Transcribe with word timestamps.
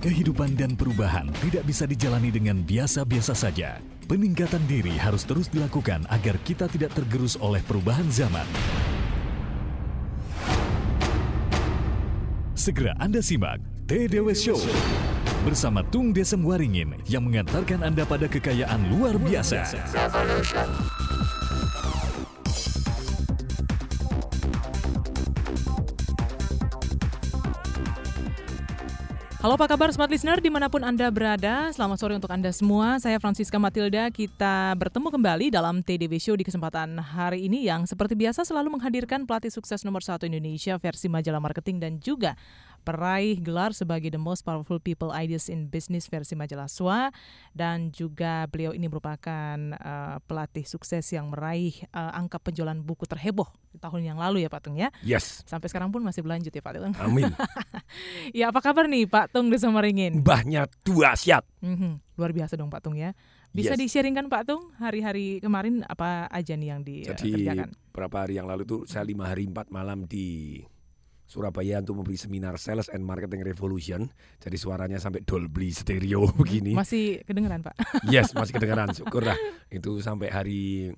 Kehidupan 0.00 0.56
dan 0.56 0.80
perubahan 0.80 1.28
tidak 1.44 1.68
bisa 1.68 1.84
dijalani 1.84 2.32
dengan 2.32 2.64
biasa-biasa 2.64 3.36
saja. 3.36 3.84
Peningkatan 4.08 4.64
diri 4.64 4.96
harus 4.96 5.28
terus 5.28 5.52
dilakukan 5.52 6.08
agar 6.08 6.40
kita 6.40 6.72
tidak 6.72 6.96
tergerus 6.96 7.36
oleh 7.36 7.60
perubahan 7.60 8.08
zaman. 8.08 8.48
Segera 12.56 12.96
Anda 12.96 13.20
simak 13.20 13.60
TDW 13.92 14.32
Show 14.32 14.56
bersama 15.44 15.84
Tung 15.92 16.16
Desem 16.16 16.48
Waringin 16.48 16.96
yang 17.04 17.28
mengantarkan 17.28 17.84
Anda 17.84 18.08
pada 18.08 18.24
kekayaan 18.24 18.96
luar 18.96 19.20
biasa. 19.20 19.68
Halo 29.40 29.56
apa 29.56 29.72
kabar 29.72 29.88
Smart 29.88 30.12
Listener 30.12 30.36
di 30.36 30.52
mana 30.52 30.68
pun 30.68 30.84
Anda 30.84 31.08
berada? 31.08 31.72
Selamat 31.72 31.96
sore 31.96 32.12
untuk 32.12 32.28
Anda 32.28 32.52
semua. 32.52 33.00
Saya 33.00 33.16
Francisca 33.16 33.56
Matilda. 33.56 34.12
Kita 34.12 34.76
bertemu 34.76 35.08
kembali 35.08 35.48
dalam 35.48 35.80
TDW 35.80 36.20
Show 36.20 36.36
di 36.36 36.44
kesempatan 36.44 37.00
hari 37.00 37.48
ini 37.48 37.64
Yang 37.64 37.96
seperti 37.96 38.20
biasa 38.20 38.44
selalu 38.44 38.76
menghadirkan 38.76 39.24
pelatih 39.24 39.48
sukses 39.48 39.80
nomor 39.80 40.04
satu 40.04 40.28
Indonesia 40.28 40.76
Versi 40.76 41.08
majalah 41.08 41.40
marketing 41.40 41.80
dan 41.80 41.96
juga 42.04 42.36
peraih 42.80 43.36
gelar 43.38 43.76
sebagai 43.76 44.08
The 44.10 44.20
Most 44.20 44.42
Powerful 44.42 44.80
People 44.80 45.12
Ideas 45.12 45.52
in 45.52 45.68
Business 45.68 46.08
versi 46.08 46.34
majalah 46.34 46.66
SWA 46.66 47.12
dan 47.52 47.92
juga 47.92 48.48
beliau 48.48 48.72
ini 48.72 48.88
merupakan 48.88 49.56
uh, 49.76 50.16
pelatih 50.24 50.64
sukses 50.64 51.04
yang 51.12 51.28
meraih 51.28 51.76
uh, 51.92 52.16
angka 52.16 52.40
penjualan 52.40 52.76
buku 52.80 53.04
terheboh 53.04 53.48
di 53.70 53.78
tahun 53.78 54.02
yang 54.02 54.18
lalu 54.18 54.42
ya 54.42 54.50
Pak 54.50 54.60
Tung 54.66 54.76
ya. 54.76 54.90
Yes. 55.04 55.46
Sampai 55.46 55.70
sekarang 55.70 55.94
pun 55.94 56.02
masih 56.02 56.24
berlanjut 56.26 56.50
ya 56.50 56.62
Pak 56.64 56.72
Tung. 56.80 56.94
Amin. 56.98 57.30
ya 58.38 58.50
apa 58.50 58.60
kabar 58.64 58.90
nih 58.90 59.06
Pak 59.06 59.30
Tung 59.30 59.52
di 59.52 59.56
Samaringin? 59.60 60.24
Mbahnya 60.24 60.66
dua 60.82 61.14
siap. 61.14 61.46
Mm-hmm. 61.62 62.18
Luar 62.18 62.32
biasa 62.34 62.58
dong 62.58 62.72
Pak 62.72 62.82
Tung 62.82 62.98
ya. 62.98 63.14
Bisa 63.50 63.74
yes. 63.74 63.80
di-sharingkan 63.82 64.30
Pak 64.30 64.42
Tung 64.46 64.70
hari-hari 64.78 65.42
kemarin 65.42 65.82
apa 65.86 66.30
aja 66.30 66.54
nih 66.54 66.68
yang 66.70 66.80
dikerjakan? 66.86 67.66
Jadi 67.66 67.90
beberapa 67.90 68.16
hari 68.22 68.38
yang 68.38 68.46
lalu 68.46 68.62
tuh 68.62 68.80
saya 68.86 69.02
lima 69.02 69.26
hari 69.26 69.50
empat 69.50 69.74
malam 69.74 70.06
di 70.06 70.62
Surabaya 71.30 71.78
untuk 71.78 72.02
memberi 72.02 72.18
seminar 72.18 72.58
Sales 72.58 72.90
and 72.90 73.06
Marketing 73.06 73.46
Revolution. 73.46 74.10
Jadi 74.42 74.56
suaranya 74.58 74.98
sampai 74.98 75.22
Dolby 75.22 75.70
stereo 75.70 76.26
begini. 76.42 76.74
Masih 76.74 77.22
kedengeran 77.22 77.62
Pak? 77.62 78.02
Yes, 78.10 78.34
masih 78.34 78.50
kedengeran. 78.58 78.90
Syukur 78.90 79.22
lah. 79.22 79.38
Itu 79.70 80.02
sampai 80.02 80.34
hari 80.34 80.90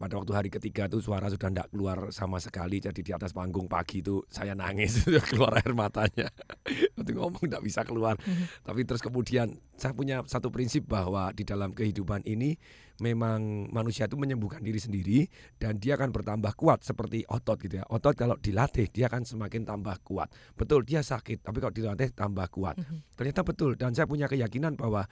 pada 0.00 0.16
waktu 0.16 0.32
hari 0.32 0.48
ketiga 0.48 0.88
itu 0.88 1.04
suara 1.04 1.28
sudah 1.28 1.52
tidak 1.52 1.68
keluar 1.68 2.08
sama 2.08 2.40
sekali. 2.40 2.80
Jadi 2.80 3.04
di 3.04 3.12
atas 3.12 3.36
panggung 3.36 3.68
pagi 3.68 4.00
itu 4.00 4.24
saya 4.32 4.56
nangis 4.56 5.04
keluar 5.28 5.60
air 5.60 5.76
matanya. 5.76 6.32
Waktu 6.96 7.12
ngomong 7.12 7.44
tidak 7.44 7.60
bisa 7.60 7.84
keluar. 7.84 8.16
Mm-hmm. 8.16 8.64
tapi 8.64 8.80
terus 8.88 9.04
kemudian 9.04 9.60
saya 9.76 9.92
punya 9.92 10.24
satu 10.24 10.48
prinsip 10.48 10.88
bahwa 10.88 11.28
di 11.36 11.44
dalam 11.44 11.76
kehidupan 11.76 12.24
ini 12.24 12.56
memang 13.04 13.68
manusia 13.68 14.08
itu 14.08 14.16
menyembuhkan 14.16 14.64
diri 14.64 14.80
sendiri 14.80 15.28
dan 15.60 15.76
dia 15.76 16.00
akan 16.00 16.16
bertambah 16.16 16.56
kuat 16.56 16.80
seperti 16.80 17.28
otot 17.28 17.60
gitu 17.60 17.80
ya. 17.80 17.84
Otot 17.92 18.16
kalau 18.16 18.40
dilatih 18.40 18.88
dia 18.88 19.12
akan 19.12 19.28
semakin 19.28 19.68
tambah 19.68 20.00
kuat. 20.00 20.32
Betul 20.56 20.88
dia 20.88 21.04
sakit 21.04 21.44
tapi 21.44 21.60
kalau 21.60 21.76
dilatih 21.76 22.08
tambah 22.16 22.48
kuat. 22.48 22.80
Mm-hmm. 22.80 23.20
ternyata 23.20 23.40
betul 23.44 23.76
dan 23.76 23.92
saya 23.92 24.08
punya 24.08 24.24
keyakinan 24.24 24.80
bahwa 24.80 25.04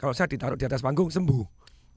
kalau 0.00 0.16
saya 0.16 0.32
ditaruh 0.32 0.56
di 0.56 0.64
atas 0.64 0.80
panggung 0.80 1.12
sembuh. 1.12 1.44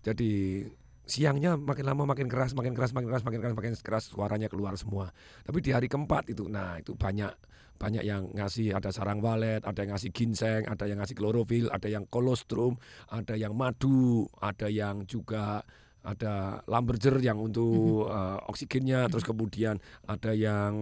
Jadi 0.04 0.64
siangnya 1.08 1.56
makin 1.56 1.88
lama 1.88 2.04
makin 2.04 2.28
keras, 2.28 2.52
makin 2.54 2.76
keras, 2.76 2.92
makin 2.92 3.08
keras, 3.10 3.24
makin 3.24 3.40
keras, 3.40 3.56
makin 3.56 3.74
keras 3.80 4.04
suaranya 4.12 4.52
keluar 4.52 4.76
semua. 4.76 5.10
Tapi 5.48 5.64
di 5.64 5.72
hari 5.72 5.88
keempat 5.88 6.28
itu, 6.30 6.52
nah 6.52 6.76
itu 6.78 6.94
banyak 6.94 7.32
banyak 7.78 8.04
yang 8.04 8.34
ngasih 8.34 8.74
ada 8.74 8.90
sarang 8.90 9.22
walet, 9.22 9.62
ada 9.64 9.86
yang 9.86 9.94
ngasih 9.96 10.12
ginseng, 10.12 10.66
ada 10.66 10.90
yang 10.90 10.98
ngasih 11.00 11.16
klorofil, 11.16 11.70
ada 11.70 11.88
yang 11.88 12.10
kolostrum, 12.10 12.76
ada 13.08 13.38
yang 13.38 13.54
madu, 13.54 14.26
ada 14.42 14.68
yang 14.68 15.06
juga 15.06 15.62
ada 16.08 16.64
lamberger 16.66 17.20
yang 17.20 17.38
untuk 17.38 18.08
uh, 18.08 18.40
oksigennya, 18.50 19.12
terus 19.12 19.28
kemudian 19.28 19.78
ada 20.08 20.32
yang 20.34 20.74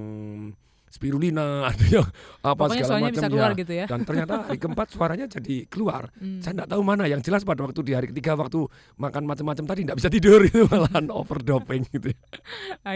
spirulina, 0.95 1.47
ada 1.69 1.85
yang 1.91 2.07
apa 2.39 2.63
Pokoknya 2.71 2.87
segala 2.87 2.99
macam 3.03 3.15
bisa 3.19 3.27
keluar 3.27 3.51
ya. 3.51 3.59
gitu 3.59 3.73
ya. 3.75 3.85
Dan 3.91 3.99
ternyata 4.07 4.35
hari 4.47 4.59
keempat 4.59 4.87
suaranya 4.95 5.25
jadi 5.27 5.55
keluar. 5.67 6.07
Hmm. 6.15 6.39
Saya 6.41 6.55
tidak 6.57 6.69
tahu 6.71 6.81
mana. 6.81 7.05
Yang 7.05 7.27
jelas 7.27 7.43
pada 7.43 7.61
waktu 7.67 7.81
di 7.85 7.91
hari 7.91 8.07
ketiga 8.09 8.33
waktu 8.39 8.65
makan 8.97 9.29
macam-macam 9.29 9.65
tadi 9.67 9.83
tidak 9.83 9.97
bisa 9.99 10.09
tidur 10.09 10.39
itu 10.41 10.63
malahan 10.71 11.11
overdoping 11.11 11.85
gitu. 11.91 12.15
Ya. 12.15 12.19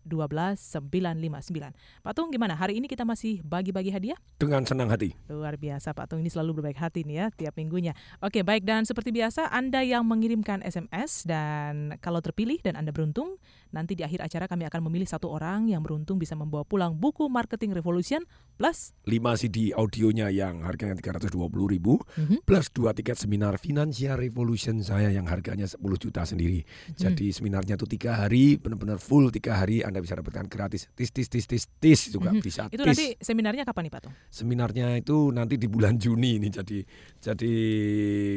12 0.08 0.56
959. 0.56 1.76
Pak 2.00 2.12
Tung 2.16 2.32
gimana? 2.32 2.56
Hari 2.56 2.80
ini 2.80 2.88
kita 2.88 3.04
masih 3.04 3.44
bagi-bagi 3.44 3.92
hadiah? 3.92 4.16
Dengan 4.40 4.64
senang 4.64 4.88
hati. 4.88 5.12
Luar 5.28 5.60
biasa 5.60 5.92
Pak 5.92 6.08
Tung 6.08 6.24
ini 6.24 6.32
selalu 6.32 6.64
berbaik 6.64 6.80
hati 6.80 7.04
nih 7.04 7.16
ya 7.18 7.26
tiap 7.34 7.58
minggunya. 7.60 7.92
Oke, 8.24 8.40
baik 8.40 8.64
dan 8.64 8.88
seperti 8.88 9.12
biasa 9.12 9.52
Anda 9.52 9.84
yang 9.84 10.08
mengirimkan 10.08 10.64
SMS 10.64 11.26
dan 11.26 11.98
kalau 11.98 12.22
terpilih 12.22 12.62
dan 12.62 12.78
Anda 12.78 12.94
beruntung, 12.94 13.42
nanti 13.74 13.98
di 13.98 14.06
akhir 14.06 14.24
acara 14.24 14.46
kami 14.46 14.64
akan 14.70 14.86
memilih 14.86 15.10
satu 15.10 15.28
orang 15.28 15.66
yang 15.66 15.82
beruntung 15.82 16.16
bisa 16.16 16.38
membawa 16.38 16.62
pulang 16.62 16.77
pulang 16.78 16.94
buku 16.94 17.26
Marketing 17.26 17.74
Revolution 17.74 18.22
plus 18.54 18.94
5 19.02 19.18
CD 19.34 19.74
audionya 19.74 20.30
yang 20.30 20.62
harganya 20.62 20.94
320 20.94 21.34
ribu 21.74 21.98
mm-hmm. 21.98 22.46
plus 22.46 22.70
dua 22.70 22.94
tiket 22.94 23.18
seminar 23.18 23.58
Financial 23.58 24.14
Revolution 24.14 24.78
saya 24.78 25.10
yang 25.10 25.26
harganya 25.26 25.66
10 25.66 25.82
juta 25.98 26.22
sendiri. 26.22 26.62
Mm-hmm. 26.62 26.94
Jadi 27.02 27.26
seminarnya 27.34 27.74
itu 27.74 27.86
tiga 27.90 28.22
hari 28.22 28.62
benar-benar 28.62 29.02
full 29.02 29.34
tiga 29.34 29.58
hari 29.58 29.82
Anda 29.82 29.98
bisa 29.98 30.14
dapatkan 30.22 30.46
gratis 30.46 30.86
tis 30.94 31.10
tis 31.10 31.26
tis 31.26 31.50
tis 31.50 31.66
tis 31.82 32.14
juga 32.14 32.30
mm-hmm. 32.30 32.46
bisa. 32.46 32.70
Itu 32.70 32.86
tis. 32.86 32.94
nanti 32.94 33.06
seminarnya 33.18 33.66
kapan 33.66 33.90
nih 33.90 33.92
Pak 33.98 34.00
Tung? 34.06 34.14
Seminarnya 34.30 34.86
itu 35.02 35.34
nanti 35.34 35.58
di 35.58 35.66
bulan 35.66 35.98
Juni 35.98 36.38
ini 36.38 36.46
jadi 36.54 36.78
jadi 37.18 37.54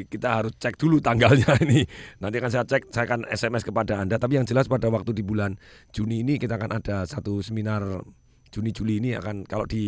kita 0.09 0.27
harus 0.33 0.57
cek 0.57 0.81
dulu 0.81 0.97
tanggalnya 0.97 1.57
ini. 1.69 1.85
Nanti 2.17 2.41
akan 2.41 2.49
saya 2.49 2.65
cek 2.65 2.89
saya 2.89 3.05
akan 3.05 3.29
SMS 3.29 3.61
kepada 3.61 4.01
Anda 4.01 4.17
tapi 4.17 4.41
yang 4.41 4.49
jelas 4.49 4.65
pada 4.65 4.89
waktu 4.89 5.13
di 5.13 5.21
bulan 5.21 5.61
Juni 5.93 6.25
ini 6.25 6.41
kita 6.41 6.57
akan 6.57 6.81
ada 6.81 7.05
satu 7.05 7.45
seminar 7.45 8.01
Juni 8.51 8.75
Juli 8.75 8.99
ini 8.99 9.15
akan 9.15 9.47
kalau 9.47 9.63
di 9.63 9.83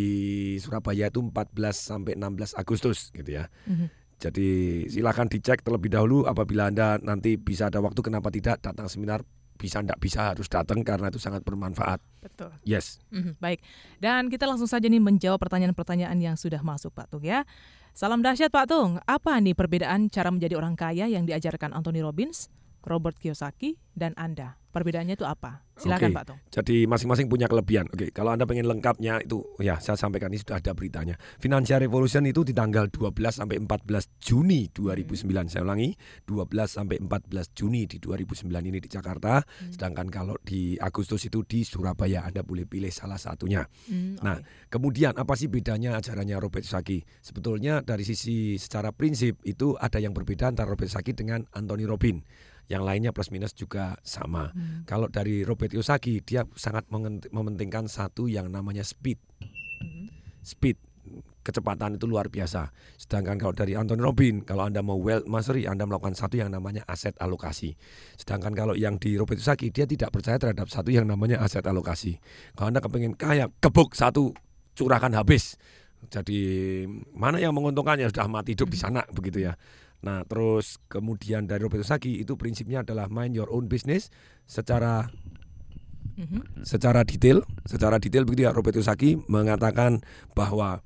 Surabaya 0.58 1.12
itu 1.12 1.20
14 1.20 1.52
sampai 1.76 2.16
16 2.16 2.56
Agustus 2.56 3.12
gitu 3.12 3.28
ya. 3.28 3.52
Mm-hmm. 3.68 3.88
Jadi 4.24 4.50
silakan 4.88 5.28
dicek 5.28 5.68
terlebih 5.68 5.92
dahulu 5.92 6.24
apabila 6.24 6.72
Anda 6.72 6.96
nanti 7.04 7.36
bisa 7.36 7.68
ada 7.68 7.84
waktu 7.84 8.00
kenapa 8.00 8.32
tidak 8.32 8.64
datang 8.64 8.88
seminar 8.88 9.20
bisa 9.60 9.84
tidak 9.84 10.00
bisa 10.00 10.32
harus 10.32 10.48
datang 10.48 10.82
karena 10.82 11.12
itu 11.12 11.20
sangat 11.20 11.44
bermanfaat. 11.44 12.00
Betul. 12.24 12.56
Yes. 12.64 13.04
Mm-hmm, 13.12 13.34
baik. 13.44 13.60
Dan 14.00 14.32
kita 14.32 14.48
langsung 14.48 14.72
saja 14.72 14.88
nih 14.88 15.04
menjawab 15.04 15.44
pertanyaan-pertanyaan 15.44 16.16
yang 16.24 16.36
sudah 16.40 16.64
masuk 16.64 16.96
Pak 16.96 17.12
Tung 17.12 17.24
ya. 17.24 17.44
Salam 17.94 18.26
dahsyat 18.26 18.50
Pak 18.50 18.66
Tung. 18.72 18.98
Apa 19.06 19.38
nih 19.44 19.54
perbedaan 19.54 20.08
cara 20.08 20.34
menjadi 20.34 20.58
orang 20.58 20.74
kaya 20.74 21.06
yang 21.06 21.28
diajarkan 21.30 21.76
Anthony 21.76 22.02
Robbins, 22.02 22.50
Robert 22.84 23.16
Kiyosaki, 23.16 23.80
dan 23.96 24.14
Anda? 24.20 24.60
Perbedaannya 24.74 25.14
itu 25.14 25.22
apa? 25.22 25.62
Silakan 25.78 26.10
okay. 26.10 26.18
Pak 26.18 26.26
Tung. 26.26 26.40
Jadi 26.50 26.90
masing-masing 26.90 27.30
punya 27.30 27.46
kelebihan. 27.46 27.86
Oke, 27.94 27.98
okay. 27.98 28.10
kalau 28.10 28.34
Anda 28.34 28.50
pengen 28.50 28.66
lengkapnya 28.66 29.22
itu 29.22 29.46
ya 29.62 29.78
saya 29.78 29.94
sampaikan 29.94 30.34
ini 30.34 30.42
sudah 30.42 30.58
ada 30.58 30.74
beritanya. 30.74 31.14
Financial 31.38 31.78
Revolution 31.78 32.26
itu 32.26 32.42
di 32.42 32.58
tanggal 32.58 32.90
12 32.90 33.14
sampai 33.14 33.62
14 33.62 34.18
Juni 34.18 34.74
2009. 34.74 35.30
Hmm. 35.30 35.46
Saya 35.46 35.62
ulangi, 35.62 35.94
12 36.26 36.66
sampai 36.66 36.98
14 36.98 37.54
Juni 37.54 37.86
di 37.86 38.02
2009 38.02 38.50
ini 38.50 38.82
di 38.82 38.90
Jakarta. 38.90 39.46
Hmm. 39.46 39.70
Sedangkan 39.70 40.10
kalau 40.10 40.42
di 40.42 40.74
Agustus 40.82 41.22
itu 41.30 41.46
di 41.46 41.62
Surabaya. 41.62 42.26
Anda 42.26 42.42
boleh 42.42 42.66
pilih 42.66 42.90
salah 42.90 43.22
satunya. 43.22 43.62
Hmm, 43.86 44.18
okay. 44.18 44.26
Nah, 44.26 44.38
kemudian 44.74 45.14
apa 45.14 45.38
sih 45.38 45.54
bedanya 45.54 46.02
ajarannya 46.02 46.42
Robert 46.42 46.66
Saki? 46.66 47.06
Sebetulnya 47.22 47.86
dari 47.86 48.02
sisi 48.02 48.58
secara 48.58 48.90
prinsip 48.90 49.38
itu 49.46 49.78
ada 49.78 50.02
yang 50.02 50.18
berbeda 50.18 50.50
antara 50.50 50.74
Robert 50.74 50.90
Saki 50.90 51.14
dengan 51.14 51.46
Anthony 51.54 51.86
Robin 51.86 52.26
yang 52.72 52.88
lainnya 52.88 53.12
plus 53.12 53.30
minus 53.30 53.52
juga 53.52 54.00
sama. 54.04 54.52
Hmm. 54.56 54.88
Kalau 54.88 55.12
dari 55.12 55.44
Robert 55.44 55.72
Kiyosaki 55.72 56.24
dia 56.24 56.48
sangat 56.56 56.88
mementingkan 57.32 57.92
satu 57.92 58.28
yang 58.32 58.48
namanya 58.48 58.84
speed. 58.88 59.20
Hmm. 59.84 60.08
Speed 60.44 60.78
kecepatan 61.44 62.00
itu 62.00 62.08
luar 62.08 62.32
biasa. 62.32 62.72
Sedangkan 62.96 63.36
kalau 63.36 63.52
dari 63.52 63.76
Anthony 63.76 64.00
Robin, 64.00 64.36
kalau 64.48 64.64
Anda 64.64 64.80
mau 64.80 64.96
wealth 64.96 65.28
mastery, 65.28 65.68
Anda 65.68 65.84
melakukan 65.84 66.16
satu 66.16 66.40
yang 66.40 66.56
namanya 66.56 66.88
aset 66.88 67.14
alokasi. 67.20 67.76
Sedangkan 68.16 68.56
kalau 68.56 68.74
yang 68.80 68.96
di 68.96 69.20
Robert 69.20 69.38
Kiyosaki, 69.38 69.70
dia 69.70 69.84
tidak 69.84 70.16
percaya 70.16 70.40
terhadap 70.40 70.72
satu 70.72 70.90
yang 70.90 71.04
namanya 71.04 71.44
aset 71.44 71.68
alokasi. 71.68 72.18
Kalau 72.56 72.72
Anda 72.72 72.80
kepengen 72.80 73.20
kaya, 73.20 73.52
kebuk 73.60 73.92
satu, 73.92 74.32
curahkan 74.74 75.12
habis. 75.14 75.60
Jadi 76.12 76.40
mana 77.16 77.40
yang 77.40 77.56
menguntungkannya 77.56 78.12
sudah 78.12 78.28
mati 78.28 78.56
hidup 78.56 78.68
di 78.72 78.80
Mhm. 78.80 78.84
sana 78.84 79.02
begitu 79.12 79.44
ya. 79.44 79.56
Nah, 80.04 80.28
terus 80.28 80.78
kemudian 80.92 81.48
dari 81.48 81.64
Roberto 81.64 81.88
Saki 81.88 82.20
itu 82.20 82.36
prinsipnya 82.36 82.84
adalah 82.84 83.08
mind 83.08 83.40
your 83.40 83.48
own 83.48 83.72
business 83.72 84.12
secara 84.44 85.08
Mhm. 86.14 86.62
secara 86.62 87.02
detail, 87.02 87.42
secara 87.66 87.98
detail 87.98 88.22
begitu 88.28 88.46
ya 88.46 88.54
Roberto 88.54 88.84
Saki 88.86 89.18
mengatakan 89.26 90.06
bahwa 90.38 90.86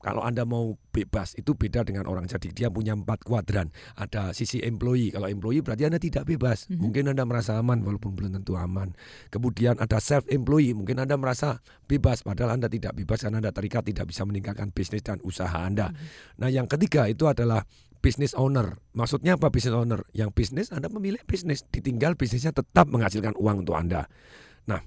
kalau 0.00 0.24
Anda 0.24 0.48
mau 0.48 0.80
bebas 0.90 1.36
itu 1.36 1.52
beda 1.52 1.84
dengan 1.84 2.08
orang. 2.08 2.24
Jadi 2.24 2.56
dia 2.56 2.72
punya 2.72 2.96
empat 2.96 3.20
kuadran. 3.20 3.68
Ada 4.00 4.32
sisi 4.32 4.64
employee. 4.64 5.12
Kalau 5.12 5.28
employee 5.28 5.60
berarti 5.60 5.84
Anda 5.84 6.00
tidak 6.00 6.24
bebas. 6.24 6.72
Mhm. 6.72 6.80
Mungkin 6.80 7.04
Anda 7.12 7.28
merasa 7.28 7.60
aman 7.60 7.84
walaupun 7.84 8.16
belum 8.16 8.40
tentu 8.40 8.56
aman. 8.56 8.96
Kemudian 9.28 9.76
ada 9.76 10.00
self 10.00 10.24
employee. 10.32 10.72
Mungkin 10.72 11.04
Anda 11.04 11.20
merasa 11.20 11.60
bebas 11.84 12.24
padahal 12.24 12.56
Anda 12.56 12.72
tidak 12.72 12.96
bebas 12.96 13.28
karena 13.28 13.44
Anda 13.44 13.52
terikat 13.52 13.84
tidak 13.84 14.08
bisa 14.08 14.24
meningkatkan 14.24 14.72
bisnis 14.72 15.04
dan 15.04 15.20
usaha 15.20 15.52
Anda. 15.52 15.92
Nah, 16.40 16.48
yang 16.48 16.64
ketiga 16.64 17.04
itu 17.04 17.28
adalah 17.28 17.68
business 18.00 18.32
owner. 18.32 18.80
Maksudnya 18.96 19.36
apa 19.36 19.52
business 19.52 19.76
owner? 19.76 20.00
Yang 20.16 20.30
bisnis 20.32 20.66
Anda 20.72 20.88
memilih 20.88 21.20
bisnis, 21.28 21.68
ditinggal 21.68 22.16
bisnisnya 22.16 22.56
tetap 22.56 22.88
menghasilkan 22.88 23.36
uang 23.36 23.68
untuk 23.68 23.76
Anda. 23.76 24.08
Nah, 24.64 24.80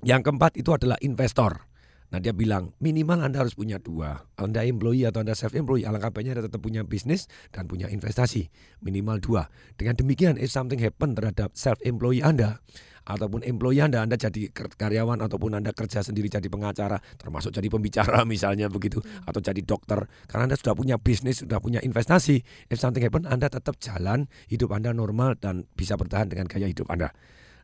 yang 0.00 0.24
keempat 0.24 0.56
itu 0.56 0.72
adalah 0.72 0.96
investor. 1.04 1.69
Nah 2.10 2.18
dia 2.18 2.34
bilang 2.34 2.74
minimal 2.82 3.22
Anda 3.22 3.46
harus 3.46 3.54
punya 3.54 3.78
dua. 3.78 4.26
Anda 4.34 4.66
employee 4.66 5.06
atau 5.06 5.22
Anda 5.22 5.38
self 5.38 5.54
employee, 5.54 5.86
alangkah 5.86 6.10
baiknya 6.10 6.38
Anda 6.38 6.50
tetap 6.50 6.60
punya 6.62 6.82
bisnis 6.82 7.30
dan 7.54 7.70
punya 7.70 7.86
investasi 7.86 8.50
minimal 8.82 9.22
dua. 9.22 9.46
Dengan 9.78 9.94
demikian, 9.94 10.34
if 10.36 10.50
something 10.50 10.82
happen 10.82 11.14
terhadap 11.14 11.54
self 11.54 11.78
employee 11.86 12.22
Anda 12.22 12.58
ataupun 13.06 13.46
employee 13.46 13.82
Anda, 13.82 14.02
Anda 14.04 14.18
jadi 14.18 14.50
karyawan 14.54 15.22
ataupun 15.24 15.56
Anda 15.56 15.70
kerja 15.70 16.02
sendiri 16.04 16.26
jadi 16.26 16.46
pengacara, 16.50 16.98
termasuk 17.16 17.54
jadi 17.54 17.66
pembicara 17.70 18.26
misalnya 18.28 18.66
begitu, 18.66 19.00
atau 19.24 19.40
jadi 19.40 19.62
dokter, 19.62 20.04
karena 20.26 20.52
Anda 20.52 20.56
sudah 20.58 20.74
punya 20.76 20.96
bisnis, 21.00 21.42
sudah 21.46 21.58
punya 21.62 21.80
investasi, 21.80 22.42
if 22.68 22.78
something 22.78 23.02
happen, 23.02 23.24
Anda 23.26 23.48
tetap 23.48 23.78
jalan, 23.80 24.28
hidup 24.50 24.74
Anda 24.74 24.92
normal 24.92 25.38
dan 25.40 25.66
bisa 25.74 25.96
bertahan 25.96 26.30
dengan 26.30 26.46
gaya 26.46 26.68
hidup 26.68 26.90
Anda. 26.90 27.14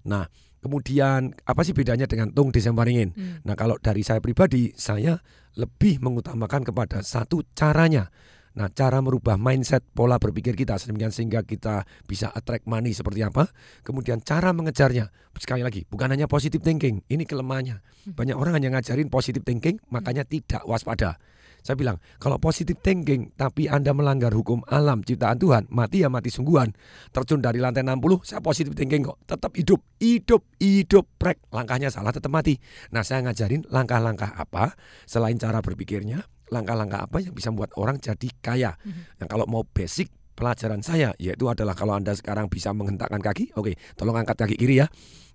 Nah, 0.06 0.30
kemudian 0.66 1.30
apa 1.46 1.62
sih 1.62 1.70
bedanya 1.70 2.10
dengan 2.10 2.34
Tung 2.34 2.50
Desembaringin? 2.50 3.14
Hmm. 3.14 3.38
Nah 3.46 3.54
kalau 3.54 3.78
dari 3.78 4.02
saya 4.02 4.18
pribadi, 4.18 4.74
saya 4.74 5.22
lebih 5.54 6.02
mengutamakan 6.02 6.66
kepada 6.66 7.00
satu 7.06 7.46
caranya. 7.54 8.10
Nah 8.56 8.72
cara 8.72 8.98
merubah 9.04 9.38
mindset 9.38 9.84
pola 9.94 10.18
berpikir 10.18 10.56
kita 10.58 10.80
sedemikian 10.80 11.14
sehingga 11.14 11.44
kita 11.46 11.86
bisa 12.08 12.34
attract 12.34 12.66
money 12.66 12.90
seperti 12.90 13.22
apa. 13.22 13.46
Kemudian 13.86 14.18
cara 14.26 14.50
mengejarnya. 14.50 15.08
Sekali 15.38 15.62
lagi, 15.62 15.86
bukan 15.86 16.10
hanya 16.10 16.26
positive 16.26 16.64
thinking. 16.64 17.04
Ini 17.06 17.22
kelemahannya. 17.28 17.84
Banyak 18.16 18.36
orang 18.36 18.58
hanya 18.58 18.74
ngajarin 18.76 19.12
positive 19.12 19.44
thinking, 19.44 19.78
makanya 19.92 20.24
tidak 20.26 20.64
waspada. 20.64 21.20
Saya 21.66 21.74
bilang, 21.74 21.98
kalau 22.22 22.38
positive 22.38 22.78
thinking 22.78 23.34
tapi 23.34 23.66
Anda 23.66 23.90
melanggar 23.90 24.30
hukum 24.30 24.62
alam 24.70 25.02
ciptaan 25.02 25.42
Tuhan, 25.42 25.66
mati 25.66 26.06
ya 26.06 26.08
mati 26.08 26.30
sungguhan. 26.30 26.70
Terjun 27.10 27.42
dari 27.42 27.58
lantai 27.58 27.82
60, 27.82 28.22
saya 28.22 28.38
positive 28.38 28.78
thinking 28.78 29.02
kok. 29.02 29.18
Tetap 29.26 29.50
hidup, 29.58 29.82
hidup, 29.98 30.46
hidup, 30.62 31.10
prek. 31.18 31.42
Langkahnya 31.50 31.90
salah 31.90 32.14
tetap 32.14 32.30
mati. 32.30 32.54
Nah, 32.94 33.02
saya 33.02 33.26
ngajarin 33.26 33.66
langkah-langkah 33.66 34.30
apa 34.38 34.78
selain 35.10 35.34
cara 35.42 35.58
berpikirnya, 35.58 36.22
langkah-langkah 36.54 37.02
apa 37.02 37.18
yang 37.18 37.34
bisa 37.34 37.50
membuat 37.50 37.74
orang 37.74 37.98
jadi 37.98 38.30
kaya. 38.38 38.78
Yang 39.18 39.26
kalau 39.26 39.50
mau 39.50 39.66
basic 39.66 40.14
pelajaran 40.38 40.86
saya 40.86 41.10
yaitu 41.18 41.50
adalah 41.50 41.74
kalau 41.74 41.98
Anda 41.98 42.14
sekarang 42.14 42.46
bisa 42.46 42.70
menghentakkan 42.70 43.18
kaki, 43.18 43.58
oke, 43.58 43.74
tolong 43.98 44.14
angkat 44.14 44.38
kaki 44.38 44.54
kiri 44.54 44.84
ya. 44.84 44.86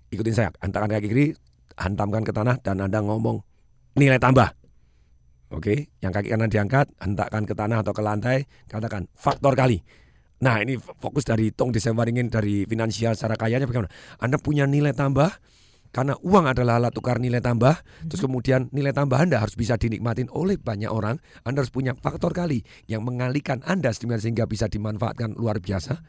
Ikutin 0.08 0.32
saya, 0.32 0.48
hentakkan 0.64 0.96
kaki 0.96 1.12
kiri, 1.12 1.26
hantamkan 1.76 2.24
ke 2.24 2.32
tanah 2.32 2.56
dan 2.64 2.80
Anda 2.80 3.04
ngomong 3.04 3.44
nilai 4.00 4.16
tambah. 4.16 4.61
Oke, 5.52 5.92
yang 6.00 6.16
kaki 6.16 6.32
kanan 6.32 6.48
diangkat, 6.48 6.88
hentakkan 6.96 7.44
ke 7.44 7.52
tanah 7.52 7.84
atau 7.84 7.92
ke 7.92 8.00
lantai, 8.00 8.48
katakan 8.72 9.04
faktor 9.12 9.52
kali. 9.52 9.84
Nah, 10.42 10.58
ini 10.58 10.80
fokus 10.80 11.28
dari 11.28 11.52
Tong 11.52 11.70
Desembaringin 11.70 12.32
dari 12.32 12.64
finansial 12.64 13.14
secara 13.14 13.36
kayanya 13.36 13.68
bagaimana? 13.68 13.92
Anda 14.18 14.40
punya 14.40 14.64
nilai 14.64 14.96
tambah 14.96 15.28
karena 15.92 16.16
uang 16.24 16.48
adalah 16.48 16.80
alat 16.80 16.96
tukar 16.96 17.20
nilai 17.20 17.44
tambah, 17.44 17.84
terus 18.08 18.24
kemudian 18.24 18.72
nilai 18.72 18.96
tambah 18.96 19.20
Anda 19.20 19.44
harus 19.44 19.52
bisa 19.52 19.76
dinikmatin 19.76 20.32
oleh 20.32 20.56
banyak 20.56 20.88
orang. 20.88 21.20
Anda 21.44 21.60
harus 21.60 21.70
punya 21.70 21.92
faktor 21.92 22.32
kali 22.32 22.64
yang 22.88 23.04
mengalihkan 23.04 23.60
Anda 23.68 23.92
sehingga 23.92 24.48
bisa 24.48 24.72
dimanfaatkan 24.72 25.36
luar 25.36 25.60
biasa. 25.60 26.00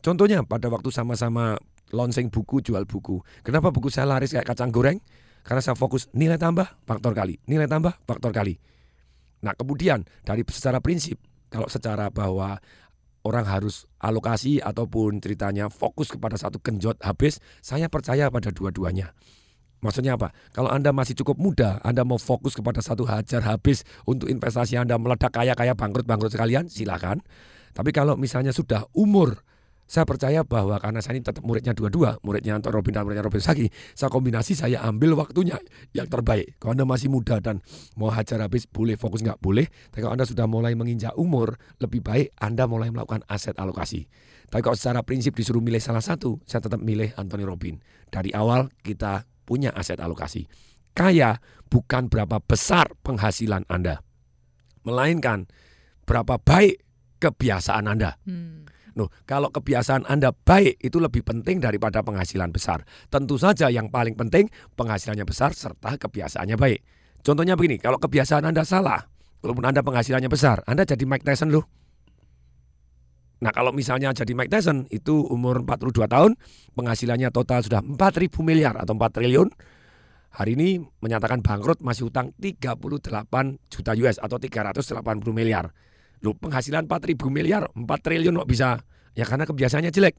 Contohnya 0.00 0.40
pada 0.48 0.72
waktu 0.72 0.88
sama-sama 0.88 1.60
launching 1.92 2.32
buku, 2.32 2.64
jual 2.64 2.88
buku. 2.88 3.20
Kenapa 3.44 3.68
buku 3.68 3.92
saya 3.92 4.08
laris 4.08 4.32
kayak 4.32 4.48
kacang 4.48 4.72
goreng? 4.72 4.96
Karena 5.44 5.60
saya 5.60 5.76
fokus 5.76 6.08
nilai 6.16 6.40
tambah, 6.40 6.64
faktor 6.88 7.12
kali. 7.12 7.36
Nilai 7.44 7.68
tambah, 7.68 8.00
faktor 8.08 8.32
kali. 8.32 8.56
Nah 9.44 9.54
kemudian 9.54 10.02
dari 10.26 10.42
secara 10.48 10.82
prinsip, 10.82 11.18
kalau 11.48 11.70
secara 11.70 12.10
bahwa 12.10 12.58
orang 13.26 13.44
harus 13.44 13.84
alokasi 14.00 14.62
ataupun 14.62 15.20
ceritanya 15.20 15.68
fokus 15.68 16.08
kepada 16.08 16.38
satu 16.40 16.62
genjot 16.62 16.96
habis, 17.04 17.42
saya 17.60 17.90
percaya 17.90 18.32
pada 18.32 18.48
dua-duanya. 18.54 19.12
Maksudnya 19.78 20.18
apa? 20.18 20.34
Kalau 20.50 20.74
Anda 20.74 20.90
masih 20.90 21.14
cukup 21.22 21.38
muda, 21.38 21.78
Anda 21.86 22.02
mau 22.02 22.18
fokus 22.18 22.58
kepada 22.58 22.82
satu 22.82 23.06
hajar 23.06 23.46
habis 23.46 23.86
untuk 24.10 24.26
investasi 24.26 24.74
Anda 24.74 24.98
meledak 24.98 25.30
kaya-kaya 25.30 25.78
bangkrut-bangkrut 25.78 26.34
sekalian, 26.34 26.66
silakan. 26.66 27.22
Tapi 27.78 27.94
kalau 27.94 28.18
misalnya 28.18 28.50
sudah 28.50 28.90
umur, 28.90 29.38
saya 29.88 30.04
percaya 30.04 30.44
bahwa 30.44 30.76
karena 30.76 31.00
saya 31.00 31.16
ini 31.16 31.24
tetap 31.24 31.40
muridnya 31.40 31.72
dua-dua, 31.72 32.20
muridnya 32.20 32.60
Anton 32.60 32.76
Robin 32.76 32.92
dan 32.92 33.08
muridnya 33.08 33.24
Robin 33.24 33.40
Saki, 33.40 33.72
saya 33.96 34.12
kombinasi 34.12 34.52
saya 34.52 34.84
ambil 34.84 35.16
waktunya 35.16 35.56
yang 35.96 36.04
terbaik. 36.12 36.60
Kalau 36.60 36.76
Anda 36.76 36.84
masih 36.84 37.08
muda 37.08 37.40
dan 37.40 37.64
mau 37.96 38.12
hajar 38.12 38.44
habis 38.44 38.68
boleh 38.68 39.00
fokus 39.00 39.24
nggak 39.24 39.40
boleh, 39.40 39.64
tapi 39.88 40.04
kalau 40.04 40.12
Anda 40.12 40.28
sudah 40.28 40.44
mulai 40.44 40.76
menginjak 40.76 41.16
umur, 41.16 41.56
lebih 41.80 42.04
baik 42.04 42.36
Anda 42.36 42.68
mulai 42.68 42.92
melakukan 42.92 43.24
aset 43.32 43.56
alokasi. 43.56 44.04
Tapi 44.52 44.60
kalau 44.60 44.76
secara 44.76 45.00
prinsip 45.00 45.32
disuruh 45.32 45.64
milih 45.64 45.80
salah 45.80 46.04
satu, 46.04 46.36
saya 46.44 46.60
tetap 46.60 46.84
milih 46.84 47.16
Anthony 47.16 47.48
Robin. 47.48 47.80
Dari 48.12 48.28
awal 48.36 48.68
kita 48.84 49.24
punya 49.48 49.72
aset 49.72 49.96
alokasi. 50.04 50.44
Kaya 50.92 51.40
bukan 51.72 52.12
berapa 52.12 52.44
besar 52.44 52.92
penghasilan 53.00 53.64
Anda, 53.72 54.04
melainkan 54.84 55.48
berapa 56.04 56.36
baik 56.36 56.84
kebiasaan 57.24 57.88
Anda. 57.88 58.20
Hmm. 58.28 58.68
Loh, 58.98 59.14
kalau 59.22 59.54
kebiasaan 59.54 60.10
Anda 60.10 60.34
baik 60.34 60.82
itu 60.82 60.98
lebih 60.98 61.22
penting 61.22 61.62
daripada 61.62 62.02
penghasilan 62.02 62.50
besar. 62.50 62.82
Tentu 63.06 63.38
saja 63.38 63.70
yang 63.70 63.94
paling 63.94 64.18
penting 64.18 64.50
penghasilannya 64.74 65.22
besar 65.22 65.54
serta 65.54 65.94
kebiasaannya 66.02 66.58
baik. 66.58 66.82
Contohnya 67.22 67.54
begini, 67.54 67.78
kalau 67.78 68.02
kebiasaan 68.02 68.42
Anda 68.42 68.66
salah, 68.66 69.06
walaupun 69.38 69.70
Anda 69.70 69.86
penghasilannya 69.86 70.26
besar, 70.26 70.66
Anda 70.66 70.82
jadi 70.82 71.06
Mike 71.06 71.22
Tyson 71.22 71.54
loh. 71.54 71.62
Nah 73.38 73.54
kalau 73.54 73.70
misalnya 73.70 74.10
jadi 74.10 74.34
Mike 74.34 74.50
Tyson 74.50 74.90
itu 74.90 75.22
umur 75.30 75.62
42 75.62 76.10
tahun, 76.10 76.34
penghasilannya 76.74 77.30
total 77.30 77.62
sudah 77.62 77.78
4.000 77.86 78.42
miliar 78.42 78.74
atau 78.74 78.98
4 78.98 79.14
triliun. 79.14 79.46
Hari 80.28 80.58
ini 80.58 80.82
menyatakan 80.98 81.38
bangkrut 81.38 81.80
masih 81.86 82.10
utang 82.10 82.34
38 82.34 82.82
juta 83.70 83.92
US 83.94 84.18
atau 84.18 84.42
380 84.42 84.98
miliar. 85.30 85.70
Loh 86.22 86.34
penghasilan 86.34 86.90
4.000 86.90 87.14
miliar, 87.30 87.70
4 87.72 87.84
triliun 88.02 88.38
kok 88.42 88.50
bisa? 88.50 88.78
Ya 89.14 89.24
karena 89.26 89.46
kebiasaannya 89.46 89.90
jelek. 89.94 90.14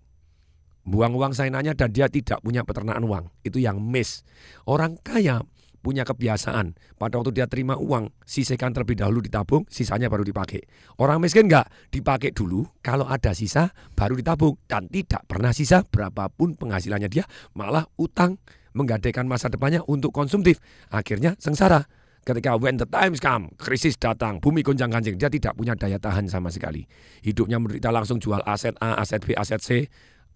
Buang 0.87 1.13
uang 1.13 1.35
sainanya 1.35 1.75
dan 1.75 1.91
dia 1.91 2.07
tidak 2.07 2.39
punya 2.39 2.63
peternakan 2.63 3.03
uang. 3.03 3.25
Itu 3.43 3.59
yang 3.59 3.83
miss. 3.83 4.23
Orang 4.63 4.97
kaya 4.99 5.43
punya 5.79 6.03
kebiasaan. 6.03 6.75
Pada 6.99 7.19
waktu 7.19 7.31
dia 7.35 7.47
terima 7.47 7.79
uang, 7.79 8.11
sisihkan 8.27 8.75
terlebih 8.75 8.99
dahulu 8.99 9.23
ditabung, 9.23 9.63
sisanya 9.71 10.11
baru 10.11 10.27
dipakai. 10.27 10.63
Orang 10.99 11.23
miskin 11.23 11.47
enggak, 11.47 11.71
dipakai 11.91 12.35
dulu, 12.35 12.67
kalau 12.83 13.07
ada 13.07 13.31
sisa 13.31 13.71
baru 13.95 14.19
ditabung. 14.19 14.59
Dan 14.67 14.91
tidak 14.91 15.23
pernah 15.27 15.55
sisa 15.55 15.83
berapapun 15.87 16.55
penghasilannya 16.59 17.07
dia, 17.07 17.23
malah 17.55 17.87
utang 17.95 18.39
menggadaikan 18.75 19.25
masa 19.25 19.49
depannya 19.49 19.81
untuk 19.87 20.13
konsumtif. 20.13 20.61
Akhirnya 20.91 21.35
sengsara. 21.39 21.87
Ketika 22.23 22.59
when 22.59 22.75
the 22.75 22.85
times 22.85 23.23
come, 23.23 23.49
krisis 23.55 23.95
datang, 23.95 24.43
bumi 24.43 24.61
gonjang 24.61 24.91
ganjing, 24.91 25.15
dia 25.15 25.31
tidak 25.31 25.55
punya 25.55 25.73
daya 25.73 25.97
tahan 25.97 26.27
sama 26.27 26.51
sekali. 26.51 26.83
Hidupnya 27.23 27.57
menderita 27.57 27.89
langsung 27.89 28.19
jual 28.19 28.43
aset 28.43 28.75
A, 28.83 28.99
aset 28.99 29.23
B, 29.23 29.33
aset 29.33 29.61
C. 29.63 29.87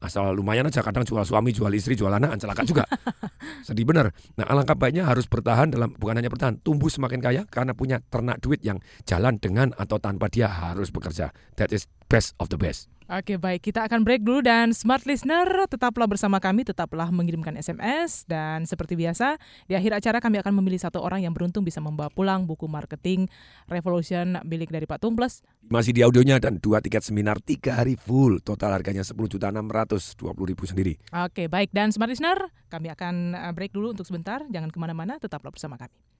Asal 0.04 0.36
lumayan 0.36 0.68
aja 0.68 0.84
kadang 0.84 1.08
jual 1.08 1.24
suami, 1.24 1.56
jual 1.56 1.72
istri, 1.72 1.96
jual 1.96 2.12
anak, 2.12 2.36
celaka 2.36 2.68
juga. 2.68 2.84
Sedih 3.68 3.88
benar. 3.88 4.12
Nah 4.36 4.44
alangkah 4.52 4.75
baiknya 4.75 5.08
harus 5.08 5.32
bertahan 5.32 5.72
dalam, 5.72 5.96
bukan 5.96 6.20
hanya 6.20 6.28
bertahan, 6.28 6.60
tumbuh 6.60 6.92
semakin 6.92 7.24
kaya 7.24 7.42
karena 7.48 7.72
punya 7.72 8.04
ternak 8.12 8.44
duit 8.44 8.60
yang 8.68 8.84
jalan 9.08 9.40
dengan 9.40 9.72
atau 9.80 10.04
tanpa 10.04 10.28
dia 10.28 10.52
harus 10.52 10.92
bekerja. 10.92 11.32
That 11.56 11.72
is 11.72 11.88
best 12.13 12.38
of 12.38 12.53
the 12.53 12.60
best. 12.62 12.93
Oke 13.10 13.36
baik, 13.36 13.67
kita 13.67 13.84
akan 13.84 14.08
break 14.08 14.24
dulu 14.24 14.39
dan 14.46 14.72
smart 14.72 15.03
listener 15.03 15.46
tetaplah 15.67 16.08
bersama 16.08 16.39
kami, 16.39 16.63
tetaplah 16.63 17.12
mengirimkan 17.12 17.51
SMS 17.60 18.24
dan 18.29 18.63
seperti 18.63 18.96
biasa 18.96 19.36
di 19.67 19.75
akhir 19.75 20.00
acara 20.00 20.17
kami 20.24 20.39
akan 20.39 20.55
memilih 20.63 20.79
satu 20.79 21.03
orang 21.03 21.20
yang 21.20 21.36
beruntung 21.36 21.67
bisa 21.67 21.84
membawa 21.84 22.08
pulang 22.08 22.48
buku 22.48 22.63
marketing 22.70 23.27
Revolution 23.67 24.39
milik 24.48 24.72
dari 24.72 24.88
Pak 24.88 25.03
Tung 25.03 25.20
Plus. 25.20 25.43
Masih 25.67 25.91
di 25.91 26.00
audionya 26.00 26.39
dan 26.39 26.63
dua 26.63 26.79
tiket 26.79 27.03
seminar 27.03 27.43
tiga 27.43 27.84
hari 27.84 28.00
full, 28.00 28.39
total 28.39 28.72
harganya 28.72 29.03
10 29.03 29.20
juta 29.27 29.51
620 29.51 30.24
ribu 30.48 30.63
sendiri. 30.63 30.93
Oke 31.12 31.51
baik 31.51 31.75
dan 31.75 31.91
smart 31.91 32.08
listener 32.08 32.50
kami 32.72 32.88
akan 32.88 33.36
uh, 33.36 33.51
break 33.51 33.75
dulu 33.75 33.91
untuk 33.91 34.08
sebentar, 34.08 34.41
jangan 34.48 34.72
ke 34.72 34.79
mana-mana, 34.79 35.20
tetaplah 35.20 35.51
bersama 35.51 35.75
kami. 35.75 36.12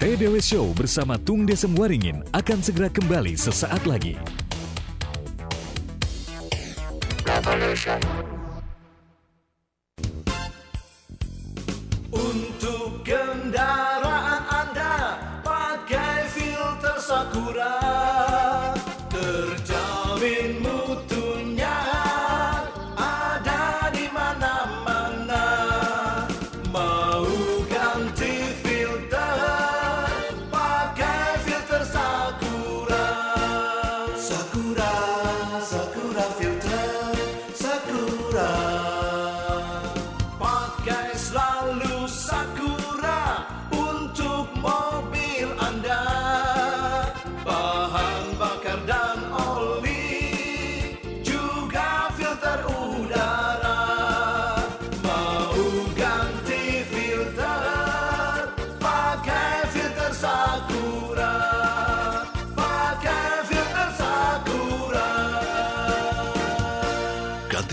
TDW 0.00 0.40
Show 0.40 0.72
bersama 0.72 1.20
Tung 1.20 1.44
Desem 1.44 1.76
Waringin 1.76 2.24
akan 2.32 2.64
segera 2.64 2.88
kembali 2.88 3.36
sesaat 3.36 3.84
lagi. 3.84 4.16
Kendaraan 7.20 8.00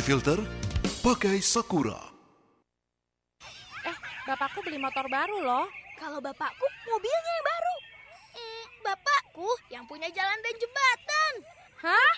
filter, 0.08 0.40
pakai 1.04 1.44
Sakura. 1.44 2.00
Eh, 3.84 3.98
bapakku 4.24 4.64
beli 4.64 4.80
motor 4.80 5.04
baru 5.12 5.44
loh. 5.44 5.68
Kalau 6.00 6.24
bapakku 6.24 6.64
mobilnya 6.88 7.32
yang 7.36 7.44
baru. 7.44 7.76
Hmm, 8.32 8.66
bapakku 8.88 9.52
yang 9.68 9.84
punya 9.84 10.08
jalan 10.16 10.40
dan 10.40 10.56
jembatan. 10.64 11.34
Hah? 11.84 12.12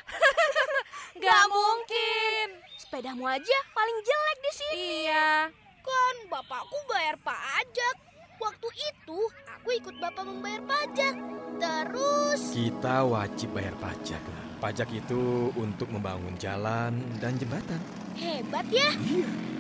Gak 1.26 1.46
mungkin. 1.50 2.62
Sepedamu 2.78 3.26
aja 3.26 3.58
paling 3.74 3.98
jelek 4.06 4.38
di 4.38 4.52
sini. 4.54 4.78
Iya. 5.10 5.50
Kan 5.82 6.16
bapakku 6.30 6.78
bayar 6.86 7.18
pajak. 7.26 7.96
Waktu 8.38 8.70
itu 8.70 9.20
aku 9.50 9.70
ikut 9.74 9.98
bapak 9.98 10.30
membayar 10.30 10.62
pajak. 10.62 11.18
Terus 11.58 12.54
Kita 12.54 13.02
wajib 13.02 13.50
bayar 13.58 13.74
pajak. 13.82 14.49
Pajak 14.60 14.92
itu 14.92 15.56
untuk 15.56 15.88
membangun 15.88 16.36
jalan 16.36 17.00
dan 17.24 17.40
jembatan. 17.40 17.80
hebat 18.20 18.68
ya. 18.68 18.92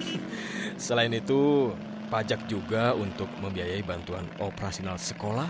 Selain 0.86 1.12
itu, 1.16 1.72
pajak 2.12 2.52
juga 2.52 2.92
untuk 2.92 3.32
membiayai 3.40 3.80
bantuan 3.80 4.28
operasional 4.44 5.00
sekolah, 5.00 5.48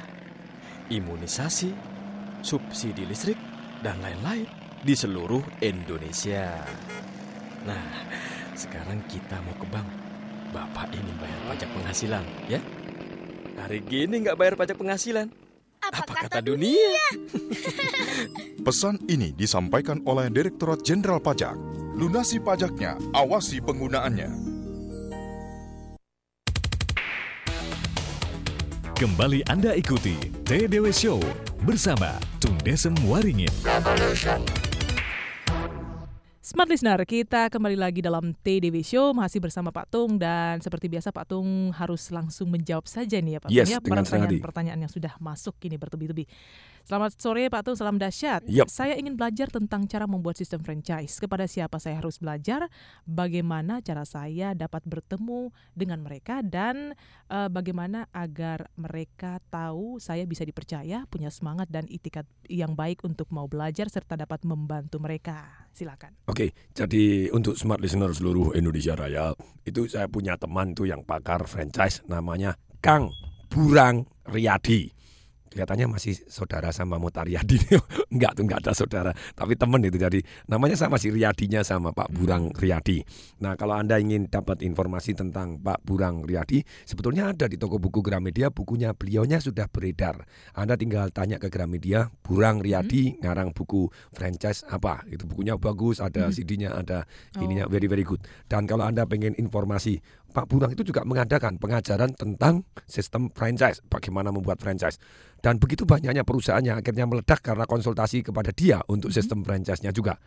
imunisasi, 0.93 1.73
subsidi 2.45 3.09
listrik, 3.09 3.41
dan 3.81 3.97
lain-lain 4.05 4.45
di 4.85 4.93
seluruh 4.93 5.41
Indonesia. 5.65 6.61
Nah, 7.65 8.05
sekarang 8.53 9.01
kita 9.09 9.41
mau 9.41 9.57
ke 9.57 9.65
bank. 9.65 9.89
Bapak 10.53 10.93
ingin 10.93 11.17
bayar 11.17 11.41
pajak 11.49 11.69
penghasilan, 11.73 12.25
ya? 12.45 12.61
Hari 13.65 13.81
gini 13.81 14.21
nggak 14.21 14.37
bayar 14.37 14.53
pajak 14.53 14.77
penghasilan. 14.77 15.48
Apa, 15.79 16.27
kata 16.27 16.39
dunia? 16.43 17.03
Pesan 18.65 18.99
ini 19.07 19.31
disampaikan 19.31 20.03
oleh 20.03 20.27
Direktorat 20.27 20.83
Jenderal 20.83 21.23
Pajak. 21.23 21.55
Lunasi 21.95 22.39
pajaknya, 22.39 22.95
awasi 23.15 23.59
penggunaannya. 23.59 24.29
Kembali 28.99 29.47
Anda 29.47 29.79
ikuti 29.79 30.19
TDW 30.43 30.91
Show 30.91 31.23
bersama 31.63 32.19
Tung 32.43 32.59
Desem 32.67 32.95
Waringin. 33.07 33.51
Smart 36.49 36.65
Listener, 36.65 36.97
kita 37.05 37.45
kembali 37.53 37.77
lagi 37.77 38.01
dalam 38.01 38.33
TDW 38.33 38.81
Show 38.81 39.13
masih 39.13 39.37
bersama 39.37 39.69
Pak 39.69 39.85
Tung 39.93 40.17
dan 40.17 40.57
seperti 40.57 40.89
biasa 40.89 41.13
Pak 41.13 41.29
Tung 41.29 41.69
harus 41.69 42.09
langsung 42.09 42.49
menjawab 42.49 42.89
saja 42.89 43.21
nih 43.21 43.37
ya 43.37 43.39
Pak 43.45 43.49
Yes, 43.53 43.69
Tung 43.69 43.73
ya 43.77 43.79
pertanyaan-pertanyaan 43.85 44.81
yang 44.81 44.89
sudah 44.89 45.13
masuk 45.21 45.53
ini 45.61 45.77
bertubi-tubi. 45.77 46.25
Selamat 46.89 47.21
sore 47.21 47.45
Pak 47.53 47.61
Tung, 47.61 47.77
salam 47.77 48.01
dahsyat. 48.01 48.49
Yup. 48.49 48.65
Saya 48.65 48.97
ingin 48.97 49.13
belajar 49.13 49.45
tentang 49.53 49.85
cara 49.85 50.09
membuat 50.09 50.41
sistem 50.41 50.65
franchise. 50.65 51.21
Kepada 51.21 51.45
siapa 51.45 51.77
saya 51.77 52.01
harus 52.01 52.17
belajar? 52.17 52.65
Bagaimana 53.05 53.77
cara 53.85 54.01
saya 54.09 54.57
dapat 54.57 54.81
bertemu 54.89 55.53
dengan 55.77 56.01
mereka 56.01 56.41
dan 56.41 56.97
eh, 57.29 57.49
bagaimana 57.53 58.09
agar 58.09 58.73
mereka 58.73 59.37
tahu 59.53 60.01
saya 60.01 60.25
bisa 60.25 60.41
dipercaya, 60.41 61.05
punya 61.13 61.29
semangat 61.29 61.69
dan 61.69 61.85
itikat 61.85 62.25
yang 62.49 62.73
baik 62.73 63.05
untuk 63.05 63.29
mau 63.29 63.45
belajar 63.45 63.85
serta 63.85 64.17
dapat 64.17 64.41
membantu 64.49 64.97
mereka. 64.97 65.69
Silakan. 65.69 66.11
Oke, 66.25 66.38
jadi 66.71 67.27
untuk 67.35 67.59
smart 67.59 67.83
listener 67.83 68.15
seluruh 68.15 68.55
Indonesia 68.55 68.95
Raya, 68.95 69.35
itu 69.67 69.89
saya 69.91 70.07
punya 70.07 70.39
teman 70.39 70.71
tuh 70.71 70.87
yang 70.87 71.03
pakar 71.03 71.43
franchise 71.43 71.99
namanya 72.07 72.55
Kang 72.79 73.11
Burang 73.51 74.07
Riyadi. 74.29 74.98
Kelihatannya 75.49 75.97
masih 75.97 76.15
saudara 76.29 76.69
sama 76.69 77.01
Mutariadi. 77.01 77.57
enggak 78.13 78.37
tuh 78.37 78.43
enggak 78.45 78.59
ada 78.65 78.73
saudara, 78.73 79.11
tapi 79.33 79.57
teman 79.57 79.81
itu 79.81 79.97
jadi 79.97 80.19
namanya 80.45 80.77
sama 80.77 81.01
si 81.01 81.09
Riyadinya 81.09 81.65
sama 81.65 81.93
Pak 81.93 82.13
Burang 82.13 82.53
Riyadi. 82.53 83.01
Nah, 83.41 83.57
kalau 83.57 83.77
Anda 83.77 83.97
ingin 83.97 84.29
dapat 84.29 84.61
informasi 84.61 85.17
tentang 85.17 85.57
Pak 85.61 85.81
Burang 85.85 86.25
Riyadi, 86.25 86.61
sebetulnya 86.85 87.33
ada 87.33 87.49
di 87.49 87.57
toko 87.57 87.81
buku 87.81 88.05
Gramedia, 88.05 88.53
bukunya 88.53 88.93
beliaunya 88.93 89.41
sudah 89.41 89.65
beredar. 89.69 90.25
Anda 90.53 90.77
tinggal 90.77 91.09
tanya 91.09 91.41
ke 91.41 91.49
Gramedia, 91.49 92.09
Burang 92.21 92.61
Riyadi 92.61 93.17
ngarang 93.21 93.53
buku 93.53 93.89
franchise 94.13 94.65
apa? 94.69 95.05
Itu 95.09 95.25
bukunya 95.25 95.57
bagus, 95.57 95.99
ada 95.99 96.29
CD-nya, 96.29 96.77
ada 96.77 97.09
ininya 97.41 97.65
very 97.65 97.89
very 97.89 98.05
good. 98.05 98.21
Dan 98.45 98.69
kalau 98.69 98.85
Anda 98.85 99.09
pengen 99.09 99.33
informasi, 99.37 100.01
Pak 100.29 100.45
Burang 100.45 100.71
itu 100.71 100.85
juga 100.85 101.01
mengadakan 101.03 101.57
pengajaran 101.57 102.13
tentang 102.13 102.63
sistem 102.85 103.33
franchise, 103.33 103.81
bagaimana 103.89 104.29
membuat 104.29 104.61
franchise. 104.61 105.01
Dan 105.39 105.57
begitu 105.57 105.83
banyaknya 105.83 106.21
perusahaan 106.21 106.61
yang 106.61 106.77
akhirnya 106.77 107.09
meledak 107.09 107.41
karena 107.41 107.65
konsultasi 107.65 108.21
kepada 108.21 108.53
dia 108.53 108.79
untuk 108.87 109.09
sistem 109.09 109.41
franchise-nya 109.41 109.89
juga. 109.89 110.19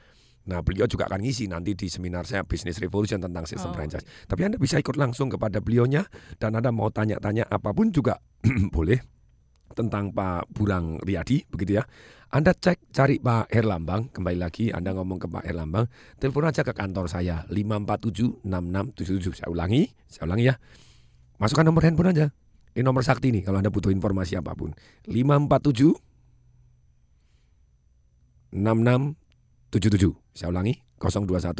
Nah, 0.43 0.59
beliau 0.59 0.91
juga 0.91 1.07
akan 1.07 1.23
ngisi 1.23 1.47
nanti 1.47 1.79
di 1.79 1.87
seminar 1.87 2.27
saya 2.27 2.43
Business 2.43 2.83
Revolution 2.83 3.23
tentang 3.23 3.47
sistem 3.47 3.71
Oh, 3.71 3.77
franchise. 3.79 4.03
Tapi 4.27 4.43
Anda 4.43 4.59
bisa 4.59 4.75
ikut 4.83 4.99
langsung 4.99 5.31
kepada 5.31 5.63
beliaunya 5.63 6.03
dan 6.43 6.59
Anda 6.59 6.75
mau 6.75 6.91
tanya-tanya 6.91 7.47
apa 7.47 7.71
pun 7.71 7.95
juga 7.95 8.19
boleh 8.75 8.99
tentang 9.73 10.11
Pak 10.11 10.51
Burang 10.51 10.99
Riyadi 10.99 11.47
begitu 11.47 11.79
ya. 11.79 11.85
Anda 12.33 12.57
cek 12.57 12.97
cari 12.97 13.21
Pak 13.21 13.53
Herlambang, 13.53 14.09
kembali 14.09 14.41
lagi 14.41 14.73
Anda 14.73 14.97
ngomong 14.97 15.21
ke 15.21 15.29
Pak 15.29 15.45
Herlambang, 15.45 15.85
telepon 16.17 16.49
aja 16.49 16.65
ke 16.65 16.73
kantor 16.73 17.05
saya 17.05 17.45
5476677. 17.53 19.37
Saya 19.37 19.53
ulangi, 19.53 19.93
saya 20.09 20.25
ulangi 20.25 20.49
ya. 20.49 20.57
Masukkan 21.37 21.69
nomor 21.69 21.85
handphone 21.85 22.17
aja. 22.17 22.33
Ini 22.73 22.89
nomor 22.89 23.05
sakti 23.05 23.29
nih 23.37 23.45
kalau 23.45 23.61
Anda 23.61 23.69
butuh 23.69 23.93
informasi 23.93 24.41
apa 24.41 24.57
pun. 24.57 24.73
547 25.13 25.93
6677. 28.57 30.17
Saya 30.33 30.49
ulangi 30.57 30.81
021 30.97 31.53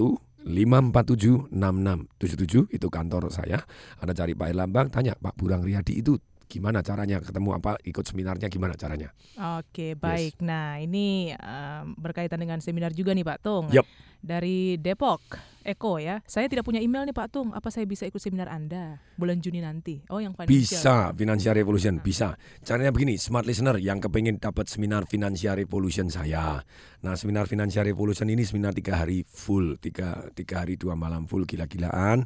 547 0.49 1.53
6677 1.53 2.73
itu 2.73 2.89
kantor 2.89 3.29
saya. 3.29 3.61
Anda 4.01 4.17
cari 4.17 4.33
Pak 4.33 4.49
Herlambang, 4.49 4.89
tanya 4.89 5.21
Pak 5.21 5.37
Burang 5.37 5.69
Riyadi 5.69 6.01
itu 6.01 6.17
gimana 6.53 6.85
caranya 6.85 7.17
ketemu 7.25 7.57
apa 7.57 7.81
ikut 7.81 8.05
seminarnya 8.05 8.53
gimana 8.53 8.77
caranya. 8.77 9.09
Oke, 9.57 9.97
baik. 9.97 10.45
Nah, 10.45 10.77
ini 10.77 11.33
em, 11.33 11.97
berkaitan 11.97 12.37
dengan 12.37 12.61
seminar 12.61 12.93
juga 12.93 13.17
nih 13.17 13.25
Pak 13.25 13.39
Tung. 13.41 13.73
Yap. 13.73 13.89
Dari 14.23 14.79
Depok, 14.79 15.19
Eko 15.67 15.99
ya. 15.99 16.23
Saya 16.31 16.47
tidak 16.47 16.63
punya 16.63 16.79
email 16.79 17.03
nih 17.03 17.17
Pak 17.17 17.27
Tung. 17.33 17.51
Apa 17.51 17.75
saya 17.75 17.89
bisa 17.91 18.07
ikut 18.07 18.23
seminar 18.23 18.47
Anda 18.53 19.03
bulan 19.19 19.43
Juni 19.43 19.59
nanti? 19.59 19.99
Oh, 20.13 20.23
yang 20.23 20.37
financial. 20.37 20.55
Bisa, 20.55 20.97
Financial 21.11 21.55
Revolution 21.57 21.99
bisa. 21.99 22.39
Caranya 22.63 22.95
begini, 22.95 23.19
smart 23.19 23.49
listener 23.49 23.83
yang 23.83 23.99
kepengen 23.99 24.39
dapat 24.39 24.71
seminar 24.71 25.11
Financial 25.11 25.59
Revolution 25.59 26.07
saya. 26.07 26.63
Nah, 27.03 27.19
seminar 27.19 27.51
Financial 27.51 27.83
Revolution 27.83 28.31
ini 28.31 28.47
seminar 28.47 28.77
tiga 28.79 29.03
hari 29.03 29.27
full, 29.27 29.75
tiga, 29.83 30.31
tiga 30.39 30.63
hari 30.63 30.79
dua 30.79 30.95
malam 30.95 31.27
full 31.27 31.43
gila-gilaan. 31.43 32.23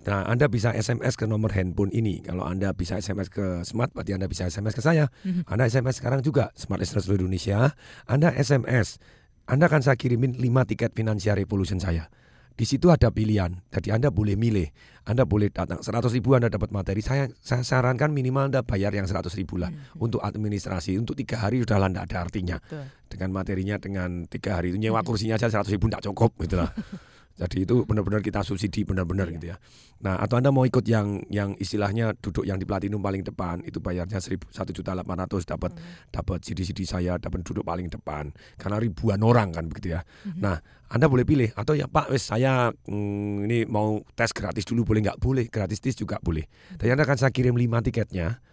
Nah, 0.00 0.24
Anda 0.24 0.48
bisa 0.48 0.72
SMS 0.72 1.12
ke 1.14 1.28
nomor 1.28 1.52
handphone 1.52 1.92
ini. 1.92 2.24
Kalau 2.24 2.48
Anda 2.48 2.72
bisa 2.72 2.96
SMS 2.96 3.28
ke 3.28 3.60
Smart, 3.62 3.92
berarti 3.92 4.16
Anda 4.16 4.26
bisa 4.26 4.48
SMS 4.48 4.72
ke 4.72 4.80
saya. 4.80 5.12
Mhm. 5.22 5.44
Anda 5.44 5.68
SMS 5.68 6.00
sekarang 6.00 6.24
juga, 6.24 6.48
Smart 6.56 6.80
Listener 6.80 7.04
seluruh 7.04 7.28
Indonesia. 7.28 7.76
Anda 8.08 8.32
SMS, 8.32 8.96
Anda 9.44 9.68
akan 9.68 9.82
saya 9.82 10.00
kirimin 10.00 10.40
5 10.40 10.64
tiket 10.64 10.96
Financial 10.96 11.36
Revolution 11.36 11.76
saya. 11.76 12.08
di 12.50 12.68
situ 12.68 12.92
ada 12.92 13.08
pilihan. 13.08 13.56
Jadi 13.72 13.88
Anda 13.88 14.12
boleh 14.12 14.36
milih. 14.36 14.68
Anda 15.08 15.24
boleh 15.24 15.48
datang 15.48 15.80
100 15.80 16.12
ribu 16.12 16.36
Anda 16.36 16.52
dapat 16.52 16.68
materi. 16.68 17.00
Saya, 17.00 17.32
saya 17.40 17.64
sarankan 17.64 18.12
minimal 18.12 18.52
Anda 18.52 18.60
bayar 18.60 18.92
yang 18.92 19.08
100 19.08 19.32
ribu 19.32 19.56
lah 19.56 19.72
Hmm. 19.72 19.96
untuk 19.96 20.20
administrasi. 20.20 21.00
Untuk 21.00 21.16
tiga 21.16 21.40
hari 21.40 21.64
sudah 21.64 21.80
lah 21.80 21.88
ada 21.88 22.20
artinya. 22.20 22.60
Betul. 22.60 22.84
Dengan 23.08 23.28
materinya 23.32 23.80
dengan 23.80 24.28
tiga 24.28 24.60
hari 24.60 24.76
itu 24.76 24.78
nyewa 24.78 25.00
kursinya 25.00 25.40
aja 25.40 25.48
100 25.48 25.72
ribu 25.72 25.88
nggak 25.88 26.04
cukup 26.04 26.36
gitu 26.36 26.60
lah. 26.60 26.68
Jadi 27.40 27.64
itu 27.64 27.88
benar-benar 27.88 28.20
kita 28.20 28.44
subsidi 28.44 28.84
benar-benar 28.84 29.32
Iya. 29.32 29.34
gitu 29.40 29.46
ya. 29.48 29.56
Nah 30.04 30.20
atau 30.20 30.36
anda 30.36 30.52
mau 30.52 30.68
ikut 30.68 30.84
yang 30.84 31.24
yang 31.32 31.56
istilahnya 31.56 32.12
duduk 32.20 32.44
yang 32.44 32.60
di 32.60 32.68
platinum 32.68 33.00
paling 33.00 33.24
depan 33.24 33.64
itu 33.64 33.80
bayarnya 33.80 34.20
satu 34.20 34.76
juta 34.76 34.92
delapan 34.92 35.24
ratus 35.24 35.48
dapat 35.48 35.72
dapat 36.12 36.44
CD-CD 36.44 36.84
saya 36.84 37.16
dapat 37.16 37.40
duduk 37.40 37.64
paling 37.64 37.88
depan 37.88 38.28
karena 38.60 38.76
ribuan 38.76 39.24
orang 39.24 39.56
kan 39.56 39.64
begitu 39.72 39.96
ya. 39.96 40.04
Nah 40.36 40.60
anda 40.92 41.08
boleh 41.08 41.24
pilih 41.24 41.48
atau 41.56 41.72
ya 41.72 41.88
Pak 41.88 42.12
wes 42.12 42.28
saya 42.28 42.68
mm, 42.68 43.48
ini 43.48 43.58
mau 43.64 44.04
tes 44.12 44.36
gratis 44.36 44.68
dulu 44.68 44.92
boleh 44.92 45.00
nggak 45.08 45.16
boleh 45.16 45.48
gratis 45.48 45.80
tes 45.80 45.96
juga 45.96 46.20
boleh. 46.20 46.44
Dan 46.76 46.92
anda 46.92 47.08
akan 47.08 47.16
saya 47.16 47.32
kirim 47.32 47.56
lima 47.56 47.80
tiketnya 47.80 48.44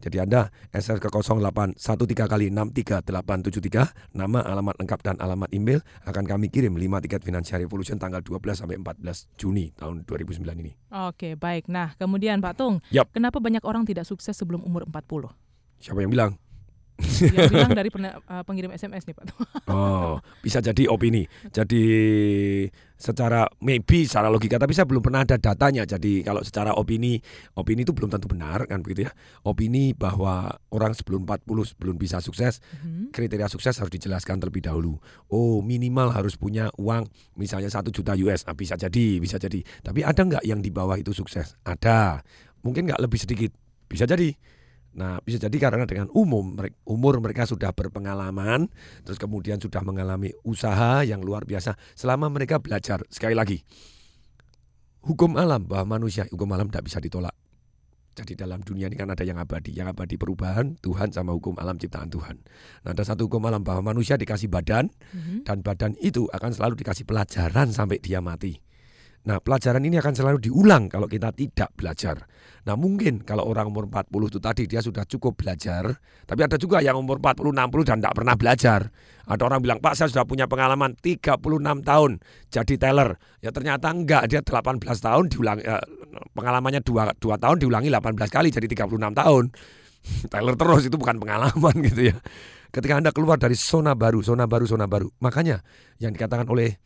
Jadi 0.00 0.16
Anda 0.20 0.52
SMS 0.70 1.00
ke 1.00 1.08
0813 1.08 1.80
kali 2.28 2.46
63873 2.52 4.12
nama, 4.12 4.44
alamat 4.44 4.76
lengkap 4.76 5.00
dan 5.00 5.16
alamat 5.18 5.48
email 5.56 5.80
akan 6.04 6.24
kami 6.28 6.52
kirim 6.52 6.76
5 6.76 7.04
tiket 7.08 7.20
Financial 7.24 7.58
Revolution 7.60 7.96
tanggal 7.96 8.20
12 8.20 8.60
sampai 8.60 8.76
14 8.76 9.28
Juni 9.40 9.72
tahun 9.72 10.04
2009 10.04 10.44
ini. 10.60 10.72
Oke, 11.08 11.34
baik. 11.34 11.72
Nah, 11.72 11.96
kemudian 11.96 12.44
Pak 12.44 12.54
Tung, 12.60 12.84
Yap. 12.92 13.08
kenapa 13.16 13.40
banyak 13.40 13.64
orang 13.64 13.88
tidak 13.88 14.04
sukses 14.04 14.36
sebelum 14.36 14.60
umur 14.62 14.84
40? 14.84 15.32
Siapa 15.80 16.00
yang 16.00 16.12
bilang? 16.12 16.32
Yang 16.98 17.50
bilang 17.52 17.72
dari 17.72 17.88
pena- 17.88 18.16
eh, 18.18 18.42
pengirim 18.42 18.72
SMS 18.72 19.04
nih 19.04 19.14
Pak. 19.14 19.24
Oh, 19.66 20.22
bisa 20.40 20.62
jadi 20.62 20.86
opini. 20.86 21.26
Jadi 21.50 21.82
secara 22.96 23.44
maybe 23.60 24.06
secara 24.06 24.30
logika 24.30 24.56
tapi 24.56 24.72
saya 24.72 24.86
belum 24.86 25.02
pernah 25.02 25.20
ada 25.20 25.36
datanya. 25.36 25.82
Jadi 25.82 26.22
kalau 26.22 26.40
secara 26.40 26.72
opini, 26.72 27.18
opini 27.52 27.82
itu 27.82 27.90
belum 27.90 28.08
tentu 28.08 28.24
benar 28.26 28.64
kan 28.64 28.80
begitu 28.80 29.04
ya. 29.04 29.12
Opini 29.42 29.92
bahwa 29.92 30.48
orang 30.70 30.94
sebelum 30.94 31.26
40 31.26 31.44
sebelum 31.66 31.98
bisa 31.98 32.18
sukses, 32.18 32.62
Mhm. 32.78 33.10
kriteria 33.10 33.50
sukses 33.50 33.74
harus 33.74 33.90
dijelaskan 33.90 34.38
terlebih 34.38 34.62
dahulu. 34.62 34.96
Oh, 35.28 35.60
minimal 35.60 36.08
harus 36.10 36.38
punya 36.38 36.70
uang 36.76 37.04
misalnya 37.34 37.68
satu 37.68 37.90
juta 37.90 38.14
US. 38.16 38.46
Ah, 38.46 38.54
bisa 38.54 38.78
jadi, 38.78 39.18
bisa 39.18 39.36
jadi. 39.36 39.60
Tapi 39.82 40.00
ada 40.00 40.22
nggak 40.22 40.44
yang 40.46 40.62
di 40.62 40.70
bawah 40.70 40.94
itu 40.94 41.10
sukses? 41.10 41.58
Ada. 41.60 42.22
Mungkin 42.62 42.86
nggak 42.86 43.02
lebih 43.02 43.18
sedikit. 43.18 43.50
Bisa 43.86 44.06
jadi. 44.06 44.30
Nah, 44.96 45.20
bisa 45.20 45.36
jadi 45.36 45.56
karena 45.60 45.84
dengan 45.84 46.08
umum 46.16 46.56
umur 46.88 47.20
mereka 47.20 47.44
sudah 47.44 47.68
berpengalaman, 47.76 48.72
terus 49.04 49.20
kemudian 49.20 49.60
sudah 49.60 49.84
mengalami 49.84 50.32
usaha 50.40 51.04
yang 51.04 51.20
luar 51.20 51.44
biasa 51.44 51.76
selama 51.92 52.32
mereka 52.32 52.56
belajar. 52.56 53.04
Sekali 53.12 53.36
lagi, 53.36 53.60
hukum 55.04 55.36
alam 55.36 55.68
bahwa 55.68 56.00
manusia 56.00 56.24
hukum 56.32 56.48
alam 56.56 56.72
tidak 56.72 56.88
bisa 56.88 56.98
ditolak. 56.98 57.36
Jadi 58.16 58.32
dalam 58.32 58.64
dunia 58.64 58.88
ini 58.88 58.96
kan 58.96 59.12
ada 59.12 59.20
yang 59.20 59.36
abadi, 59.36 59.76
yang 59.76 59.92
abadi 59.92 60.16
perubahan 60.16 60.80
Tuhan 60.80 61.12
sama 61.12 61.36
hukum 61.36 61.60
alam 61.60 61.76
ciptaan 61.76 62.08
Tuhan. 62.08 62.40
Nah, 62.88 62.96
ada 62.96 63.04
satu 63.04 63.28
hukum 63.28 63.44
alam 63.44 63.60
bahwa 63.60 63.92
manusia 63.92 64.16
dikasih 64.16 64.48
badan 64.48 64.88
Mhm. 65.12 65.44
dan 65.44 65.60
badan 65.60 65.92
itu 66.00 66.24
akan 66.32 66.56
selalu 66.56 66.80
dikasih 66.80 67.04
pelajaran 67.04 67.68
sampai 67.68 68.00
dia 68.00 68.24
mati. 68.24 68.56
Nah, 69.26 69.42
pelajaran 69.42 69.82
ini 69.82 69.98
akan 69.98 70.14
selalu 70.14 70.38
diulang 70.38 70.86
kalau 70.86 71.10
kita 71.10 71.34
tidak 71.34 71.74
belajar. 71.74 72.14
Nah, 72.66 72.78
mungkin 72.78 73.26
kalau 73.26 73.46
orang 73.46 73.70
umur 73.74 73.90
40 73.90 74.30
itu 74.30 74.38
tadi 74.38 74.62
dia 74.70 74.78
sudah 74.78 75.02
cukup 75.02 75.34
belajar, 75.34 75.98
tapi 76.26 76.46
ada 76.46 76.54
juga 76.54 76.78
yang 76.78 76.98
umur 76.98 77.18
40, 77.18 77.50
60 77.50 77.82
dan 77.82 77.98
tidak 77.98 78.14
pernah 78.14 78.34
belajar. 78.38 78.80
Ada 79.26 79.42
orang 79.42 79.58
bilang, 79.62 79.78
"Pak, 79.82 79.98
saya 79.98 80.10
sudah 80.10 80.22
punya 80.26 80.46
pengalaman 80.46 80.94
36 80.98 81.82
tahun 81.82 82.22
jadi 82.54 82.74
teller." 82.78 83.18
Ya 83.42 83.50
ternyata 83.50 83.90
enggak, 83.90 84.30
dia 84.30 84.42
18 84.46 85.02
tahun 85.02 85.26
diulang 85.26 85.58
eh, 85.58 85.82
pengalamannya 86.30 86.82
2 86.86 87.18
2 87.18 87.34
tahun 87.38 87.56
diulangi 87.58 87.90
18 87.90 88.30
kali 88.30 88.54
jadi 88.54 88.66
36 88.66 89.10
tahun. 89.10 89.44
teller 90.32 90.54
terus 90.54 90.86
itu 90.86 90.94
bukan 90.94 91.18
pengalaman 91.18 91.74
gitu 91.90 92.14
ya. 92.14 92.16
Ketika 92.70 92.98
Anda 92.98 93.10
keluar 93.10 93.38
dari 93.42 93.58
zona 93.58 93.98
baru, 93.98 94.22
zona 94.22 94.46
baru, 94.46 94.66
zona 94.66 94.86
baru. 94.86 95.10
Makanya 95.18 95.62
yang 95.98 96.14
dikatakan 96.14 96.46
oleh 96.50 96.78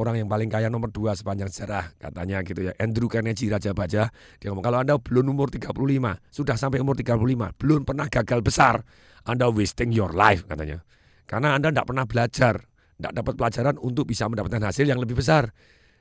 orang 0.00 0.16
yang 0.16 0.28
paling 0.32 0.48
kaya 0.48 0.72
nomor 0.72 0.88
dua 0.88 1.12
sepanjang 1.12 1.52
sejarah 1.52 1.92
katanya 2.00 2.40
gitu 2.40 2.64
ya. 2.64 2.72
Andrew 2.80 3.06
Carnegie 3.06 3.52
Raja 3.52 3.76
Baja 3.76 4.08
dia 4.40 4.48
ngomong 4.48 4.64
kalau 4.64 4.80
anda 4.80 4.96
belum 4.96 5.36
umur 5.36 5.52
35 5.52 5.76
sudah 6.32 6.56
sampai 6.56 6.80
umur 6.80 6.96
35 6.96 7.20
belum 7.60 7.84
pernah 7.84 8.08
gagal 8.08 8.40
besar 8.40 8.80
anda 9.28 9.52
wasting 9.52 9.92
your 9.92 10.16
life 10.16 10.48
katanya. 10.48 10.80
Karena 11.28 11.54
anda 11.54 11.68
tidak 11.68 11.86
pernah 11.86 12.08
belajar 12.08 12.54
tidak 13.00 13.12
dapat 13.16 13.34
pelajaran 13.36 13.76
untuk 13.80 14.04
bisa 14.08 14.28
mendapatkan 14.28 14.60
hasil 14.60 14.84
yang 14.84 15.00
lebih 15.00 15.16
besar. 15.20 15.52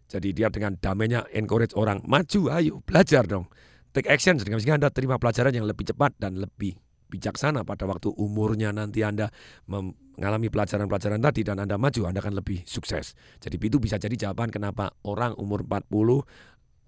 Jadi 0.09 0.33
dia 0.33 0.49
dengan 0.49 0.73
damainya 0.75 1.27
encourage 1.31 1.77
orang 1.77 2.01
maju 2.03 2.41
ayo 2.55 2.81
belajar 2.83 3.23
dong. 3.29 3.47
Take 3.93 4.09
action 4.09 4.39
sehingga 4.39 4.57
anda 4.75 4.89
terima 4.89 5.19
pelajaran 5.21 5.53
yang 5.53 5.65
lebih 5.65 5.87
cepat 5.91 6.17
dan 6.17 6.37
lebih 6.39 6.77
bijaksana 7.09 7.65
pada 7.65 7.89
waktu 7.89 8.13
umurnya 8.13 8.69
nanti 8.69 9.01
anda 9.01 9.33
mengalami 10.19 10.51
pelajaran-pelajaran 10.51 11.23
tadi 11.23 11.47
dan 11.47 11.63
Anda 11.63 11.79
maju, 11.79 12.03
Anda 12.03 12.19
akan 12.19 12.35
lebih 12.35 12.67
sukses. 12.67 13.15
Jadi 13.39 13.55
itu 13.55 13.79
bisa 13.79 13.95
jadi 13.95 14.11
jawaban 14.19 14.51
kenapa 14.51 14.91
orang 15.07 15.31
umur 15.39 15.63
40 15.63 16.27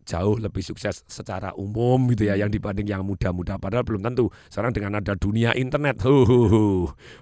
jauh 0.01 0.35
lebih 0.35 0.59
sukses 0.59 1.05
secara 1.05 1.53
umum 1.55 2.09
gitu 2.11 2.25
ya 2.25 2.35
yang 2.35 2.49
dibanding 2.49 2.89
yang 2.89 3.05
muda-muda 3.05 3.55
padahal 3.55 3.87
belum 3.87 4.03
tentu. 4.03 4.27
Sekarang 4.51 4.75
dengan 4.75 4.99
ada 4.99 5.15
dunia 5.15 5.55
internet, 5.55 6.03
hu, 6.03 6.27
hu, 6.27 6.39
hu, 6.45 6.63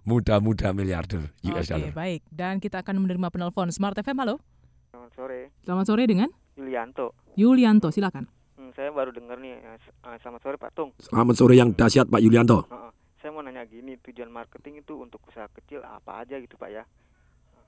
muda-muda 0.02 0.74
miliarder 0.74 1.30
US 1.46 1.70
Oke, 1.70 1.78
dollar. 1.78 1.92
baik. 1.94 2.22
Dan 2.34 2.58
kita 2.58 2.82
akan 2.82 3.06
menerima 3.06 3.30
penelpon 3.30 3.70
Smart 3.70 3.94
FM. 3.94 4.18
Halo. 4.18 4.42
Selamat 4.90 5.12
sore, 5.14 5.40
Selamat 5.62 5.86
sore 5.86 6.04
dengan 6.10 6.30
Yulianto. 6.58 7.14
Yulianto, 7.38 7.94
silakan. 7.94 8.26
Hmm, 8.58 8.74
saya 8.74 8.90
baru 8.90 9.14
dengar 9.14 9.38
nih. 9.38 9.54
eh, 9.54 9.78
eh, 9.78 10.18
Selamat 10.18 10.42
sore 10.42 10.58
Pak 10.58 10.72
Tung. 10.74 10.90
Selamat 10.98 11.36
sore 11.38 11.54
yang 11.54 11.70
dahsyat 11.72 12.10
Pak 12.10 12.18
Yulianto. 12.18 12.66
Heeh. 12.66 12.89
Saya 13.20 13.36
mau 13.36 13.44
nanya 13.44 13.68
gini, 13.68 14.00
tujuan 14.00 14.32
marketing 14.32 14.80
itu 14.80 14.96
untuk 14.96 15.20
usaha 15.28 15.52
kecil 15.52 15.84
apa 15.84 16.24
aja 16.24 16.40
gitu 16.40 16.56
Pak 16.56 16.70
ya? 16.72 16.84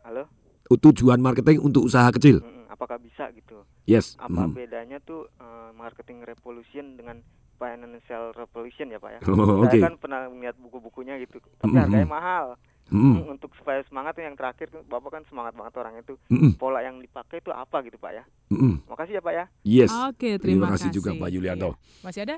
Halo, 0.01 0.25
Tujuan 0.71 1.19
marketing 1.19 1.59
untuk 1.59 1.83
usaha 1.83 2.07
kecil. 2.09 2.39
Apakah 2.71 2.95
bisa 2.95 3.27
gitu? 3.35 3.67
Yes. 3.83 4.15
Apa 4.15 4.47
Hmm. 4.47 4.55
bedanya 4.55 5.03
tuh 5.03 5.27
eh, 5.35 5.69
marketing 5.75 6.23
revolution 6.23 6.95
dengan 6.95 7.19
financial 7.59 8.31
revolution 8.31 8.87
ya 8.87 8.97
Pak 8.97 9.11
ya? 9.11 9.19
Oh, 9.27 9.67
Oke. 9.67 9.75
Saya 9.75 9.91
kan 9.91 9.95
pernah 9.99 10.31
melihat 10.31 10.55
buku-bukunya 10.55 11.19
gitu, 11.19 11.43
tapi 11.59 11.67
Mm-mm. 11.67 11.81
harganya 11.83 12.07
mahal. 12.07 12.45
Hmm. 12.87 13.19
Hmm, 13.19 13.35
Untuk 13.35 13.51
supaya 13.55 13.83
semangat 13.87 14.15
tuh 14.15 14.23
yang 14.23 14.35
terakhir 14.35 14.67
Bapak 14.87 15.11
kan 15.11 15.23
semangat 15.27 15.53
banget 15.53 15.73
orang 15.75 15.99
itu. 15.99 16.15
Mm-mm. 16.31 16.55
Pola 16.55 16.79
yang 16.79 16.97
dipakai 16.97 17.43
itu 17.43 17.51
apa 17.51 17.83
gitu 17.83 17.99
Pak 17.99 18.11
ya? 18.15 18.23
Mm-mm. 18.49 18.87
Makasih 18.87 19.19
ya 19.19 19.21
Pak 19.21 19.33
ya. 19.35 19.45
Yes. 19.67 19.91
Oke, 20.07 20.39
terima, 20.39 20.67
Terima 20.67 20.67
kasih 20.71 20.89
juga 20.89 21.11
Pak 21.13 21.29
Yulianto. 21.29 21.69
Iya. 21.69 22.03
Masih 22.07 22.21
ada? 22.23 22.35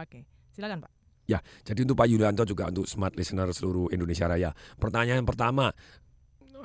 Oke, 0.00 0.24
silakan 0.56 0.88
Pak. 0.88 0.92
Jadi 1.36 1.84
untuk 1.84 2.00
Pak 2.00 2.08
Yulianto 2.08 2.48
juga 2.48 2.72
untuk 2.72 2.88
smart 2.88 3.12
listener 3.12 3.52
seluruh 3.52 3.92
Indonesia 3.92 4.24
Raya. 4.24 4.56
Pertanyaan 4.80 5.28
pertama, 5.28 5.68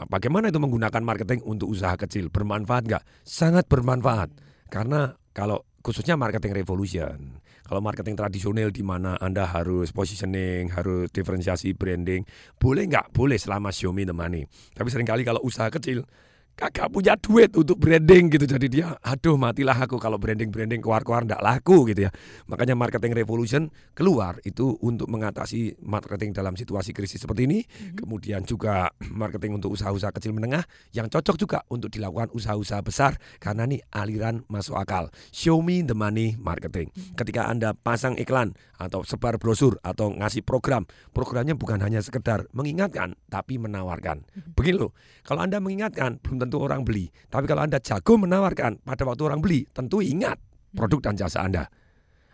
bagaimana 0.08 0.48
itu 0.48 0.64
menggunakan 0.64 1.04
marketing 1.04 1.44
untuk 1.44 1.68
usaha 1.68 1.92
kecil? 2.00 2.32
Bermanfaat 2.32 2.88
nggak? 2.88 3.04
Sangat 3.28 3.68
bermanfaat. 3.68 4.32
Karena 4.72 5.12
kalau 5.36 5.68
khususnya 5.84 6.16
marketing 6.16 6.56
revolution, 6.56 7.44
kalau 7.68 7.84
marketing 7.84 8.16
tradisional 8.16 8.72
di 8.72 8.88
mana 8.88 9.20
Anda 9.20 9.44
harus 9.44 9.92
positioning, 9.92 10.72
harus 10.72 11.12
diferensiasi 11.12 11.76
branding, 11.76 12.24
boleh 12.56 12.88
nggak? 12.88 13.12
Boleh 13.12 13.36
selama 13.36 13.76
me 13.92 14.08
the 14.08 14.16
money. 14.16 14.48
Tapi 14.72 14.88
sering 14.88 15.04
kali 15.04 15.28
kalau 15.28 15.44
usaha 15.44 15.68
kecil, 15.68 16.08
kagak 16.54 16.94
punya 16.94 17.18
duit 17.18 17.50
untuk 17.58 17.82
branding 17.82 18.30
gitu. 18.30 18.46
Jadi 18.46 18.68
dia 18.70 18.94
aduh 19.02 19.36
matilah 19.42 19.74
aku 19.74 19.98
kalau 19.98 20.22
branding 20.22 20.54
branding 20.54 20.80
keluar 20.86 21.02
keluar 21.02 21.26
ndak 21.26 21.42
laku 21.42 21.90
gitu 21.90 22.06
ya. 22.10 22.12
Makanya 22.46 22.78
marketing 22.78 23.18
revolution 23.18 23.74
keluar 23.98 24.38
itu 24.46 24.78
untuk 24.86 25.10
mengatasi 25.10 25.82
marketing 25.82 26.38
dalam 26.38 26.54
situasi 26.54 26.94
krisis 26.94 27.26
seperti 27.26 27.50
ini. 27.50 27.60
Kemudian 27.98 28.46
juga 28.46 28.94
marketing 29.22 29.58
untuk 29.58 29.74
usaha-usaha 29.74 30.14
kecil 30.14 30.38
menengah 30.38 30.62
yang 30.94 31.10
cocok 31.10 31.36
juga 31.42 31.66
untuk 31.74 31.90
dilakukan 31.90 32.30
usaha-usaha 32.38 32.82
besar 32.86 33.18
karena 33.42 33.66
nih 33.66 33.82
aliran 33.90 34.46
masuk 34.46 34.78
akal. 34.78 35.10
Show 35.34 35.58
me 35.66 35.82
the 35.82 35.98
money 35.98 36.38
marketing. 36.38 36.94
Ketika 37.18 37.50
anda 37.50 37.74
pasang 37.74 38.14
iklan 38.22 38.54
atau 38.78 39.02
sebar 39.02 39.40
brosur 39.40 39.80
atau 39.80 40.12
ngasih 40.12 40.44
program 40.44 40.84
programnya 41.16 41.56
bukan 41.56 41.80
hanya 41.80 42.04
sekedar 42.04 42.46
mengingatkan 42.54 43.18
tapi 43.32 43.58
menawarkan. 43.58 44.22
Begini 44.54 44.86
loh 44.86 44.92
kalau 45.26 45.42
anda 45.42 45.58
mengingatkan 45.64 46.20
belum 46.20 46.43
tentu 46.44 46.60
orang 46.60 46.84
beli. 46.84 47.08
Tapi 47.32 47.48
kalau 47.48 47.64
Anda 47.64 47.80
jago 47.80 48.20
menawarkan 48.20 48.84
pada 48.84 49.04
waktu 49.08 49.24
orang 49.24 49.40
beli, 49.40 49.64
tentu 49.72 50.04
ingat 50.04 50.36
produk 50.76 51.00
dan 51.00 51.16
jasa 51.16 51.42
Anda. 51.48 51.72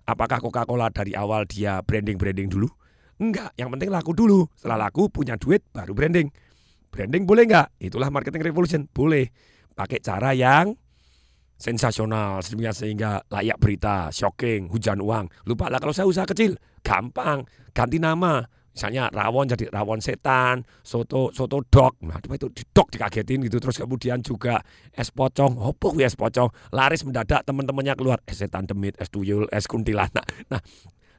Apakah 0.09 0.41
Coca-Cola 0.41 0.89
dari 0.89 1.13
awal 1.13 1.45
dia 1.45 1.85
branding-branding 1.85 2.49
dulu? 2.49 2.65
Enggak, 3.21 3.53
yang 3.59 3.69
penting 3.69 3.93
laku 3.93 4.17
dulu. 4.17 4.49
Setelah 4.57 4.89
laku 4.89 5.11
punya 5.11 5.37
duit 5.37 5.61
baru 5.69 5.93
branding. 5.93 6.33
Branding 6.89 7.29
boleh 7.29 7.45
enggak? 7.45 7.67
Itulah 7.77 8.09
marketing 8.09 8.41
revolution. 8.41 8.81
Boleh. 8.89 9.29
Pakai 9.77 10.01
cara 10.01 10.33
yang 10.33 10.73
sensasional 11.59 12.39
sehingga 12.41 12.71
sehingga 12.71 13.11
layak 13.27 13.59
berita, 13.59 14.09
shocking, 14.09 14.71
hujan 14.71 15.03
uang. 15.03 15.27
Lupa 15.45 15.67
lah 15.67 15.77
kalau 15.77 15.91
saya 15.91 16.07
usaha 16.07 16.25
kecil, 16.25 16.55
gampang, 16.81 17.43
ganti 17.75 17.99
nama. 17.99 18.41
Misalnya 18.79 19.11
rawon 19.11 19.43
jadi 19.43 19.67
rawon 19.67 19.99
setan, 19.99 20.63
soto 20.79 21.35
soto 21.35 21.59
dog. 21.67 21.99
Nah, 21.99 22.15
itu 22.23 22.47
di 22.47 22.63
dog 22.71 22.87
dikagetin 22.87 23.43
gitu. 23.43 23.59
Terus 23.59 23.75
kemudian 23.75 24.23
juga 24.23 24.63
es 24.95 25.11
pocong, 25.11 25.59
opo 25.59 25.91
es 25.99 26.15
pocong. 26.15 26.47
Laris 26.71 27.03
mendadak 27.03 27.43
teman-temannya 27.43 27.99
keluar 27.99 28.23
es 28.23 28.39
setan 28.39 28.63
demit, 28.63 28.95
es 28.95 29.11
tuyul, 29.11 29.51
es 29.51 29.67
kuntilanak. 29.67 30.23
Nah, 30.47 30.63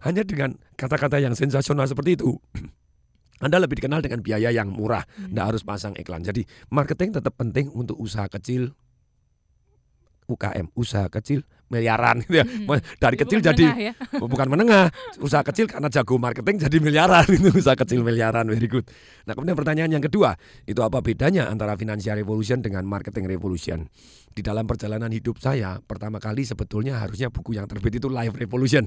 hanya 0.08 0.24
dengan 0.24 0.56
kata-kata 0.80 1.20
yang 1.20 1.36
sensasional 1.36 1.84
seperti 1.84 2.16
itu 2.16 2.32
anda 3.44 3.60
lebih 3.60 3.76
dikenal 3.84 4.00
dengan 4.00 4.24
biaya 4.24 4.48
yang 4.48 4.72
murah, 4.72 5.04
tidak 5.04 5.44
harus 5.44 5.60
pasang 5.60 5.92
iklan. 6.00 6.24
Jadi 6.24 6.48
marketing 6.72 7.20
tetap 7.20 7.36
penting 7.36 7.68
untuk 7.76 8.00
usaha 8.00 8.24
kecil 8.24 8.72
UKM, 10.32 10.72
usaha 10.72 11.12
kecil 11.12 11.44
miliaran 11.70 12.20
gitu 12.26 12.42
ya. 12.42 12.44
Dari 12.98 13.16
Jadi 13.16 13.22
kecil 13.22 13.38
bukan 13.38 13.48
jadi 13.54 13.64
menengah 13.64 13.78
ya. 13.80 13.92
bukan 14.35 14.48
menengah, 14.50 14.85
usaha 15.22 15.42
kecil 15.46 15.70
karena 15.70 15.88
jago 15.88 16.18
marketing 16.18 16.56
jadi 16.66 16.76
miliaran 16.83 17.26
itu 17.38 17.48
usaha 17.54 17.78
kecil 17.78 18.02
miliaran 18.02 18.50
very 18.50 18.66
good. 18.66 18.85
Nah, 19.24 19.38
kemudian 19.38 19.54
pertanyaan 19.54 19.90
yang 19.94 20.02
kedua, 20.02 20.35
itu 20.66 20.83
apa 20.83 20.98
bedanya 20.98 21.46
antara 21.46 21.78
financial 21.78 22.18
revolution 22.18 22.59
dengan 22.61 22.83
marketing 22.85 23.30
revolution? 23.30 23.87
Di 24.30 24.46
dalam 24.46 24.66
perjalanan 24.66 25.11
hidup 25.11 25.42
saya, 25.42 25.83
pertama 25.83 26.22
kali 26.22 26.46
sebetulnya 26.46 27.02
harusnya 27.02 27.35
buku 27.35 27.59
yang 27.59 27.66
terbit 27.66 27.98
itu 27.98 28.06
Life 28.06 28.35
Revolution. 28.38 28.87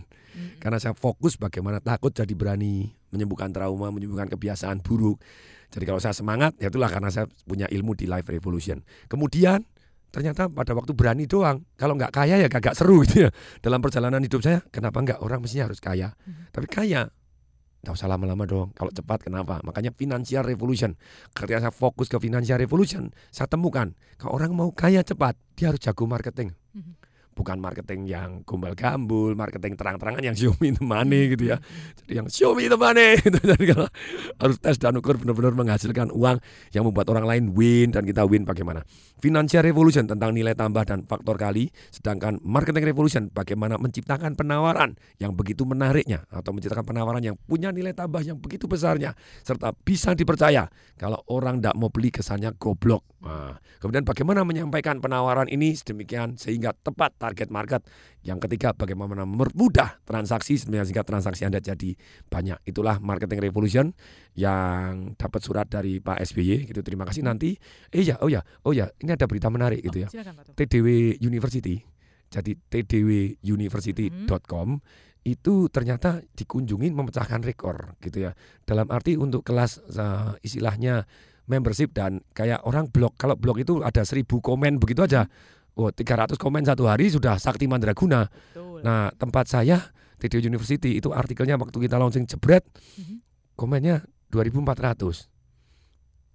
Karena 0.55 0.79
saya 0.79 0.95
fokus 0.95 1.35
bagaimana 1.35 1.83
takut 1.83 2.15
jadi 2.15 2.31
berani, 2.31 2.95
menyembuhkan 3.11 3.51
trauma, 3.51 3.91
menyembuhkan 3.91 4.31
kebiasaan 4.31 4.79
buruk. 4.79 5.19
Jadi 5.67 5.83
kalau 5.83 5.99
saya 5.99 6.15
semangat, 6.15 6.55
ya 6.63 6.71
itulah 6.71 6.87
karena 6.87 7.11
saya 7.11 7.27
punya 7.43 7.67
ilmu 7.67 7.91
di 7.91 8.07
Life 8.07 8.31
Revolution. 8.31 8.79
Kemudian 9.11 9.67
ternyata 10.13 10.45
pada 10.45 10.77
waktu 10.77 10.93
berani 10.93 11.25
doang. 11.25 11.65
Kalau 11.73 11.97
nggak 11.97 12.13
kaya 12.13 12.37
ya 12.37 12.45
kagak 12.45 12.77
seru 12.77 13.01
gitu 13.01 13.25
ya. 13.25 13.29
Dalam 13.65 13.81
perjalanan 13.81 14.21
hidup 14.21 14.45
saya, 14.45 14.61
kenapa 14.69 15.01
nggak 15.01 15.19
orang 15.25 15.41
mestinya 15.41 15.65
harus 15.65 15.81
kaya? 15.81 16.13
Tapi 16.53 16.69
kaya, 16.69 17.09
nggak 17.81 17.93
usah 17.97 18.05
lama-lama 18.05 18.45
dong. 18.45 18.69
Kalau 18.77 18.93
cepat 18.93 19.25
kenapa? 19.25 19.57
Makanya 19.65 19.89
financial 19.89 20.45
revolution. 20.45 20.93
Ketika 21.33 21.67
saya 21.67 21.73
fokus 21.73 22.07
ke 22.07 22.21
financial 22.21 22.61
revolution, 22.61 23.09
saya 23.33 23.49
temukan 23.49 23.97
kalau 24.21 24.37
orang 24.37 24.53
mau 24.53 24.69
kaya 24.69 25.01
cepat, 25.01 25.33
dia 25.57 25.73
harus 25.73 25.81
jago 25.81 26.05
marketing. 26.05 26.53
Bukan 27.33 27.57
marketing 27.57 28.05
yang 28.05 28.45
gombal 28.45 28.77
gambul, 28.77 29.33
marketing 29.33 29.73
terang-terangan 29.73 30.21
yang 30.21 30.37
me 30.61 30.69
the 30.71 30.85
money 30.85 31.33
gitu 31.33 31.53
ya. 31.53 31.57
Jadi 32.03 32.11
yang 32.21 32.27
me 32.29 32.63
the 32.69 32.77
money 32.77 33.17
gitu. 33.19 33.37
Jadi 33.41 33.65
kalau 33.73 33.87
harus 34.39 34.57
tes 34.61 34.77
dan 34.77 34.95
ukur 34.95 35.17
benar-benar 35.17 35.57
menghasilkan 35.57 36.13
uang 36.13 36.37
yang 36.71 36.85
membuat 36.85 37.09
orang 37.09 37.25
lain 37.25 37.43
win 37.57 37.89
dan 37.89 38.05
kita 38.05 38.23
win 38.23 38.45
bagaimana. 38.45 38.85
Financial 39.17 39.63
revolution 39.63 40.03
tentang 40.03 40.35
nilai 40.35 40.51
tambah 40.51 40.83
dan 40.83 41.07
faktor 41.07 41.39
kali, 41.39 41.71
sedangkan 41.89 42.43
marketing 42.43 42.83
revolution 42.91 43.23
bagaimana 43.31 43.79
menciptakan 43.79 44.35
penawaran 44.35 44.99
yang 45.17 45.31
begitu 45.31 45.63
menariknya 45.63 46.27
atau 46.27 46.51
menciptakan 46.51 46.83
penawaran 46.83 47.23
yang 47.23 47.39
punya 47.47 47.71
nilai 47.71 47.95
tambah 47.95 48.19
yang 48.19 48.35
begitu 48.37 48.67
besarnya 48.67 49.15
serta 49.41 49.71
bisa 49.71 50.11
dipercaya 50.11 50.67
kalau 50.99 51.23
orang 51.31 51.63
tidak 51.63 51.75
mau 51.79 51.87
beli 51.87 52.11
kesannya 52.11 52.51
goblok. 52.59 53.07
Nah, 53.23 53.55
kemudian 53.79 54.03
bagaimana 54.03 54.43
menyampaikan 54.43 54.99
penawaran 54.99 55.47
ini 55.47 55.71
sedemikian 55.71 56.35
sehingga 56.35 56.75
tepat 56.75 57.15
target 57.23 57.47
market. 57.47 57.87
Yang 58.27 58.43
ketiga 58.47 58.75
bagaimana 58.75 59.23
mempermudah 59.23 60.03
transaksi 60.03 60.59
sehingga 60.59 61.07
transaksi 61.07 61.47
Anda 61.47 61.63
jadi 61.63 61.95
banyak. 62.27 62.67
Itulah 62.67 62.99
marketing 62.99 63.39
revolution 63.39 63.95
yang 64.35 65.15
dapat 65.15 65.39
surat 65.39 65.71
dari 65.71 66.03
Pak 66.03 66.19
SBY 66.19 66.67
gitu. 66.67 66.83
Terima 66.83 67.07
kasih 67.07 67.23
nanti. 67.23 67.55
Eh 67.95 68.03
ya, 68.03 68.19
oh 68.19 68.27
ya, 68.27 68.43
oh 68.67 68.75
ya, 68.75 68.91
ini 68.99 69.15
ada 69.15 69.23
berita 69.23 69.47
menarik 69.47 69.79
gitu 69.79 70.03
ya. 70.03 70.11
silakan, 70.11 70.35
Pak 70.35 70.51
Tum. 70.51 70.59
TDW 70.59 71.15
University. 71.23 71.79
Jadi 72.33 72.57
tdwuniversity.com 72.57 74.81
itu 75.23 75.71
ternyata 75.71 76.19
dikunjungi 76.35 76.91
memecahkan 76.91 77.39
rekor 77.45 77.93
gitu 78.03 78.27
ya. 78.27 78.35
Dalam 78.67 78.91
arti 78.91 79.15
untuk 79.15 79.47
kelas 79.47 79.79
eh, 79.93 80.33
istilahnya 80.43 81.07
membership 81.47 81.91
dan 81.91 82.23
kayak 82.31 82.63
orang 82.63 82.87
blog 82.87 83.15
kalau 83.19 83.35
blog 83.35 83.59
itu 83.59 83.83
ada 83.83 84.03
seribu 84.03 84.39
komen 84.43 84.79
begitu 84.79 85.03
aja. 85.03 85.27
Oh, 85.73 85.89
300 85.89 86.37
komen 86.37 86.61
satu 86.61 86.85
hari 86.85 87.09
sudah 87.09 87.41
sakti 87.41 87.65
mandraguna. 87.65 88.29
Nah, 88.85 89.09
tempat 89.17 89.49
saya 89.49 89.81
TDW 90.21 90.53
University 90.53 91.01
itu 91.01 91.09
artikelnya 91.09 91.57
waktu 91.57 91.73
kita 91.89 91.97
launching 91.97 92.29
jebret 92.29 92.61
komennya 93.57 94.05
2400. 94.29 95.32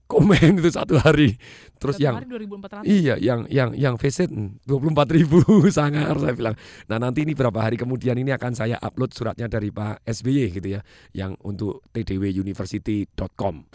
Komen 0.08 0.56
itu 0.56 0.72
satu 0.72 0.96
hari. 0.96 1.36
Terus 1.76 2.00
Satu 2.00 2.04
yang 2.08 2.16
hari 2.16 2.26
2400. 2.26 2.80
Iya, 2.88 3.14
yang 3.20 3.40
yang 3.52 3.70
yang 3.76 3.94
visit 4.00 4.32
24 4.32 4.64
ribu 5.12 5.44
sangar 5.68 6.16
saya 6.16 6.32
bilang. 6.32 6.56
Nah 6.88 6.96
nanti 6.96 7.28
ini 7.28 7.36
berapa 7.36 7.60
hari 7.60 7.76
kemudian 7.76 8.16
ini 8.16 8.32
akan 8.32 8.56
saya 8.56 8.80
upload 8.80 9.12
suratnya 9.12 9.52
dari 9.52 9.68
Pak 9.68 10.08
SBY 10.08 10.56
gitu 10.56 10.68
ya, 10.74 10.80
yang 11.12 11.36
untuk 11.44 11.84
tdwuniversity.com. 11.92 13.68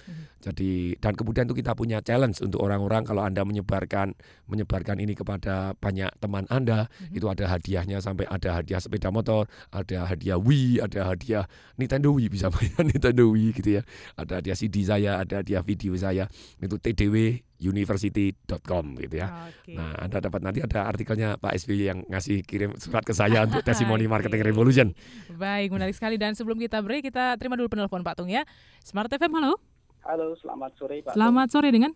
Jadi 0.43 0.99
dan 0.99 1.15
kemudian 1.15 1.47
itu 1.47 1.55
kita 1.55 1.71
punya 1.71 2.03
challenge 2.03 2.43
untuk 2.43 2.59
orang-orang 2.59 3.07
kalau 3.07 3.23
anda 3.23 3.47
menyebarkan 3.47 4.11
menyebarkan 4.51 4.99
ini 4.99 5.15
kepada 5.15 5.71
banyak 5.79 6.11
teman 6.19 6.43
anda 6.51 6.91
itu 7.15 7.31
ada 7.31 7.47
hadiahnya 7.47 8.03
sampai 8.03 8.27
ada 8.27 8.59
hadiah 8.59 8.83
sepeda 8.83 9.07
motor, 9.07 9.47
ada 9.71 10.03
hadiah 10.03 10.35
Wii, 10.35 10.83
ada 10.83 11.15
hadiah 11.15 11.47
Nintendo 11.79 12.11
Wii 12.11 12.27
bisa 12.27 12.51
bayar 12.53 12.83
Nintendo 12.83 13.23
Wii 13.31 13.55
gitu 13.55 13.79
ya, 13.79 13.81
ada 14.19 14.43
hadiah 14.43 14.57
CD 14.59 14.83
saya, 14.83 15.23
ada 15.23 15.39
hadiah 15.39 15.63
video 15.63 15.95
saya 15.95 16.22
itu 16.57 16.75
tdwuniversity.com 16.75 18.83
gitu 18.99 19.15
ya. 19.17 19.49
Nah, 19.69 19.91
Anda 19.97 20.19
dapat 20.19 20.39
nanti 20.41 20.59
ada 20.59 20.83
artikelnya 20.83 21.37
Pak 21.37 21.51
SBY 21.55 21.83
yang 21.83 21.99
ngasih 22.07 22.43
kirim 22.43 22.75
surat 22.75 23.01
ke 23.01 23.11
saya 23.11 23.43
untuk 23.43 23.61
testimoni 23.67 24.05
marketing 24.05 24.41
revolution. 24.43 24.87
Baik, 25.29 25.71
menarik 25.71 25.93
sekali. 25.93 26.15
Dan 26.15 26.33
sebelum 26.33 26.57
kita 26.57 26.79
break, 26.79 27.07
kita 27.07 27.35
terima 27.35 27.55
dulu 27.55 27.67
penelpon 27.67 28.01
Pak 28.01 28.17
Tung 28.17 28.27
ya. 28.27 28.43
Smart 28.79 29.07
FM, 29.07 29.31
halo. 29.33 29.59
Halo, 30.03 30.35
selamat 30.35 30.71
sore 30.75 30.99
Pak. 30.99 31.15
Selamat 31.15 31.47
sore 31.49 31.69
dengan 31.71 31.91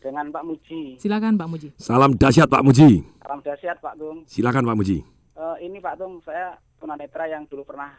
Dengan 0.00 0.32
Pak 0.32 0.42
Muji. 0.42 0.96
silakan 0.96 1.36
Pak 1.36 1.44
Muji. 1.44 1.68
Salam 1.76 2.16
dahsyat 2.16 2.48
Pak 2.48 2.64
Muji. 2.64 3.04
Salam 3.20 3.38
dahsyat 3.44 3.76
Pak 3.78 3.94
Tung. 3.94 4.24
Silakan 4.24 4.64
Pak 4.64 4.72
Muji. 4.72 5.04
Eh, 5.36 5.56
ini 5.60 5.76
Pak 5.76 5.94
Tung, 5.94 6.18
saya 6.24 6.56
tunanetra 6.80 7.28
yang 7.28 7.44
dulu 7.44 7.68
pernah 7.68 7.92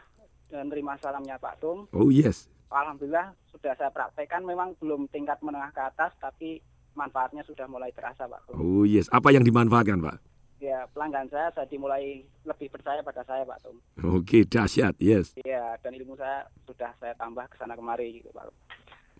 menerima 0.50 0.98
salamnya 0.98 1.38
Pak 1.38 1.62
Tung. 1.62 1.86
Oh 1.94 2.10
yes. 2.10 2.50
Alhamdulillah 2.72 3.36
sudah 3.52 3.76
saya 3.76 3.92
praktekkan 3.92 4.42
memang 4.42 4.74
belum 4.80 5.06
tingkat 5.12 5.38
menengah 5.44 5.70
ke 5.70 5.82
atas 5.84 6.16
tapi 6.18 6.58
manfaatnya 6.96 7.44
sudah 7.44 7.68
mulai 7.68 7.92
terasa 7.92 8.24
Pak. 8.24 8.52
Oh 8.56 8.84
yes. 8.88 9.12
Apa 9.12 9.32
yang 9.32 9.44
dimanfaatkan 9.44 10.00
Pak? 10.00 10.16
Ya 10.62 10.86
pelanggan 10.94 11.26
saya 11.26 11.50
jadi 11.52 11.74
mulai 11.74 12.22
lebih 12.46 12.70
percaya 12.70 13.02
pada 13.02 13.26
saya 13.26 13.42
Pak 13.42 13.58
Tung. 13.66 13.78
Oke 14.02 14.46
dahsyat 14.48 14.96
yes. 15.02 15.36
Iya 15.42 15.76
dan 15.84 15.92
ilmu 15.96 16.16
saya 16.16 16.48
sudah 16.64 16.94
saya 17.02 17.12
tambah 17.18 17.44
ke 17.50 17.56
sana 17.60 17.76
kemari 17.76 18.22
gitu 18.22 18.30
Pak. 18.32 18.48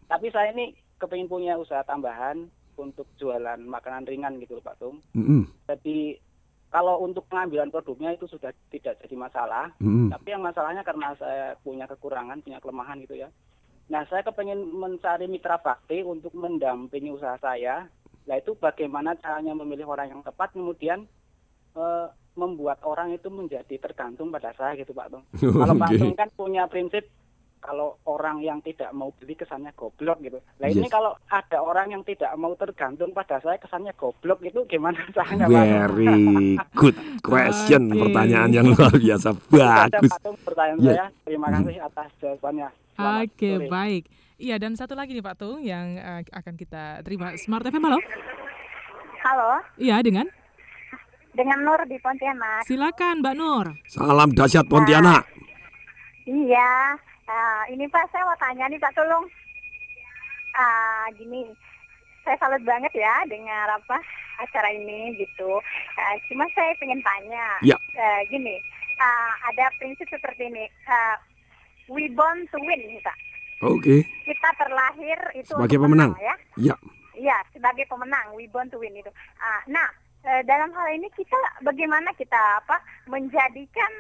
Tapi 0.09 0.31
saya 0.31 0.55
ini 0.55 0.73
kepingin 1.03 1.27
punya 1.27 1.59
usaha 1.59 1.83
tambahan 1.83 2.47
untuk 2.79 3.05
jualan 3.19 3.59
makanan 3.59 4.09
ringan 4.09 4.39
gitu 4.41 4.63
Pak 4.63 4.79
Tung. 4.81 5.03
Mm-mm. 5.13 5.51
Jadi 5.69 6.17
kalau 6.73 7.05
untuk 7.05 7.29
pengambilan 7.29 7.69
produknya 7.69 8.17
itu 8.17 8.25
sudah 8.25 8.49
tidak 8.73 8.97
jadi 9.05 9.13
masalah. 9.13 9.69
Mm-mm. 9.77 10.09
Tapi 10.09 10.33
yang 10.33 10.41
masalahnya 10.41 10.81
karena 10.81 11.13
saya 11.21 11.53
punya 11.61 11.85
kekurangan, 11.85 12.41
punya 12.41 12.65
kelemahan 12.65 12.97
gitu 13.05 13.21
ya. 13.21 13.29
Nah, 13.93 14.09
saya 14.09 14.25
kepengen 14.25 14.73
mencari 14.73 15.29
mitra 15.29 15.61
bakti 15.61 16.01
untuk 16.01 16.33
mendampingi 16.33 17.13
usaha 17.13 17.37
saya. 17.45 17.85
Nah, 18.25 18.37
itu 18.41 18.57
bagaimana 18.57 19.13
caranya 19.21 19.53
memilih 19.53 19.85
orang 19.85 20.17
yang 20.17 20.23
tepat, 20.25 20.57
kemudian 20.57 21.05
eh, 21.77 22.07
membuat 22.33 22.81
orang 22.89 23.13
itu 23.13 23.29
menjadi 23.29 23.77
tergantung 23.77 24.33
pada 24.33 24.57
saya 24.57 24.73
gitu 24.81 24.97
Pak 24.97 25.13
Tung. 25.13 25.25
Kalau 25.61 25.77
Pak. 25.77 25.93
Tung 26.01 26.17
kan 26.17 26.29
punya 26.33 26.65
prinsip 26.73 27.05
kalau 27.63 27.95
orang 28.05 28.43
yang 28.43 28.59
tidak 28.59 28.91
mau 28.91 29.15
beli 29.15 29.33
kesannya 29.33 29.71
goblok 29.73 30.19
gitu. 30.19 30.37
Nah 30.59 30.67
ini 30.67 30.83
Yes. 30.83 30.91
kalau 30.91 31.15
ada 31.25 31.59
orang 31.59 31.89
yang 31.89 32.03
tidak 32.03 32.35
mau 32.35 32.53
tergantung 32.53 33.15
pada 33.15 33.39
saya 33.39 33.55
kesannya 33.57 33.95
goblok 33.95 34.43
itu 34.43 34.67
gimana 34.67 34.99
caranya 35.17 35.47
Pak? 35.47 35.63
Very 35.89 36.19
good 36.75 36.97
question, 37.23 37.89
pertanyaan 37.89 38.51
yang 38.51 38.67
luar 38.67 38.91
biasa 38.91 39.31
bagus. 39.49 40.11
Pak 40.11 40.21
Tung, 40.21 40.37
pertanyaan 40.43 40.79
Yes. 40.79 40.91
saya. 40.91 41.07
Terima 41.23 41.47
kasih 41.49 41.77
atas 41.79 42.11
jawabannya. 42.19 42.69
Oke, 42.93 43.51
sore. 43.57 43.69
baik. 43.71 44.05
Iya, 44.37 44.59
dan 44.59 44.75
satu 44.75 44.93
lagi 44.93 45.15
nih 45.15 45.23
Pak 45.23 45.39
Tung 45.39 45.63
yang 45.63 45.95
eh, 45.95 46.27
akan 46.29 46.55
kita 46.55 47.01
terima. 47.01 47.33
Smart 47.37 47.63
FM, 47.63 47.79
halo? 47.81 48.03
Halo, 49.23 49.63
Iya, 49.79 50.03
dengan? 50.03 50.27
dengan 51.33 51.63
Nur 51.63 51.81
di 51.87 51.97
Pontianak. 51.97 52.67
Silakan 52.67 53.25
Mbak 53.25 53.35
Nur. 53.35 53.67
Salam 53.87 54.37
dahsyat 54.37 54.69
Pontianak. 54.69 55.25
Iya, 56.23 56.99
eh, 57.25 57.63
ini 57.71 57.85
Pak 57.87 58.09
saya 58.09 58.25
mau 58.25 58.37
tanya 58.37 58.67
nih 58.67 58.79
Pak 58.79 58.93
tolong. 58.93 59.25
Ah, 60.53 61.09
gini, 61.13 61.49
saya 62.21 62.37
salut 62.37 62.61
banget 62.63 62.93
ya 62.93 63.25
dengar 63.25 63.73
apa 63.73 63.97
acara 64.39 64.69
ini 64.71 65.17
gitu. 65.17 65.57
Eh, 65.95 66.15
cuma 66.27 66.45
saya 66.53 66.77
pengen 66.77 67.01
tanya, 67.01 67.57
Ya. 67.63 67.77
eh, 67.95 68.21
gini, 68.29 68.61
ah, 68.99 69.33
ada 69.47 69.73
prinsip 69.77 70.05
seperti 70.07 70.47
ini. 70.47 70.65
eh, 70.67 71.17
we 71.89 72.09
born 72.11 72.45
to 72.49 72.59
win, 72.61 73.01
Pak. 73.01 73.17
Oke, 73.63 74.03
Kita 74.27 74.49
terlahir 74.57 75.19
itu 75.33 75.55
sebagai 75.55 75.79
pemenang. 75.79 76.13
menang, 76.13 76.21
ya. 76.21 76.35
Ya, 76.59 76.77
Iya, 77.13 77.37
sebagai 77.51 77.87
pemenang, 77.87 78.33
we 78.33 78.45
born 78.47 78.67
to 78.69 78.77
win 78.77 78.93
itu. 78.93 79.09
Ah, 79.39 79.63
nah, 79.67 79.89
eh, 80.23 80.43
dalam 80.43 80.69
hal 80.71 80.89
ini 80.91 81.07
kita 81.11 81.37
bagaimana 81.63 82.11
kita 82.13 82.37
apa 82.59 82.77
menjadikan 83.07 83.93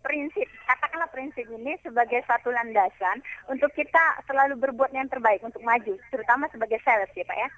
prinsip, 0.00 0.48
katakanlah 0.64 1.08
prinsip 1.08 1.46
ini 1.46 1.76
sebagai 1.80 2.20
satu 2.24 2.48
landasan 2.48 3.20
untuk 3.46 3.68
kita 3.72 4.00
selalu 4.24 4.56
berbuat 4.58 4.90
yang 4.90 5.06
terbaik 5.06 5.40
untuk 5.40 5.60
maju, 5.60 5.94
terutama 6.08 6.48
sebagai 6.48 6.80
sales 6.80 7.12
ya 7.12 7.22
Pak 7.22 7.38
ya. 7.38 7.48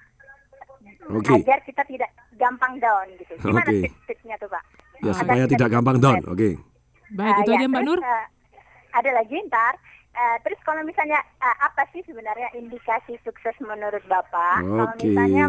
Oke. 1.09 1.31
Agar 1.35 1.59
kita 1.63 1.83
tidak 1.83 2.11
gampang 2.35 2.75
down 2.77 3.07
gitu. 3.15 3.33
Gimana 3.39 3.63
Oke. 3.63 3.87
tips-tipsnya 3.87 4.35
tuh 4.37 4.47
Pak? 4.47 4.63
ya 4.99 5.11
Agar 5.11 5.15
supaya 5.15 5.43
kita 5.43 5.55
tidak 5.57 5.69
gampang 5.71 5.97
down. 5.99 6.21
Oke. 6.27 6.49
Baik, 7.13 7.29
Ah, 7.29 7.39
itu 7.39 7.51
ya, 7.51 7.57
aja 7.59 7.67
Mbak 7.67 7.81
terus, 7.81 7.87
Nur. 7.87 7.99
eh, 8.01 8.25
ada 8.91 9.09
lagi 9.13 9.37
ntar. 9.47 9.73
Eh, 10.13 10.37
terus 10.45 10.59
kalau 10.61 10.81
misalnya 10.83 11.19
eh, 11.41 11.57
apa 11.59 11.83
sih 11.89 12.01
sebenarnya 12.03 12.49
indikasi 12.53 13.17
sukses 13.23 13.55
menurut 13.59 14.03
Bapak? 14.05 14.61
Kalau 14.61 14.85
Oke. 14.91 15.07
misalnya 15.07 15.45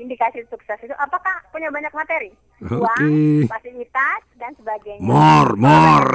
indikasi 0.00 0.42
sukses 0.48 0.80
itu 0.80 0.94
apakah 0.96 1.44
punya 1.52 1.68
banyak 1.68 1.92
materi? 1.92 2.32
Oke. 2.64 2.80
Uang, 2.80 3.12
fasilitas 3.46 4.22
dan 4.40 4.52
sebagainya. 4.56 5.04
More, 5.04 5.52
more. 5.60 6.10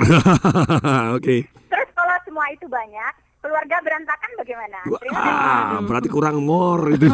Oke. 1.17 1.45
Terus 1.69 1.89
kalau 1.93 2.15
semua 2.26 2.45
itu 2.50 2.65
banyak, 2.65 3.13
keluarga 3.45 3.78
berantakan 3.86 4.32
bagaimana? 4.41 4.80
Terima 4.84 5.19
kasih. 5.21 5.34
Ah, 5.34 5.80
berarti 5.86 6.10
kurang 6.10 6.41
more 6.41 6.98
itu. 6.98 7.08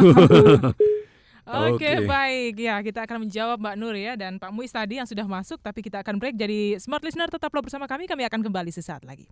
Oke, 1.42 1.84
Oke. 1.84 2.08
baik. 2.08 2.54
Ya, 2.56 2.78
kita 2.80 3.04
akan 3.04 3.26
menjawab 3.28 3.58
Mbak 3.60 3.76
Nur 3.76 3.98
ya 3.98 4.14
dan 4.16 4.40
Pak 4.40 4.54
Muiz 4.54 4.72
tadi 4.72 4.96
yang 5.02 5.08
sudah 5.10 5.26
masuk 5.26 5.58
tapi 5.60 5.82
kita 5.84 6.00
akan 6.00 6.16
break 6.16 6.38
jadi 6.38 6.78
smart 6.78 7.02
listener 7.02 7.28
tetaplah 7.28 7.60
bersama 7.60 7.84
kami. 7.84 8.08
Kami 8.08 8.24
akan 8.24 8.40
kembali 8.46 8.72
sesaat 8.72 9.04
lagi. 9.04 9.28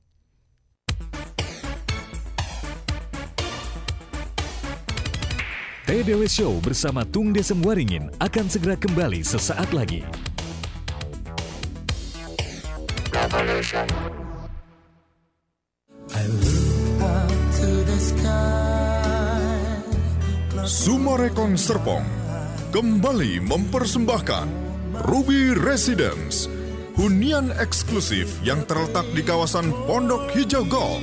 TDW 5.90 6.22
Show 6.30 6.62
bersama 6.62 7.02
Tung 7.02 7.34
Desem 7.34 7.58
Waringin 7.66 8.14
akan 8.22 8.46
segera 8.46 8.78
kembali 8.78 9.26
sesaat 9.26 9.74
lagi. 9.74 10.06
Sumarekon 20.62 21.58
Serpong 21.58 22.06
kembali 22.70 23.42
mempersembahkan 23.50 24.46
Ruby 25.10 25.58
Residence, 25.58 26.46
hunian 26.94 27.50
eksklusif 27.58 28.30
yang 28.46 28.62
terletak 28.70 29.10
di 29.10 29.26
kawasan 29.26 29.74
Pondok 29.90 30.30
Hijau 30.38 30.62
Golf, 30.70 31.02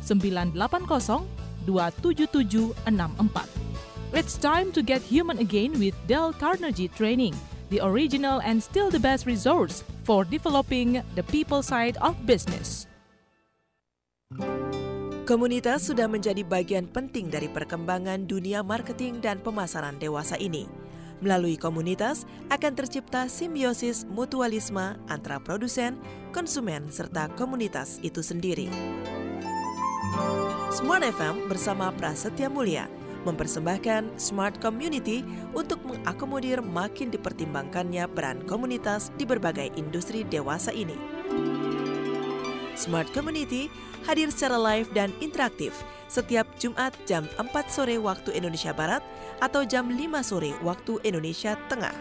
980 0.00 1.68
27764. 1.68 4.16
It's 4.16 4.40
time 4.40 4.72
to 4.72 4.80
get 4.80 5.04
human 5.04 5.36
again 5.36 5.76
with 5.76 5.92
Dell 6.08 6.32
Carnegie 6.32 6.88
Training, 6.88 7.36
the 7.68 7.84
original 7.84 8.40
and 8.40 8.64
still 8.64 8.88
the 8.88 8.96
best 8.96 9.28
resource 9.28 9.84
for 10.08 10.24
developing 10.24 11.04
the 11.20 11.24
people 11.28 11.60
side 11.60 12.00
of 12.00 12.16
business. 12.24 12.88
Komunitas 15.22 15.86
sudah 15.86 16.10
menjadi 16.10 16.42
bagian 16.42 16.90
penting 16.90 17.30
dari 17.30 17.46
perkembangan 17.46 18.26
dunia 18.26 18.58
marketing 18.58 19.22
dan 19.22 19.38
pemasaran 19.38 19.94
dewasa 20.02 20.34
ini. 20.34 20.66
Melalui 21.22 21.54
komunitas 21.54 22.26
akan 22.50 22.74
tercipta 22.74 23.30
simbiosis 23.30 24.02
mutualisme 24.10 24.98
antara 25.06 25.38
produsen, 25.38 25.94
konsumen, 26.34 26.90
serta 26.90 27.30
komunitas 27.38 28.02
itu 28.02 28.18
sendiri. 28.18 28.66
Smart 30.74 31.06
FM 31.06 31.46
bersama 31.46 31.94
Prasetya 31.94 32.50
Mulia 32.50 32.90
mempersembahkan 33.22 34.18
Smart 34.18 34.58
Community 34.58 35.22
untuk 35.54 35.78
mengakomodir 35.86 36.58
makin 36.58 37.14
dipertimbangkannya 37.14 38.10
peran 38.10 38.42
komunitas 38.50 39.14
di 39.14 39.22
berbagai 39.22 39.70
industri 39.78 40.26
dewasa 40.26 40.74
ini. 40.74 40.98
Smart 42.74 43.08
Community 43.12 43.68
hadir 44.02 44.32
secara 44.32 44.56
live 44.58 44.88
dan 44.92 45.12
interaktif 45.20 45.76
setiap 46.08 46.44
Jumat 46.58 46.92
jam 47.06 47.24
4 47.38 47.48
sore 47.68 47.96
waktu 47.96 48.34
Indonesia 48.34 48.72
Barat 48.72 49.00
atau 49.40 49.64
jam 49.64 49.88
5 49.88 49.96
sore 50.20 50.52
waktu 50.60 51.00
Indonesia 51.04 51.56
Tengah. 51.68 51.94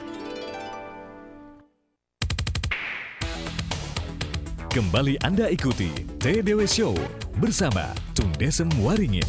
Kembali 4.72 5.20
Anda 5.22 5.52
ikuti 5.52 5.92
TDW 6.18 6.64
Show 6.64 6.96
bersama 7.36 7.92
Tung 8.16 8.32
Desem 8.40 8.72
Waringin. 8.80 9.28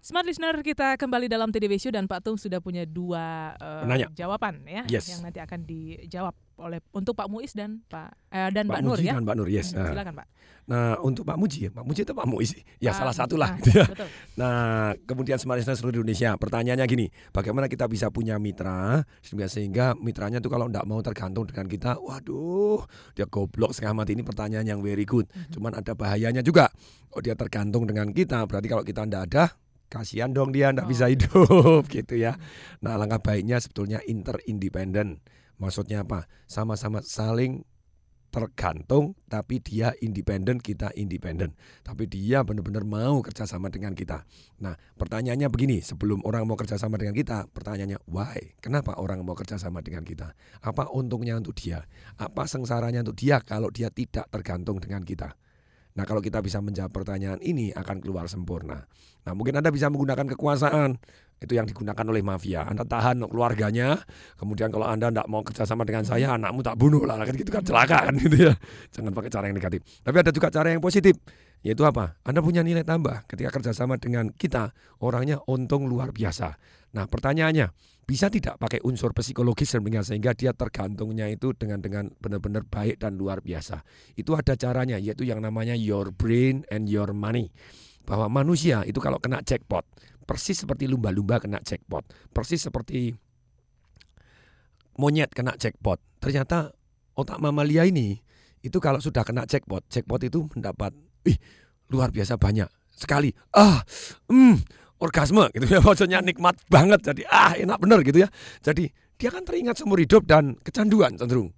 Smart 0.00 0.26
listener 0.26 0.58
kita 0.60 0.98
kembali 1.00 1.24
dalam 1.24 1.48
TDW 1.48 1.80
Show 1.80 1.88
dan 1.88 2.04
Pak 2.04 2.20
Tung 2.20 2.36
sudah 2.36 2.60
punya 2.60 2.84
dua 2.84 3.56
Penanya. 3.56 4.12
jawaban 4.12 4.60
ya 4.68 4.82
Yes. 4.90 5.08
yang 5.08 5.24
nanti 5.24 5.40
akan 5.40 5.64
dijawab 5.64 6.34
oleh 6.60 6.78
untuk 6.92 7.16
Pak 7.16 7.26
Muiz 7.26 7.56
dan 7.56 7.80
Pak 7.88 8.12
eh, 8.30 8.48
dan 8.52 8.68
Pak 8.68 8.78
Mbak 8.78 8.80
Nur 8.84 8.96
Muji 8.96 9.06
ya. 9.08 9.12
dan 9.16 9.22
Mbak 9.24 9.36
Nur, 9.40 9.48
yes. 9.48 9.68
Hmm, 9.72 9.80
Nah. 9.80 9.88
Silakan 9.96 10.14
Pak. 10.20 10.26
Nah 10.70 10.94
untuk 11.02 11.26
Pak 11.26 11.34
Muji, 11.34 11.66
Pak 11.72 11.82
Muji 11.82 12.00
itu 12.06 12.14
Pak 12.14 12.26
Muiz, 12.30 12.50
ya 12.78 12.94
Pak 12.94 12.98
salah 13.02 13.10
Muji, 13.10 13.20
satu 13.26 13.34
lah. 13.34 13.50
ah, 13.50 13.56
gitu 13.58 13.70
ya. 13.80 13.86
Nah 14.38 14.94
kemudian 15.08 15.36
Smart 15.40 15.58
seluruh 15.64 15.98
Indonesia, 15.98 16.36
pertanyaannya 16.38 16.86
gini, 16.86 17.06
bagaimana 17.34 17.66
kita 17.66 17.90
bisa 17.90 18.12
punya 18.14 18.38
mitra 18.38 19.02
sehingga 19.24 19.50
sehingga 19.50 19.86
mitranya 19.98 20.38
tuh 20.38 20.52
kalau 20.52 20.70
nggak 20.70 20.86
mau 20.86 21.02
tergantung 21.02 21.48
dengan 21.48 21.66
kita, 21.66 21.98
waduh 21.98 22.86
dia 23.18 23.26
goblok 23.26 23.74
setengah 23.74 24.04
mati 24.04 24.14
ini 24.14 24.22
pertanyaan 24.22 24.62
yang 24.68 24.80
very 24.84 25.02
good. 25.02 25.26
Cuman 25.50 25.74
ada 25.74 25.96
bahayanya 25.98 26.44
juga, 26.44 26.70
oh 27.16 27.18
dia 27.18 27.34
tergantung 27.34 27.88
dengan 27.88 28.12
kita, 28.14 28.46
berarti 28.46 28.68
kalau 28.70 28.84
kita 28.86 29.02
nggak 29.08 29.24
ada 29.32 29.44
kasihan 29.90 30.30
dong 30.30 30.54
dia 30.54 30.70
nggak 30.70 30.86
bisa 30.86 31.10
hidup 31.10 31.82
gitu 31.98 32.14
ya. 32.14 32.38
Nah 32.78 32.94
langkah 32.94 33.18
baiknya 33.18 33.58
sebetulnya 33.58 33.98
interindependen. 34.06 35.18
Maksudnya 35.60 36.02
apa? 36.08 36.24
Sama-sama 36.48 37.04
saling 37.04 37.62
tergantung 38.30 39.18
tapi 39.26 39.58
dia 39.58 39.92
independen 39.98 40.62
kita 40.62 40.94
independen. 40.94 41.52
Tapi 41.82 42.06
dia 42.06 42.46
benar-benar 42.46 42.86
mau 42.86 43.18
kerjasama 43.20 43.68
dengan 43.68 43.92
kita. 43.92 44.22
Nah 44.62 44.78
pertanyaannya 44.96 45.50
begini 45.50 45.82
sebelum 45.82 46.22
orang 46.22 46.46
mau 46.46 46.54
kerjasama 46.56 46.96
dengan 46.96 47.12
kita 47.12 47.50
pertanyaannya 47.50 47.98
why? 48.06 48.56
Kenapa 48.62 48.96
orang 48.96 49.26
mau 49.26 49.34
kerjasama 49.34 49.82
dengan 49.82 50.06
kita? 50.06 50.32
Apa 50.62 50.88
untungnya 50.94 51.36
untuk 51.36 51.58
dia? 51.58 51.84
Apa 52.16 52.46
sengsaranya 52.46 53.02
untuk 53.02 53.18
dia 53.18 53.42
kalau 53.42 53.68
dia 53.68 53.90
tidak 53.90 54.30
tergantung 54.30 54.78
dengan 54.78 55.02
kita? 55.02 55.34
Nah 55.98 56.06
kalau 56.06 56.22
kita 56.22 56.38
bisa 56.38 56.62
menjawab 56.62 56.94
pertanyaan 56.94 57.42
ini 57.42 57.74
akan 57.74 57.98
keluar 57.98 58.30
sempurna. 58.30 58.86
Nah 59.26 59.32
mungkin 59.34 59.58
Anda 59.58 59.74
bisa 59.74 59.90
menggunakan 59.90 60.30
kekuasaan 60.38 61.02
itu 61.40 61.56
yang 61.56 61.64
digunakan 61.64 62.04
oleh 62.04 62.20
mafia. 62.20 62.68
Anda 62.68 62.84
tahan 62.84 63.24
keluarganya, 63.24 63.96
kemudian 64.36 64.68
kalau 64.68 64.84
Anda 64.84 65.08
tidak 65.08 65.26
mau 65.32 65.40
kerjasama 65.40 65.88
dengan 65.88 66.04
saya, 66.04 66.36
anakmu 66.36 66.60
tak 66.60 66.76
bunuh 66.76 67.08
lah. 67.08 67.16
Kan 67.24 67.32
itu 67.32 67.48
kan 67.48 67.64
celaka 67.64 68.12
kan 68.12 68.14
gitu 68.20 68.52
ya. 68.52 68.54
Jangan 68.92 69.16
pakai 69.16 69.30
cara 69.32 69.44
yang 69.48 69.56
negatif. 69.56 69.80
Tapi 70.04 70.16
ada 70.20 70.30
juga 70.30 70.52
cara 70.52 70.68
yang 70.68 70.84
positif. 70.84 71.16
Yaitu 71.64 71.84
apa? 71.84 72.20
Anda 72.24 72.44
punya 72.44 72.60
nilai 72.60 72.84
tambah 72.84 73.24
ketika 73.24 73.56
kerjasama 73.56 73.96
dengan 73.96 74.32
kita. 74.36 74.76
Orangnya 75.00 75.40
untung 75.48 75.88
luar 75.88 76.12
biasa. 76.12 76.60
Nah 76.92 77.08
pertanyaannya, 77.08 77.72
bisa 78.04 78.28
tidak 78.28 78.60
pakai 78.60 78.84
unsur 78.84 79.16
psikologis 79.16 79.72
sehingga 79.72 80.04
sehingga 80.04 80.32
dia 80.36 80.52
tergantungnya 80.52 81.30
itu 81.30 81.56
dengan 81.56 81.80
dengan 81.80 82.12
benar-benar 82.20 82.68
baik 82.68 83.00
dan 83.00 83.16
luar 83.16 83.40
biasa. 83.40 83.80
Itu 84.12 84.36
ada 84.36 84.58
caranya 84.60 85.00
yaitu 85.00 85.24
yang 85.24 85.40
namanya 85.40 85.72
your 85.72 86.12
brain 86.12 86.68
and 86.68 86.90
your 86.90 87.16
money. 87.16 87.48
Bahwa 88.04 88.28
manusia 88.28 88.84
itu 88.84 88.98
kalau 88.98 89.22
kena 89.22 89.40
jackpot 89.44 89.86
persis 90.30 90.62
seperti 90.62 90.86
lumba-lumba 90.86 91.42
kena 91.42 91.58
jackpot, 91.58 92.06
persis 92.30 92.62
seperti 92.62 93.10
monyet 94.94 95.34
kena 95.34 95.58
jackpot. 95.58 95.98
Ternyata 96.22 96.70
otak 97.18 97.42
mamalia 97.42 97.82
ini 97.82 98.14
itu 98.62 98.78
kalau 98.78 99.02
sudah 99.02 99.26
kena 99.26 99.42
jackpot, 99.50 99.90
jackpot 99.90 100.22
itu 100.22 100.46
mendapat 100.54 100.94
ih 101.26 101.34
luar 101.90 102.14
biasa 102.14 102.38
banyak 102.38 102.70
sekali. 102.94 103.34
Ah, 103.50 103.82
hmm, 104.30 104.54
orgasme 105.02 105.50
gitu 105.50 105.66
ya. 105.66 105.82
Maksudnya 105.90 106.22
nikmat 106.22 106.62
banget. 106.70 107.02
Jadi 107.10 107.26
ah 107.26 107.58
enak 107.58 107.82
bener 107.82 108.06
gitu 108.06 108.22
ya. 108.22 108.30
Jadi 108.62 108.86
dia 109.18 109.34
kan 109.34 109.42
teringat 109.42 109.82
seumur 109.82 109.98
hidup 109.98 110.30
dan 110.30 110.54
kecanduan 110.62 111.18
cenderung 111.18 111.50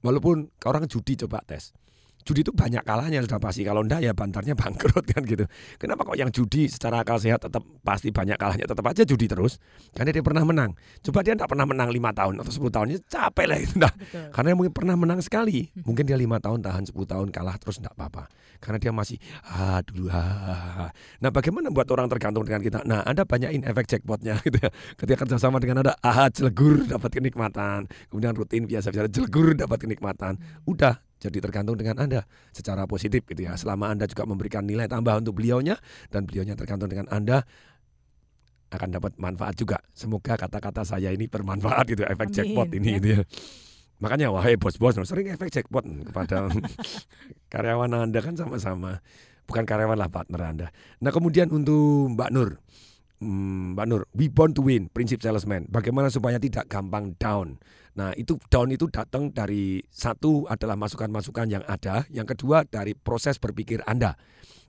walaupun 0.00 0.50
orang 0.66 0.88
judi 0.90 1.12
coba 1.20 1.44
tes 1.44 1.76
judi 2.22 2.46
itu 2.46 2.52
banyak 2.54 2.82
kalahnya 2.86 3.22
sudah 3.26 3.38
pasti. 3.42 3.62
Kalau 3.66 3.82
enggak 3.82 4.00
ya 4.02 4.12
bantarnya 4.14 4.54
bangkrut 4.58 5.04
kan 5.10 5.22
gitu. 5.26 5.44
Kenapa 5.78 6.06
kok 6.06 6.16
yang 6.18 6.30
judi 6.30 6.70
secara 6.70 7.02
akal 7.02 7.18
sehat 7.18 7.42
tetap 7.42 7.62
pasti 7.82 8.14
banyak 8.14 8.38
kalahnya? 8.38 8.66
Tetap 8.66 8.84
aja 8.86 9.02
judi 9.02 9.26
terus. 9.26 9.58
Karena 9.94 10.14
dia 10.14 10.24
pernah 10.24 10.42
menang. 10.46 10.74
Coba 11.02 11.20
dia 11.26 11.34
enggak 11.34 11.50
pernah 11.50 11.66
menang 11.66 11.90
lima 11.90 12.10
tahun 12.14 12.40
atau 12.40 12.52
10 12.52 12.74
tahun 12.74 12.86
ya 12.94 12.98
capek 13.06 13.46
lah 13.48 13.58
itu 13.58 13.74
nah 13.76 13.92
karena 14.30 14.54
dia 14.54 14.56
mungkin 14.56 14.74
pernah 14.74 14.94
menang 14.94 15.20
sekali. 15.20 15.68
Mungkin 15.82 16.04
dia 16.06 16.16
lima 16.16 16.38
tahun 16.38 16.62
tahan 16.62 16.94
10 16.94 16.96
tahun 16.96 17.28
kalah 17.34 17.56
terus 17.58 17.82
enggak 17.82 17.94
apa-apa. 17.98 18.30
Karena 18.62 18.78
dia 18.78 18.92
masih 18.94 19.18
ah 19.42 19.82
dulu 19.82 20.06
ah. 20.08 20.94
nah 21.18 21.30
bagaimana 21.34 21.74
buat 21.74 21.86
orang 21.90 22.06
tergantung 22.06 22.46
dengan 22.46 22.62
kita? 22.62 22.86
Nah 22.86 23.02
ada 23.02 23.26
banyakin 23.26 23.66
efek 23.66 23.90
jackpotnya 23.90 24.38
gitu 24.46 24.62
ya. 24.62 24.70
Ketika 24.94 25.26
kerjasama 25.26 25.58
dengan 25.58 25.82
ada 25.82 25.92
ah 25.98 26.30
jelegur 26.30 26.86
dapat 26.86 27.10
kenikmatan. 27.18 27.90
Kemudian 28.08 28.32
rutin 28.38 28.64
biasa-biasa 28.70 29.10
jelegur 29.10 29.58
dapat 29.58 29.82
kenikmatan. 29.82 30.38
Udah 30.64 31.02
jadi 31.22 31.38
tergantung 31.38 31.78
dengan 31.78 32.02
Anda 32.02 32.26
secara 32.50 32.90
positif 32.90 33.22
gitu 33.30 33.46
ya. 33.46 33.54
Selama 33.54 33.94
Anda 33.94 34.10
juga 34.10 34.26
memberikan 34.26 34.66
nilai 34.66 34.90
tambah 34.90 35.22
untuk 35.22 35.38
beliaunya 35.38 35.78
dan 36.10 36.26
beliaunya 36.26 36.58
tergantung 36.58 36.90
dengan 36.90 37.06
Anda 37.14 37.46
akan 38.72 38.88
dapat 38.90 39.12
manfaat 39.20 39.54
juga. 39.54 39.78
Semoga 39.94 40.34
kata-kata 40.34 40.82
saya 40.82 41.12
ini 41.14 41.30
bermanfaat 41.30 41.84
gitu 41.92 42.02
efek 42.08 42.32
Amin, 42.32 42.34
jackpot 42.34 42.68
ini 42.74 42.88
ya. 42.88 42.96
gitu 42.98 43.08
ya. 43.14 43.20
Makanya 44.02 44.34
wahai 44.34 44.58
bos-bos 44.58 44.98
sering 45.06 45.30
efek 45.30 45.52
jackpot 45.52 45.86
kepada 45.86 46.50
karyawan 47.52 48.10
Anda 48.10 48.18
kan 48.18 48.34
sama-sama. 48.34 48.98
Bukan 49.46 49.62
karyawan 49.62 49.94
lah 49.94 50.10
partner 50.10 50.40
Anda. 50.42 50.66
Nah 50.98 51.14
kemudian 51.14 51.52
untuk 51.54 52.10
Mbak 52.18 52.30
Nur. 52.34 52.50
Hmm, 53.22 53.78
Mbak 53.78 53.86
Nur, 53.86 54.02
we 54.18 54.26
born 54.26 54.50
to 54.50 54.66
win, 54.66 54.90
prinsip 54.90 55.22
salesman. 55.22 55.70
Bagaimana 55.70 56.10
supaya 56.10 56.42
tidak 56.42 56.66
gampang 56.66 57.14
down? 57.22 57.62
Nah, 57.92 58.16
itu 58.16 58.40
down 58.48 58.72
itu 58.72 58.88
datang 58.88 59.28
dari 59.28 59.84
satu 59.92 60.48
adalah 60.48 60.80
masukan-masukan 60.80 61.44
yang 61.52 61.64
ada, 61.68 62.08
yang 62.08 62.24
kedua 62.24 62.64
dari 62.64 62.96
proses 62.96 63.36
berpikir 63.36 63.84
Anda. 63.84 64.16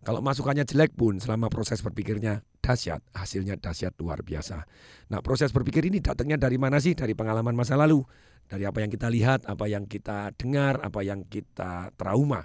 Kalau 0.03 0.19
masukannya 0.19 0.67
jelek 0.67 0.99
pun 0.99 1.23
selama 1.23 1.47
proses 1.47 1.79
berpikirnya 1.79 2.43
dahsyat, 2.59 2.99
hasilnya 3.15 3.55
dahsyat 3.55 3.95
luar 4.03 4.19
biasa. 4.19 4.67
Nah, 5.07 5.23
proses 5.23 5.55
berpikir 5.55 5.87
ini 5.87 6.03
datangnya 6.03 6.35
dari 6.35 6.59
mana 6.59 6.83
sih? 6.83 6.91
Dari 6.91 7.15
pengalaman 7.15 7.55
masa 7.55 7.79
lalu, 7.79 8.03
dari 8.51 8.67
apa 8.67 8.83
yang 8.83 8.91
kita 8.91 9.07
lihat, 9.07 9.47
apa 9.47 9.71
yang 9.71 9.87
kita 9.87 10.35
dengar, 10.35 10.83
apa 10.83 10.99
yang 11.07 11.23
kita 11.23 11.95
trauma. 11.95 12.43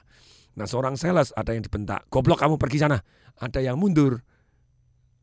Nah, 0.54 0.66
seorang 0.70 0.94
sales 0.94 1.34
ada 1.34 1.50
yang 1.50 1.66
dibentak, 1.66 2.06
goblok 2.06 2.38
kamu 2.38 2.54
pergi 2.54 2.86
sana. 2.86 3.02
Ada 3.42 3.58
yang 3.58 3.74
mundur, 3.74 4.22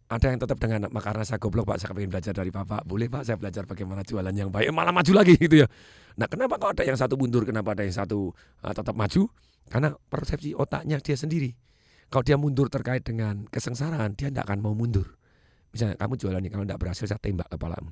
ada 0.05 0.25
yang 0.29 0.37
tetap 0.37 0.57
dengan 0.61 0.85
mak 0.93 1.01
karena 1.01 1.25
saya 1.25 1.41
goblok 1.41 1.65
pak. 1.65 1.81
Saya 1.81 1.97
pengen 1.97 2.13
belajar 2.13 2.33
dari 2.33 2.53
bapak. 2.53 2.85
Boleh 2.85 3.09
pak 3.09 3.25
saya 3.25 3.37
belajar 3.41 3.65
bagaimana 3.65 4.05
jualan 4.05 4.29
yang 4.29 4.53
baik. 4.53 4.69
Malah 4.69 4.93
maju 4.93 5.11
lagi 5.17 5.33
gitu 5.37 5.65
ya. 5.65 5.67
Nah 6.21 6.29
kenapa 6.29 6.61
kok 6.61 6.77
ada 6.77 6.83
yang 6.85 6.97
satu 6.97 7.17
mundur? 7.17 7.41
Kenapa 7.41 7.73
ada 7.73 7.81
yang 7.81 7.95
satu 7.95 8.29
uh, 8.61 8.73
tetap 8.73 8.93
maju? 8.93 9.25
Karena 9.65 9.97
persepsi 9.97 10.53
otaknya 10.53 11.01
dia 11.01 11.17
sendiri. 11.17 11.57
Kalau 12.13 12.21
dia 12.21 12.37
mundur 12.37 12.69
terkait 12.69 13.01
dengan 13.01 13.49
kesengsaraan 13.49 14.13
dia 14.13 14.29
tidak 14.29 14.45
akan 14.45 14.61
mau 14.61 14.77
mundur. 14.77 15.17
Misalnya 15.73 15.97
kamu 15.97 16.13
jualan 16.21 16.39
nih 16.39 16.51
kalau 16.53 16.65
tidak 16.69 16.79
berhasil 16.79 17.05
saya 17.09 17.19
tembak 17.19 17.49
kepalamu 17.49 17.91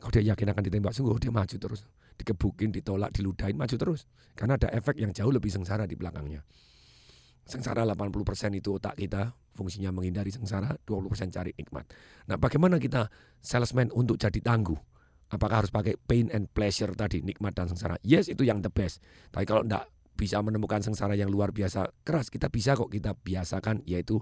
kalau 0.00 0.16
dia 0.16 0.32
yakin 0.32 0.48
akan 0.56 0.64
ditembak 0.64 0.96
sungguh 0.96 1.20
dia 1.20 1.28
maju 1.28 1.56
terus. 1.60 1.84
Dikebukin 2.16 2.72
ditolak 2.72 3.12
diludahin 3.12 3.52
maju 3.52 3.76
terus. 3.76 4.08
Karena 4.32 4.56
ada 4.56 4.72
efek 4.72 4.96
yang 4.96 5.12
jauh 5.12 5.28
lebih 5.28 5.52
sengsara 5.52 5.84
di 5.84 5.92
belakangnya 5.92 6.40
sengsara 7.50 7.82
80% 7.82 8.54
itu 8.54 8.78
otak 8.78 8.94
kita 8.96 9.34
fungsinya 9.52 9.90
menghindari 9.92 10.30
sengsara 10.30 10.72
20% 10.86 11.34
cari 11.34 11.52
nikmat. 11.58 11.84
Nah 12.30 12.38
bagaimana 12.38 12.78
kita 12.78 13.10
salesman 13.42 13.90
untuk 13.92 14.16
jadi 14.16 14.38
tangguh? 14.40 14.78
Apakah 15.30 15.62
harus 15.62 15.70
pakai 15.70 15.94
pain 15.94 16.26
and 16.34 16.50
pleasure 16.50 16.90
tadi 16.94 17.22
nikmat 17.22 17.54
dan 17.54 17.70
sengsara? 17.70 17.98
Yes 18.02 18.26
itu 18.26 18.42
yang 18.42 18.62
the 18.62 18.72
best. 18.72 19.02
Tapi 19.30 19.46
kalau 19.46 19.62
tidak 19.62 19.90
bisa 20.18 20.42
menemukan 20.42 20.82
sengsara 20.82 21.14
yang 21.14 21.30
luar 21.30 21.54
biasa 21.54 21.90
keras 22.04 22.28
kita 22.28 22.52
bisa 22.52 22.76
kok 22.76 22.92
kita 22.92 23.16
biasakan 23.16 23.80
yaitu 23.88 24.20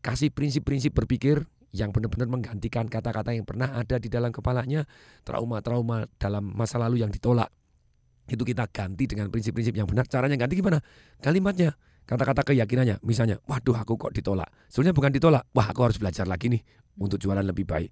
kasih 0.00 0.32
prinsip-prinsip 0.32 0.96
berpikir 0.96 1.44
yang 1.70 1.94
benar-benar 1.94 2.26
menggantikan 2.26 2.90
kata-kata 2.90 3.36
yang 3.36 3.46
pernah 3.46 3.70
ada 3.76 4.00
di 4.00 4.10
dalam 4.10 4.34
kepalanya 4.34 4.88
trauma-trauma 5.22 6.10
dalam 6.18 6.50
masa 6.50 6.82
lalu 6.82 7.04
yang 7.04 7.12
ditolak. 7.12 7.52
Itu 8.26 8.46
kita 8.46 8.70
ganti 8.70 9.10
dengan 9.10 9.30
prinsip-prinsip 9.30 9.74
yang 9.74 9.86
benar. 9.86 10.06
Caranya 10.06 10.38
ganti 10.38 10.58
gimana? 10.58 10.78
Kalimatnya 11.18 11.74
kata-kata 12.10 12.42
keyakinannya 12.42 12.98
misalnya 13.06 13.38
waduh 13.46 13.78
aku 13.78 13.94
kok 13.94 14.10
ditolak? 14.10 14.50
Sebenarnya 14.66 14.96
bukan 14.98 15.12
ditolak. 15.14 15.46
Wah 15.54 15.70
aku 15.70 15.86
harus 15.86 15.96
belajar 16.02 16.26
lagi 16.26 16.50
nih 16.50 16.62
untuk 16.98 17.22
jualan 17.22 17.46
lebih 17.46 17.62
baik. 17.62 17.88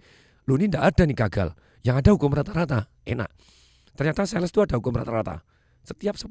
Lu 0.51 0.59
ini 0.59 0.67
tidak 0.67 0.91
ada 0.91 1.03
nih 1.07 1.17
gagal. 1.17 1.49
Yang 1.87 1.97
ada 2.03 2.11
hukum 2.19 2.31
rata-rata. 2.35 2.91
Enak. 3.07 3.31
Ternyata 3.95 4.27
sales 4.27 4.51
itu 4.51 4.59
ada 4.59 4.75
hukum 4.75 4.91
rata-rata. 4.91 5.47
Setiap 5.87 6.19
10 6.19 6.27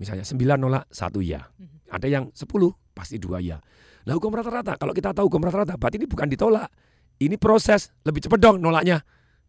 misalnya 0.00 0.24
9 0.24 0.58
nolak 0.58 0.88
satu 0.90 1.20
ya 1.22 1.46
ada 1.92 2.08
yang 2.08 2.32
10 2.34 2.48
pasti 2.96 3.20
dua 3.20 3.38
ya 3.38 3.60
nah 4.02 4.18
hukum 4.18 4.34
rata-rata. 4.34 4.74
Kalau 4.74 4.90
kita 4.90 5.14
tahu 5.14 5.30
hukum 5.30 5.46
rata-rata 5.46 5.78
berarti 5.78 6.02
ini 6.02 6.10
bukan 6.10 6.26
ditolak. 6.26 6.66
Ini 7.22 7.38
proses. 7.38 7.94
Lebih 8.02 8.26
cepat 8.26 8.38
dong 8.42 8.58
nolaknya. 8.58 8.98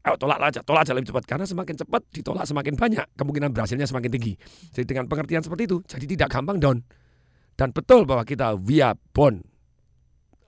Ayo 0.04 0.19
tolak 0.19 0.36
aja, 0.43 0.60
tolak 0.62 0.84
aja 0.84 0.91
lebih 0.91 1.15
cepat 1.15 1.23
karena 1.23 1.47
semakin 1.47 1.80
cepat 1.80 2.04
ditolak 2.12 2.43
semakin 2.43 2.76
banyak 2.76 3.08
kemungkinan 3.15 3.56
berhasilnya 3.56 3.88
semakin 3.88 4.12
tinggi. 4.12 4.36
Jadi 4.76 4.84
dengan 4.84 5.08
pengertian 5.08 5.41
seperti 5.41 5.63
itu, 5.63 5.80
jadi 5.88 6.06
tidak 6.06 6.28
gampang 6.28 6.60
down. 6.60 6.78
Dan 7.53 7.69
betul 7.71 8.09
bahwa 8.09 8.25
kita 8.25 8.57
via 8.57 8.97
bond 9.13 9.45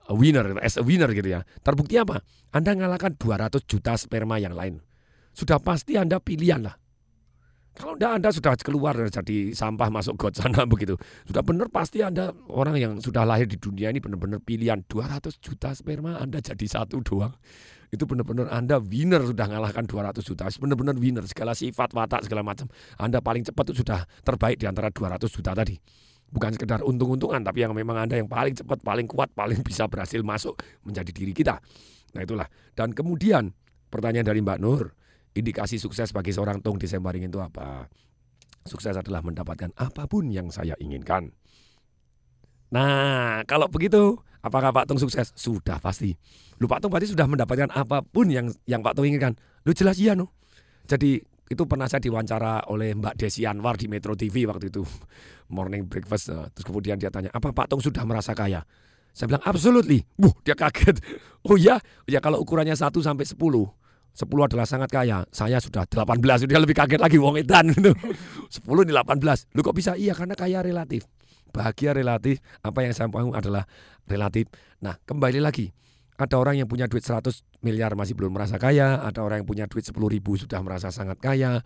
a 0.06 0.14
winner 0.14 0.58
as 0.62 0.78
a 0.78 0.82
winner 0.82 1.10
gitu 1.10 1.38
ya. 1.38 1.42
Terbukti 1.62 1.98
apa? 1.98 2.22
Anda 2.54 2.74
ngalahkan 2.74 3.18
200 3.18 3.66
juta 3.66 3.98
sperma 3.98 4.38
yang 4.38 4.54
lain. 4.54 4.82
Sudah 5.36 5.60
pasti 5.60 5.98
Anda 5.98 6.22
pilihan 6.22 6.64
lah. 6.64 6.76
Kalau 7.76 7.92
Anda 7.92 8.16
Anda 8.16 8.32
sudah 8.32 8.56
keluar 8.56 8.96
jadi 8.96 9.52
sampah 9.52 9.92
masuk 9.92 10.16
got 10.16 10.32
sana 10.32 10.64
begitu. 10.72 10.96
Sudah 11.28 11.44
benar 11.44 11.68
pasti 11.68 12.00
Anda 12.00 12.32
orang 12.48 12.80
yang 12.80 12.92
sudah 13.04 13.28
lahir 13.28 13.44
di 13.44 13.60
dunia 13.60 13.92
ini 13.92 14.00
benar-benar 14.00 14.40
pilihan 14.40 14.80
200 14.88 15.36
juta 15.44 15.76
sperma 15.76 16.16
Anda 16.16 16.40
jadi 16.40 16.64
satu 16.64 17.04
doang. 17.04 17.36
itu 17.86 18.02
benar-benar 18.02 18.50
Anda 18.50 18.82
winner 18.82 19.22
sudah 19.22 19.46
ngalahkan 19.46 19.86
200 19.86 20.18
juta. 20.26 20.50
Benar-benar 20.50 20.98
winner 20.98 21.22
segala 21.28 21.54
sifat, 21.54 21.94
watak 21.94 22.26
segala 22.26 22.42
macam. 22.42 22.66
Anda 22.98 23.22
paling 23.22 23.46
cepat 23.46 23.70
itu 23.70 23.86
sudah 23.86 24.02
terbaik 24.26 24.58
di 24.58 24.66
antara 24.66 24.90
200 24.90 25.22
juta 25.30 25.54
tadi. 25.54 25.78
Bukan 26.26 26.50
sekedar 26.58 26.82
untung-untungan 26.82 27.40
tapi 27.40 27.62
yang 27.62 27.72
memang 27.72 28.02
Anda 28.06 28.18
yang 28.18 28.26
paling 28.26 28.58
cepat, 28.58 28.82
paling 28.82 29.06
kuat, 29.06 29.30
paling 29.32 29.62
bisa 29.62 29.86
berhasil 29.86 30.20
masuk 30.20 30.58
menjadi 30.82 31.10
diri 31.14 31.32
kita. 31.32 31.62
Nah, 32.12 32.20
itulah. 32.24 32.48
Dan 32.74 32.92
kemudian 32.92 33.54
pertanyaan 33.88 34.26
dari 34.26 34.42
Mbak 34.42 34.58
Nur, 34.58 34.90
indikasi 35.36 35.76
sukses 35.76 36.10
bagi 36.10 36.34
seorang 36.34 36.64
Tung 36.64 36.80
Desembaring 36.80 37.28
itu 37.28 37.38
apa? 37.38 37.86
Sukses 38.66 38.98
adalah 38.98 39.22
mendapatkan 39.22 39.70
apa 39.78 40.10
pun 40.10 40.26
yang 40.32 40.50
saya 40.50 40.74
inginkan. 40.82 41.30
Nah, 42.74 43.46
kalau 43.46 43.70
begitu, 43.70 44.18
apakah 44.42 44.74
Pak 44.74 44.90
Tung 44.90 44.98
sukses? 44.98 45.30
Sudah 45.38 45.78
pasti. 45.78 46.18
Lu 46.58 46.66
Pak 46.66 46.82
Tung 46.82 46.90
berarti 46.90 47.12
sudah 47.12 47.30
mendapatkan 47.30 47.70
apa 47.70 48.02
pun 48.02 48.26
yang 48.26 48.50
yang 48.66 48.82
Pak 48.82 48.98
Tung 48.98 49.06
inginkan. 49.06 49.38
Lu 49.62 49.70
jelas 49.70 50.00
iya 50.02 50.18
no. 50.18 50.34
Jadi 50.90 51.22
itu 51.46 51.62
pernah 51.64 51.86
saya 51.86 52.02
diwawancara 52.02 52.66
oleh 52.74 52.94
Mbak 52.98 53.14
Desi 53.14 53.46
Anwar 53.46 53.78
di 53.78 53.86
Metro 53.86 54.18
TV 54.18 54.50
waktu 54.50 54.70
itu 54.70 54.82
morning 55.54 55.86
breakfast. 55.86 56.34
Nah, 56.34 56.50
Terus 56.50 56.66
kemudian 56.66 56.98
dia 56.98 57.10
tanya, 57.10 57.30
apa 57.30 57.54
Pak 57.54 57.70
Tung 57.70 57.82
sudah 57.82 58.02
merasa 58.02 58.34
kaya? 58.34 58.66
Saya 59.16 59.32
bilang 59.32 59.44
absolutely. 59.48 60.04
Wuh, 60.20 60.34
dia 60.44 60.52
kaget. 60.52 61.00
Oh 61.46 61.54
ya, 61.54 61.78
ya 62.10 62.18
kalau 62.18 62.42
ukurannya 62.42 62.74
1 62.74 62.90
sampai 62.90 63.22
10. 63.22 63.38
10 63.38 63.70
adalah 64.18 64.66
sangat 64.66 64.90
kaya. 64.90 65.22
Saya 65.30 65.62
sudah 65.62 65.86
18. 65.86 66.50
Dia 66.50 66.58
lebih 66.58 66.74
kaget 66.74 66.98
lagi 66.98 67.22
wong 67.22 67.38
edan 67.38 67.70
gitu. 67.70 67.94
10 68.66 68.82
ini 68.82 68.90
18. 68.90 69.54
Lu 69.54 69.62
kok 69.62 69.70
bisa? 69.70 69.94
Iya, 69.94 70.10
karena 70.18 70.34
kaya 70.34 70.58
relatif. 70.58 71.06
Bahagia 71.54 71.94
relatif. 71.94 72.42
Apa 72.66 72.82
yang 72.82 72.98
saya 72.98 73.06
mau 73.06 73.30
adalah 73.30 73.62
relatif. 74.10 74.50
Nah, 74.82 74.98
kembali 75.06 75.38
lagi. 75.38 75.70
Ada 76.16 76.40
orang 76.40 76.56
yang 76.56 76.64
punya 76.64 76.88
duit 76.88 77.04
100 77.04 77.28
miliar 77.60 77.92
masih 77.92 78.16
belum 78.16 78.32
merasa 78.32 78.56
kaya, 78.56 79.04
ada 79.04 79.20
orang 79.20 79.44
yang 79.44 79.48
punya 79.48 79.64
duit 79.68 79.84
10 79.84 79.92
ribu 80.08 80.40
sudah 80.40 80.64
merasa 80.64 80.88
sangat 80.88 81.20
kaya. 81.20 81.60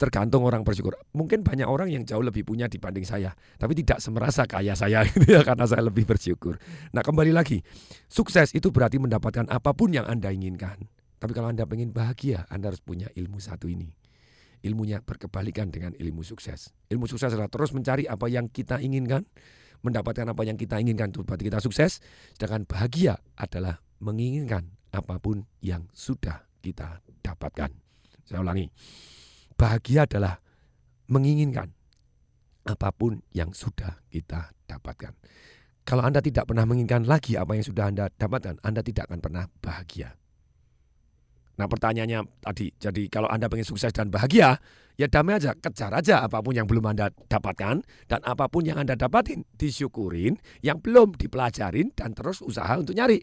Tergantung 0.00 0.48
orang 0.48 0.64
bersyukur. 0.64 0.96
Mungkin 1.12 1.44
banyak 1.44 1.68
orang 1.68 1.92
yang 1.92 2.08
jauh 2.08 2.24
lebih 2.24 2.48
punya 2.48 2.72
dibanding 2.72 3.04
saya, 3.04 3.36
tapi 3.60 3.76
tidak 3.76 4.00
semerasa 4.00 4.48
kaya 4.48 4.72
saya 4.72 5.04
gitu 5.12 5.36
ya 5.36 5.44
karena 5.44 5.68
saya 5.68 5.84
lebih 5.84 6.08
bersyukur. 6.08 6.56
Nah, 6.96 7.04
kembali 7.04 7.36
lagi. 7.36 7.60
Sukses 8.08 8.56
itu 8.56 8.72
berarti 8.72 8.96
mendapatkan 8.96 9.44
apa 9.52 9.76
pun 9.76 9.92
yang 9.92 10.08
Anda 10.08 10.32
inginkan. 10.32 10.88
Tapi 11.20 11.36
kalau 11.36 11.52
Anda 11.52 11.68
ingin 11.68 11.92
bahagia, 11.92 12.48
Anda 12.48 12.72
harus 12.72 12.80
punya 12.80 13.12
ilmu 13.12 13.36
satu 13.44 13.68
ini. 13.68 13.92
Ilmunya 14.64 15.04
berkebalikan 15.04 15.68
dengan 15.68 15.92
ilmu 15.92 16.24
sukses. 16.24 16.72
Ilmu 16.88 17.04
sukses 17.04 17.36
adalah 17.36 17.52
terus 17.52 17.76
mencari 17.76 18.08
apa 18.08 18.24
yang 18.32 18.48
kita 18.48 18.80
inginkan, 18.80 19.28
mendapatkan 19.84 20.24
apa 20.24 20.48
yang 20.48 20.56
kita 20.56 20.80
inginkan 20.80 21.12
itu 21.12 21.20
berarti 21.28 21.44
kita 21.52 21.60
sukses. 21.60 22.00
Sedangkan 22.32 22.64
bahagia 22.64 23.20
adalah 23.36 23.84
menginginkan 24.00 24.66
apa 24.90 25.20
pun 25.22 25.46
yang 25.62 25.86
sudah 25.94 26.48
kita 26.60 27.04
dapatkan. 27.22 27.70
Saya 28.26 28.40
ulangi. 28.42 28.66
Bahagia 29.54 30.08
adalah 30.08 30.40
menginginkan 31.12 31.68
apa 32.64 32.88
pun 32.92 33.20
yang 33.36 33.52
sudah 33.52 34.00
kita 34.08 34.52
dapatkan. 34.68 35.12
Kalau 35.84 36.06
Anda 36.06 36.22
tidak 36.22 36.46
pernah 36.46 36.68
menginginkan 36.68 37.08
lagi 37.08 37.34
apa 37.34 37.56
yang 37.56 37.64
sudah 37.66 37.90
Anda 37.90 38.06
dapatkan, 38.12 38.62
Anda 38.62 38.80
tidak 38.84 39.10
akan 39.10 39.20
pernah 39.20 39.44
bahagia. 39.58 40.14
Nah 41.58 41.68
pertanyaannya 41.68 42.40
tadi, 42.40 42.72
jadi 42.80 43.02
kalau 43.12 43.28
Anda 43.28 43.50
ingin 43.52 43.68
sukses 43.68 43.92
dan 43.92 44.08
bahagia, 44.08 44.56
ya 44.96 45.06
damai 45.12 45.36
aja, 45.36 45.52
kejar 45.52 45.92
aja 45.92 46.24
apa 46.24 46.40
pun 46.40 46.56
yang 46.56 46.64
belum 46.64 46.88
Anda 46.88 47.12
dapatkan, 47.12 47.84
dan 48.08 48.20
apa 48.24 48.48
pun 48.48 48.64
yang 48.64 48.80
Anda 48.80 48.96
dapatin, 48.96 49.44
disyukurin, 49.60 50.40
yang 50.64 50.80
belum 50.80 51.20
dipelajarin, 51.20 51.92
dan 51.92 52.16
terus 52.16 52.40
usaha 52.40 52.80
untuk 52.80 52.96
nyari. 52.96 53.20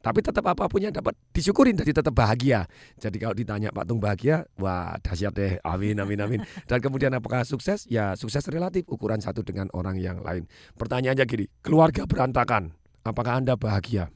Tapi 0.00 0.24
tetap 0.24 0.48
apa 0.48 0.64
pun 0.64 0.80
yang 0.80 0.96
dapat 0.96 1.12
disyukurin, 1.36 1.76
jadi 1.76 2.00
tetap 2.00 2.16
bahagia. 2.16 2.64
Jadi 2.96 3.20
kalau 3.20 3.36
ditanya 3.36 3.68
Pak 3.68 3.84
Tung 3.84 4.00
bahagia, 4.00 4.48
wah 4.56 4.96
dahsyat 5.04 5.32
deh, 5.36 5.52
amin, 5.60 6.00
amin, 6.00 6.18
amin. 6.24 6.40
Dan 6.64 6.80
kemudian 6.80 7.12
apakah 7.12 7.44
sukses? 7.44 7.84
Ya 7.84 8.16
sukses 8.16 8.40
relatif, 8.48 8.88
ukuran 8.88 9.20
satu 9.20 9.44
dengan 9.44 9.68
orang 9.76 10.00
yang 10.00 10.24
lain. 10.24 10.48
Pertanyaannya 10.80 11.24
gini, 11.28 11.44
keluarga 11.60 12.08
berantakan, 12.08 12.72
apakah 13.04 13.44
Anda 13.44 13.60
bahagia? 13.60 14.08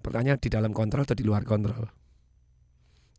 Pertanyaan 0.00 0.40
di 0.40 0.48
dalam 0.48 0.72
kontrol 0.72 1.04
atau 1.04 1.14
di 1.14 1.24
luar 1.28 1.44
kontrol? 1.44 1.84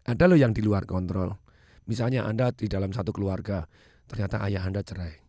Ada 0.10 0.26
loh 0.26 0.36
yang 0.36 0.58
di 0.58 0.66
luar 0.66 0.90
kontrol. 0.90 1.38
Misalnya 1.86 2.26
Anda 2.26 2.50
di 2.50 2.66
dalam 2.66 2.92
satu 2.92 3.14
keluarga, 3.14 3.70
ternyata 4.10 4.42
ayah 4.50 4.66
Anda 4.66 4.82
cerai 4.82 5.22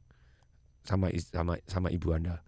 sama 0.85 1.13
sama 1.21 1.61
sama 1.69 1.89
ibu 1.93 2.17
Anda. 2.17 2.41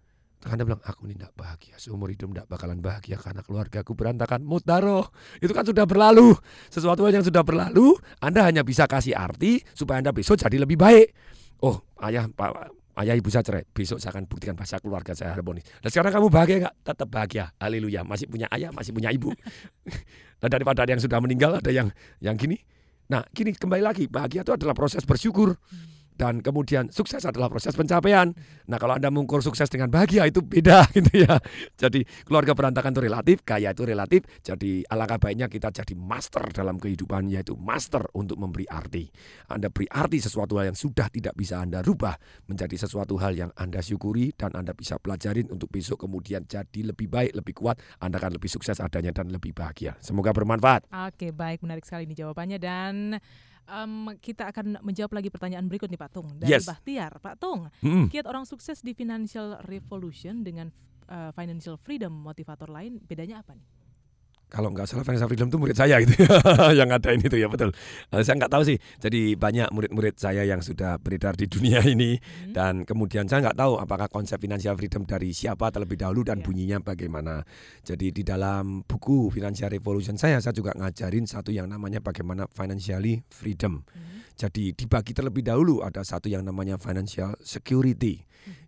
Anda 0.45 0.61
bilang, 0.61 0.77
aku 0.85 1.09
ini 1.09 1.17
tidak 1.17 1.33
bahagia, 1.33 1.75
seumur 1.81 2.13
hidup 2.13 2.29
tidak 2.29 2.45
bakalan 2.45 2.77
bahagia 2.77 3.17
karena 3.17 3.41
keluargaku 3.41 3.97
berantakan. 3.97 4.45
Mutaro, 4.45 5.09
itu 5.41 5.49
kan 5.49 5.65
sudah 5.65 5.89
berlalu. 5.89 6.37
Sesuatu 6.69 7.09
yang 7.09 7.25
sudah 7.25 7.41
berlalu, 7.41 7.97
Anda 8.21 8.45
hanya 8.45 8.61
bisa 8.61 8.85
kasih 8.85 9.17
arti 9.17 9.65
supaya 9.73 9.99
Anda 10.05 10.13
besok 10.13 10.37
jadi 10.37 10.61
lebih 10.61 10.77
baik. 10.77 11.09
Oh, 11.65 11.81
ayah, 12.05 12.29
pak, 12.29 12.69
ayah 13.01 13.17
ibu 13.17 13.33
saya 13.33 13.41
cerai, 13.41 13.65
besok 13.65 13.97
saya 13.97 14.13
akan 14.13 14.29
buktikan 14.29 14.53
bahasa 14.53 14.77
keluarga 14.77 15.17
saya 15.17 15.33
harmonis. 15.33 15.65
Dan 15.81 15.89
sekarang 15.89 16.13
kamu 16.13 16.27
bahagia 16.29 16.55
nggak? 16.69 16.75
Tetap 16.85 17.07
bahagia, 17.09 17.45
haleluya. 17.57 18.05
Masih 18.05 18.29
punya 18.29 18.45
ayah, 18.53 18.69
masih 18.69 18.93
punya 18.93 19.09
ibu. 19.09 19.33
nah 20.41 20.47
daripada 20.53 20.85
ada 20.85 20.93
yang 20.93 21.01
sudah 21.01 21.17
meninggal, 21.17 21.57
ada 21.57 21.71
yang 21.73 21.89
yang 22.21 22.37
gini. 22.37 22.61
Nah, 23.09 23.25
gini 23.33 23.57
kembali 23.57 23.81
lagi, 23.81 24.05
bahagia 24.05 24.45
itu 24.45 24.53
adalah 24.53 24.77
proses 24.77 25.01
bersyukur. 25.01 25.57
Dan 26.17 26.41
kemudian 26.41 26.89
sukses 26.89 27.21
adalah 27.23 27.47
proses 27.47 27.77
pencapaian. 27.77 28.33
Nah 28.65 28.81
kalau 28.81 28.97
Anda 28.97 29.13
mengukur 29.13 29.45
sukses 29.45 29.69
dengan 29.69 29.93
bahagia 29.93 30.25
itu 30.25 30.41
beda 30.41 30.89
gitu 30.97 31.29
ya. 31.29 31.37
Jadi 31.77 32.01
keluarga 32.25 32.57
berantakan 32.57 32.97
itu 32.97 33.01
relatif, 33.05 33.45
kaya 33.45 33.71
itu 33.71 33.85
relatif. 33.85 34.25
Jadi 34.41 34.81
alangkah 34.89 35.21
baiknya 35.21 35.45
kita 35.45 35.69
jadi 35.69 35.93
master 35.93 36.49
dalam 36.49 36.81
kehidupan 36.81 37.29
yaitu 37.29 37.53
master 37.53 38.01
untuk 38.17 38.41
memberi 38.41 38.65
arti. 38.65 39.05
Anda 39.53 39.69
beri 39.69 39.85
arti 39.93 40.17
sesuatu 40.17 40.57
hal 40.57 40.73
yang 40.73 40.77
sudah 40.77 41.07
tidak 41.13 41.37
bisa 41.37 41.61
Anda 41.61 41.85
rubah 41.85 42.17
menjadi 42.49 42.73
sesuatu 42.81 43.21
hal 43.21 43.37
yang 43.37 43.51
Anda 43.53 43.85
syukuri 43.85 44.33
dan 44.33 44.57
Anda 44.57 44.73
bisa 44.73 44.97
pelajarin 44.97 45.53
untuk 45.53 45.69
besok 45.69 46.09
kemudian 46.09 46.49
jadi 46.49 46.81
lebih 46.89 47.07
baik, 47.13 47.37
lebih 47.37 47.53
kuat. 47.53 47.77
Anda 48.01 48.17
akan 48.17 48.41
lebih 48.41 48.49
sukses 48.49 48.81
adanya 48.81 49.13
dan 49.13 49.29
lebih 49.29 49.53
bahagia. 49.53 49.93
Semoga 50.01 50.33
bermanfaat. 50.33 50.89
Oke, 51.13 51.29
baik, 51.29 51.61
menarik 51.61 51.85
sekali 51.85 52.09
ini 52.09 52.17
jawabannya 52.17 52.57
dan 52.57 53.21
em, 53.67 54.15
kita 54.17 54.47
akan 54.47 54.79
menjawab 54.81 55.11
lagi 55.13 55.27
pertanyaan 55.27 55.67
berikut 55.67 55.91
nih 55.91 55.99
Pak 55.99 56.11
Tung 56.11 56.27
dari 56.39 56.55
Yes. 56.55 56.65
Bahtiar. 56.65 57.19
Pak 57.19 57.35
Tung, 57.37 57.67
Mm. 57.83 58.07
kiat 58.07 58.25
orang 58.25 58.47
sukses 58.47 58.79
di 58.79 58.95
financial 58.95 59.59
revolution 59.67 60.41
dengan 60.41 60.71
eh, 61.07 61.31
financial 61.31 61.79
freedom 61.79 62.11
motivator 62.11 62.67
lain 62.67 62.99
bedanya 62.99 63.39
apa 63.39 63.55
nih? 63.55 63.63
Kalau 64.47 64.71
nggak 64.71 64.87
salah 64.87 65.03
Financial 65.03 65.27
Freedom 65.27 65.51
itu 65.51 65.57
murid 65.59 65.75
saya 65.75 65.99
gitu 65.99 66.23
yang 66.79 66.87
ada 66.87 67.11
ini 67.11 67.27
tuh 67.27 67.35
ya 67.35 67.51
betul. 67.51 67.75
Eh, 68.15 68.23
saya 68.23 68.39
nggak 68.39 68.51
tahu 68.51 68.63
sih. 68.63 68.77
Jadi 68.97 69.35
banyak 69.35 69.67
murid-murid 69.75 70.15
saya 70.15 70.47
yang 70.47 70.63
sudah 70.63 70.95
beredar 71.03 71.35
di 71.35 71.51
dunia 71.51 71.83
ini 71.83 72.15
dan 72.55 72.87
kemudian 72.87 73.27
saya 73.27 73.43
nggak 73.43 73.59
tahu 73.59 73.75
apakah 73.75 74.07
konsep 74.07 74.39
Financial 74.39 74.71
Freedom 74.79 75.03
dari 75.03 75.35
siapa 75.35 75.67
terlebih 75.67 75.99
dahulu 75.99 76.23
dan 76.23 76.39
bunyinya 76.39 76.79
bagaimana. 76.79 77.43
Jadi 77.83 78.15
di 78.15 78.23
dalam 78.23 78.87
buku 78.87 79.27
Financial 79.35 79.67
Revolution 79.67 80.15
saya 80.15 80.39
saya 80.39 80.55
juga 80.55 80.71
ngajarin 80.79 81.27
satu 81.27 81.51
yang 81.51 81.67
namanya 81.67 81.99
bagaimana 81.99 82.47
financially 82.47 83.19
freedom. 83.27 83.83
Jadi 84.37 84.71
dibagi 84.77 85.11
terlebih 85.17 85.41
dahulu 85.43 85.81
ada 85.81 86.05
satu 86.05 86.29
yang 86.29 86.45
namanya 86.45 86.77
financial 86.79 87.35
security. 87.43 88.23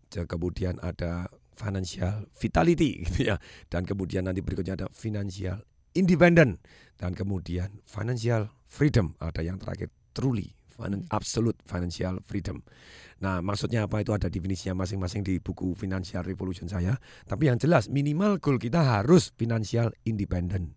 Ja- 0.10 0.26
Kemudian 0.26 0.82
ada 0.82 1.30
financial 1.54 2.26
vitality 2.42 2.98
gitu 3.06 3.30
ya. 3.30 3.38
Dan 3.70 3.86
kemudian 3.86 4.26
nanti 4.26 4.42
berikutnya 4.42 4.74
ada 4.74 4.88
financial 4.90 5.62
independent 5.96 6.62
dan 7.00 7.16
kemudian 7.16 7.82
financial 7.88 8.52
freedom 8.68 9.16
ada 9.24 9.42
yang 9.42 9.58
terakhir 9.58 9.90
truly 10.14 10.60
finan- 10.80 11.08
absolute 11.12 11.60
financial 11.68 12.24
freedom. 12.24 12.64
Nah, 13.20 13.44
maksudnya 13.44 13.84
apa 13.84 14.00
itu 14.00 14.16
ada 14.16 14.32
definisinya 14.32 14.80
masing-masing 14.80 15.28
di 15.28 15.44
buku 15.44 15.76
Financial 15.76 16.24
Revolution 16.24 16.72
saya. 16.72 16.96
Tapi 17.28 17.52
yang 17.52 17.60
jelas 17.60 17.92
minimal 17.92 18.40
goal 18.40 18.56
kita 18.56 18.80
harus 18.80 19.36
financial 19.36 19.92
independent. 20.08 20.72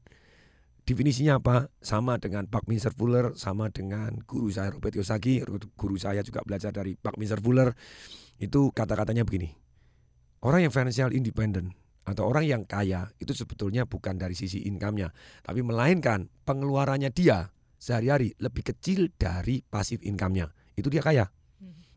Definisinya 0.82 1.38
apa? 1.38 1.70
Sama 1.78 2.18
dengan 2.18 2.50
Buckminster 2.50 2.90
Fuller, 2.90 3.38
sama 3.38 3.70
dengan 3.70 4.18
guru 4.26 4.50
saya 4.50 4.74
Robert 4.74 4.90
Kiyosaki, 4.90 5.46
guru 5.78 5.94
saya 5.94 6.26
juga 6.26 6.42
belajar 6.42 6.74
dari 6.74 6.98
Buckminster 6.98 7.38
Fuller. 7.38 7.70
Itu 8.42 8.74
kata-katanya 8.74 9.22
begini. 9.22 9.54
Orang 10.42 10.66
yang 10.66 10.74
financial 10.74 11.14
independent 11.14 11.70
atau 12.03 12.26
orang 12.26 12.44
yang 12.44 12.62
kaya 12.66 13.07
itu 13.22 13.30
sebetulnya 13.30 13.86
bukan 13.86 14.18
dari 14.18 14.34
sisi 14.34 14.66
income-nya, 14.66 15.14
tapi 15.46 15.62
melainkan 15.62 16.26
pengeluarannya 16.42 17.14
dia 17.14 17.50
sehari-hari 17.78 18.34
lebih 18.38 18.74
kecil 18.74 19.11
dari 19.14 19.62
pasif 19.62 20.03
income-nya. 20.03 20.50
Itu 20.74 20.90
dia 20.90 21.03
kaya. 21.03 21.26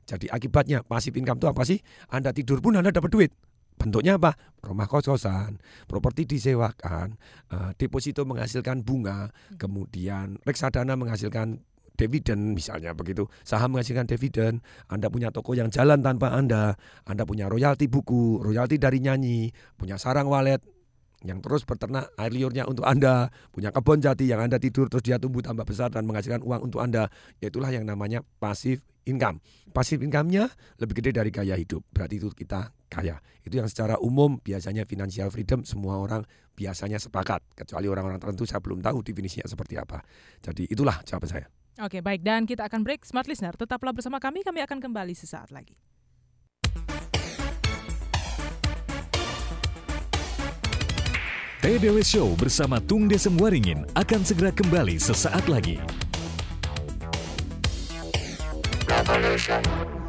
Jadi 0.06 0.30
akibatnya 0.30 0.86
pasif 0.86 1.18
income 1.18 1.41
itu 1.41 1.47
apa 1.49 1.64
sih? 1.66 1.82
Anda 2.14 2.30
tidur 2.30 2.62
pun 2.62 2.78
Anda 2.78 2.93
dapat 2.93 3.10
duit. 3.10 3.32
Bentuknya 3.76 4.16
apa? 4.16 4.38
Rumah 4.64 4.88
kos-kosan, 4.88 5.60
properti 5.89 6.24
disewakan, 6.24 7.20
eh, 7.51 7.72
deposito 7.76 8.24
menghasilkan 8.24 8.86
bunga, 8.86 9.34
kemudian 9.60 10.39
reksadana 10.47 10.95
menghasilkan 10.95 11.60
dividen 11.96 12.54
misalnya 12.54 12.91
begitu, 12.91 13.26
saham 13.41 13.74
menghasilkan 13.76 14.06
dividen, 14.06 14.62
Anda 14.91 15.08
punya 15.08 15.32
toko 15.32 15.56
yang 15.56 15.72
jalan 15.72 16.04
tanpa 16.04 16.36
Anda, 16.36 16.76
Anda 17.08 17.24
punya 17.24 17.48
royalti 17.48 17.88
buku, 17.88 18.43
royalti 18.43 18.78
dari 18.78 19.00
nyanyi, 19.02 19.50
punya 19.80 19.96
sarang 19.96 20.28
walet, 20.28 20.62
yang 21.26 21.41
terus 21.41 21.66
berternak 21.66 22.14
air 22.22 22.32
liurnya 22.32 22.70
untuk 22.70 22.86
Anda, 22.86 23.34
punya 23.50 23.74
kebun 23.74 24.04
jati 24.04 24.30
yang 24.30 24.46
Anda 24.46 24.62
tidur 24.62 24.91
terus 24.91 25.02
dia 25.02 25.18
tumbuh 25.18 25.41
tambah 25.41 25.66
besar 25.66 25.89
dan 25.89 26.06
menghasilkan 26.06 26.46
uang 26.46 26.70
untuk 26.70 26.86
Anda, 26.86 27.10
yaitulah 27.41 27.74
yang 27.74 27.89
namanya 27.89 28.22
pasif 28.38 28.86
income. 29.10 29.41
Pasif 29.74 30.00
income-nya 30.02 30.50
lebih 30.82 31.02
gede 31.02 31.18
dari 31.18 31.34
gaya 31.34 31.58
hidup, 31.58 31.82
berarti 31.89 32.22
itu 32.22 32.30
kita 32.32 32.70
kaya. 32.88 33.18
Itu 33.41 33.58
yang 33.58 33.70
secara 33.70 33.98
umum 34.02 34.38
biasanya 34.41 34.86
financial 34.86 35.34
freedom 35.34 35.66
semua 35.66 35.98
orang 36.00 36.22
biasanya 36.56 37.02
sepakat, 37.02 37.43
kecuali 37.54 37.89
orang-orang 37.91 38.22
tertentu 38.22 38.48
saya 38.48 38.64
belum 38.64 38.80
tahu 38.80 39.04
definisinya 39.04 39.46
seperti 39.46 39.76
apa. 39.76 40.00
Jadi 40.39 40.70
itulah 40.72 41.02
jawaban 41.04 41.30
saya. 41.30 41.48
Oke, 41.76 41.99
baik. 41.99 42.23
Dan 42.23 42.47
kita 42.47 42.71
akan 42.71 42.88
break. 42.88 43.03
Smart 43.03 43.28
Listener, 43.28 43.55
tetaplah 43.55 43.91
bersama 43.91 44.15
kami. 44.21 44.47
Kami 44.47 44.63
akan 44.63 44.80
kembali 44.80 45.11
sesaat 45.11 45.51
lagi. 45.51 45.76
TDW 51.65 52.05
Show 52.05 52.38
bersama 52.38 52.78
Tung 52.78 53.09
Desem 53.09 53.34
Waringin 53.41 53.89
akan 53.97 54.21
segera 54.21 54.53
kembali 54.53 55.01
sesaat 55.01 55.49
lagi. 55.49 55.82
Untuk 58.86 60.05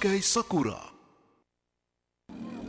pakai 0.00 0.24
Sakura. 0.24 0.80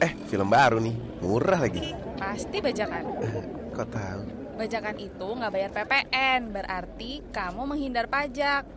Eh, 0.03 0.11
film 0.27 0.51
baru 0.51 0.83
nih, 0.83 0.91
murah 1.23 1.63
lagi. 1.63 1.95
Pasti 2.19 2.59
bajakan. 2.59 3.07
Kok 3.79 3.87
tahu? 3.87 4.21
Bajakan 4.59 4.99
itu 4.99 5.27
nggak 5.39 5.51
bayar 5.55 5.71
PPN, 5.71 6.51
berarti 6.51 7.23
kamu 7.31 7.63
menghindar 7.63 8.11
pajak. 8.11 8.67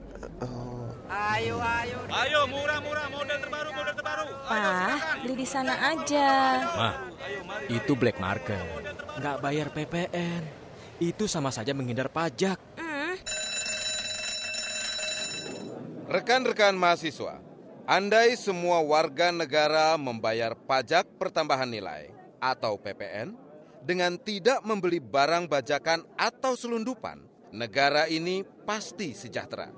Ayo, 1.11 1.59
ayo. 1.59 1.99
Ayo, 2.07 2.41
murah-murah, 2.47 3.11
model 3.11 3.39
terbaru, 3.43 3.71
model 3.75 3.95
terbaru. 3.99 4.25
Pak, 4.47 5.03
beli 5.27 5.35
di 5.35 5.47
sana 5.51 5.75
aja. 5.91 6.31
Mah, 6.79 6.95
itu 7.67 7.93
black 7.99 8.23
market. 8.23 8.63
Nggak 9.19 9.37
bayar 9.43 9.67
PPN. 9.75 10.43
Itu 11.03 11.27
sama 11.27 11.51
saja 11.51 11.75
menghindar 11.75 12.07
pajak. 12.07 12.63
Rekan-rekan 16.07 16.79
mahasiswa, 16.79 17.43
andai 17.85 18.37
semua 18.37 18.81
warga 18.81 19.29
negara 19.29 19.97
membayar 20.01 20.57
pajak 20.57 21.05
pertambahan 21.21 21.69
nilai 21.69 22.13
atau 22.41 22.81
PPN 22.81 23.37
dengan 23.85 24.17
tidak 24.17 24.65
membeli 24.65 24.97
barang 24.99 25.45
bajakan 25.45 26.09
atau 26.17 26.57
selundupan, 26.57 27.21
negara 27.53 28.09
ini 28.09 28.41
pasti 28.65 29.13
sejahtera. 29.13 29.69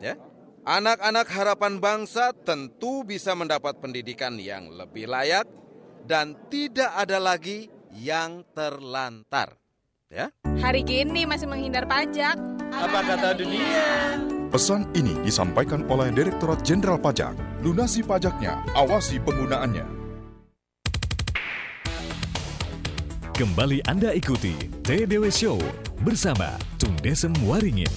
Ya. 0.00 0.16
Anak-anak 0.62 1.26
harapan 1.28 1.82
bangsa 1.82 2.32
tentu 2.32 3.02
bisa 3.04 3.34
mendapat 3.34 3.76
pendidikan 3.82 4.38
yang 4.38 4.72
lebih 4.72 5.10
layak 5.10 5.44
dan 6.06 6.38
tidak 6.48 6.88
ada 6.96 7.18
lagi 7.18 7.68
yang 7.92 8.46
terlantar. 8.56 9.58
Ya. 10.08 10.32
Hari 10.62 10.86
gini 10.86 11.26
masih 11.28 11.50
menghindar 11.50 11.84
pajak. 11.84 12.38
Apa 12.72 13.00
kata 13.04 13.36
dunia? 13.36 14.16
Pesan 14.52 14.84
ini 14.92 15.16
disampaikan 15.24 15.88
oleh 15.88 16.12
Direktorat 16.12 16.60
Jenderal 16.60 17.00
Pajak. 17.00 17.32
Lunasi 17.64 18.04
pajaknya, 18.04 18.60
awasi 18.76 19.16
penggunaannya. 19.16 20.04
Kembali 23.32 23.80
Anda 23.88 24.12
ikuti 24.12 24.52
TDW 24.84 25.32
Show 25.32 25.56
bersama 26.04 26.52
Tung 26.76 26.92
Desem 27.00 27.32
Waringin. 27.48 27.88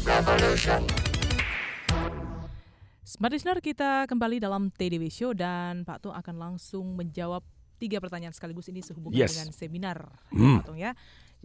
Smart 3.03 3.31
Listener, 3.31 3.59
kita 3.59 4.07
kembali 4.07 4.39
dalam 4.39 4.71
TDW 4.71 5.11
Show 5.11 5.35
dan 5.35 5.83
Pak 5.83 6.07
Tung 6.07 6.15
akan 6.15 6.35
langsung 6.39 6.95
menjawab 6.95 7.43
tiga 7.75 7.99
pertanyaan 7.99 8.31
sekaligus 8.31 8.71
ini 8.71 8.79
sehubungan 8.79 9.19
Yes. 9.19 9.35
dengan 9.35 9.51
seminar 9.51 10.07
Hmm. 10.31 10.63
Pak 10.63 10.71
Tung 10.71 10.79
ya. 10.79 10.95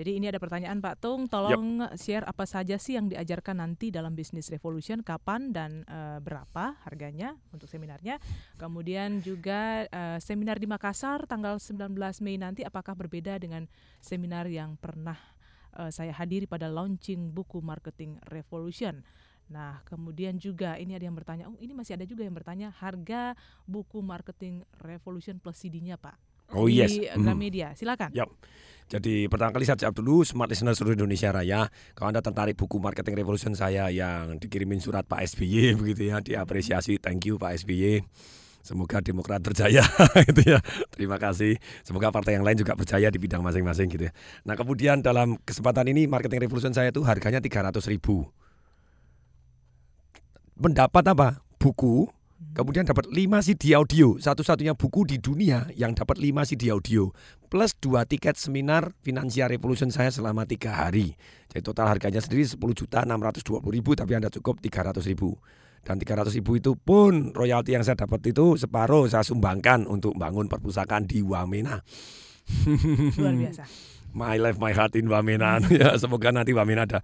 Jadi 0.01 0.16
ini 0.16 0.32
ada 0.32 0.40
pertanyaan 0.40 0.80
Pak 0.80 0.96
Tung, 0.96 1.28
tolong 1.28 1.84
share 2.01 2.24
apa 2.24 2.48
saja 2.48 2.80
sih 2.80 2.96
yang 2.96 3.12
diajarkan 3.12 3.61
nanti 3.61 3.92
dalam 3.92 4.16
Business 4.16 4.48
Revolution, 4.48 5.05
kapan 5.05 5.53
dan 5.53 5.84
eh, 5.84 6.16
berapa 6.24 6.72
harganya 6.88 7.36
untuk 7.53 7.68
seminarnya. 7.68 8.16
Kemudian 8.57 9.20
juga 9.20 9.84
eh, 9.84 10.16
seminar 10.24 10.57
di 10.57 10.64
Makassar 10.64 11.28
tanggal 11.28 11.61
19 11.61 11.92
Mei 12.24 12.40
nanti 12.40 12.64
apakah 12.64 12.96
berbeda 12.96 13.36
dengan 13.36 13.68
seminar 14.01 14.48
yang 14.48 14.80
pernah 14.80 15.20
eh, 15.76 15.92
saya 15.92 16.16
hadiri 16.16 16.48
pada 16.48 16.72
launching 16.72 17.36
buku 17.36 17.61
Marketing 17.61 18.16
Revolution. 18.32 19.05
Nah, 19.53 19.84
kemudian 19.84 20.40
juga 20.40 20.80
ini 20.80 20.96
ada 20.96 21.05
yang 21.05 21.12
bertanya, 21.12 21.44
oh 21.53 21.61
ini 21.61 21.76
masih 21.76 22.01
ada 22.01 22.09
juga 22.09 22.24
yang 22.24 22.32
bertanya 22.32 22.72
harga 22.72 23.36
buku 23.68 24.01
Marketing 24.01 24.64
Revolution 24.80 25.36
plus 25.36 25.61
CD-nya, 25.61 26.01
Pak. 26.01 26.30
Oh, 26.55 26.66
di 26.66 26.82
yes. 26.82 26.98
Gramedia. 27.14 27.74
Silakan. 27.78 28.11
Yap. 28.14 28.30
Jadi 28.90 29.30
pertama 29.30 29.55
kali 29.55 29.62
saya 29.62 29.86
jawab 29.86 30.03
dulu 30.03 30.26
Smart 30.26 30.51
Listener 30.51 30.74
seluruh 30.74 30.98
Indonesia 30.98 31.30
Raya. 31.30 31.70
Kalau 31.94 32.11
Anda 32.11 32.26
tertarik 32.26 32.59
buku 32.59 32.82
Marketing 32.82 33.22
Revolution 33.22 33.55
saya 33.55 33.86
yang 33.86 34.42
dikirimin 34.42 34.82
surat 34.82 35.07
Pak 35.07 35.30
SBY 35.30 35.72
begitu 35.80 36.11
ya, 36.11 36.18
diapresiasi. 36.18 36.98
Thank 36.98 37.30
you 37.30 37.38
Pak 37.38 37.62
SBY. 37.62 38.03
Semoga 38.61 38.98
Demokrat 39.01 39.40
berjaya 39.40 39.80
gitu 40.28 40.42
ya. 40.42 40.59
Terima 40.90 41.22
kasih. 41.22 41.57
Semoga 41.86 42.11
partai 42.11 42.36
yang 42.36 42.44
lain 42.44 42.59
juga 42.59 42.74
berjaya 42.74 43.09
di 43.09 43.16
bidang 43.22 43.40
masing-masing 43.40 43.88
gitu 43.88 44.11
ya. 44.11 44.12
Nah, 44.44 44.59
kemudian 44.59 45.01
dalam 45.01 45.38
kesempatan 45.46 45.86
ini 45.88 46.11
Marketing 46.11 46.44
Revolution 46.44 46.74
saya 46.74 46.92
itu 46.92 47.01
harganya 47.07 47.38
300 47.40 47.78
ribu. 47.88 48.26
Mendapat 50.61 51.07
apa? 51.09 51.40
Buku 51.57 52.11
Kemudian 52.51 52.88
dapat 52.88 53.07
5 53.07 53.47
CD 53.47 53.76
audio, 53.76 54.16
satu-satunya 54.16 54.72
buku 54.72 55.05
di 55.05 55.20
dunia 55.20 55.68
yang 55.76 55.93
dapat 55.93 56.16
5 56.16 56.49
CD 56.49 56.72
audio 56.72 57.12
plus 57.53 57.76
2 57.78 58.01
tiket 58.09 58.41
seminar 58.41 58.97
Financial 59.05 59.47
Revolution 59.47 59.93
saya 59.93 60.09
selama 60.09 60.49
tiga 60.49 60.72
hari. 60.72 61.14
Jadi 61.53 61.62
total 61.62 61.93
harganya 61.93 62.18
sendiri 62.18 62.49
10 62.49 62.57
juta 62.72 63.05
620 63.05 63.61
ribu 63.70 63.93
tapi 63.93 64.16
Anda 64.16 64.32
cukup 64.32 64.59
300 64.64 64.99
ribu. 65.07 65.36
Dan 65.84 65.97
300 66.01 66.32
ribu 66.36 66.57
itu 66.57 66.76
pun 66.76 67.32
royalti 67.32 67.76
yang 67.76 67.84
saya 67.84 67.97
dapat 67.97 68.20
itu 68.28 68.57
separuh 68.57 69.09
saya 69.09 69.24
sumbangkan 69.24 69.88
untuk 69.88 70.16
bangun 70.16 70.49
perpustakaan 70.49 71.09
di 71.09 71.20
Wamena. 71.24 71.80
Luar 73.16 73.34
biasa. 73.36 73.64
My 74.11 74.43
life, 74.43 74.59
my 74.59 74.74
heart 74.74 74.99
in 74.99 75.07
Wamena. 75.07 75.62
ya, 75.70 75.95
semoga 75.95 76.34
nanti 76.34 76.51
Wamena 76.51 76.82
ada 76.82 76.99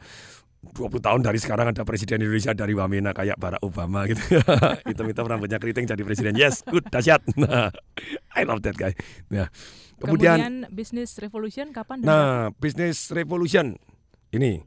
20 0.74 0.98
tahun 0.98 1.20
dari 1.22 1.38
sekarang 1.38 1.70
ada 1.70 1.82
presiden 1.86 2.22
Indonesia 2.22 2.52
dari 2.56 2.74
Wamena 2.74 3.14
kayak 3.14 3.38
Barack 3.38 3.62
Obama 3.62 4.06
gitu. 4.08 4.20
Hitam-hitam 4.90 5.26
rambutnya 5.26 5.62
keriting 5.62 5.86
jadi 5.86 6.02
presiden. 6.02 6.34
Yes, 6.34 6.66
good, 6.66 6.86
dahsyat. 6.90 7.22
Nah, 7.38 7.70
I 8.38 8.42
love 8.42 8.62
that 8.66 8.74
guy. 8.74 8.92
Nah, 9.30 9.48
Kemudian, 9.96 10.36
kemudian, 10.36 10.52
Business 10.76 11.16
Revolution 11.16 11.72
kapan 11.72 12.04
nah, 12.04 12.52
Business 12.60 13.08
Revolution 13.16 13.80
ini 14.28 14.60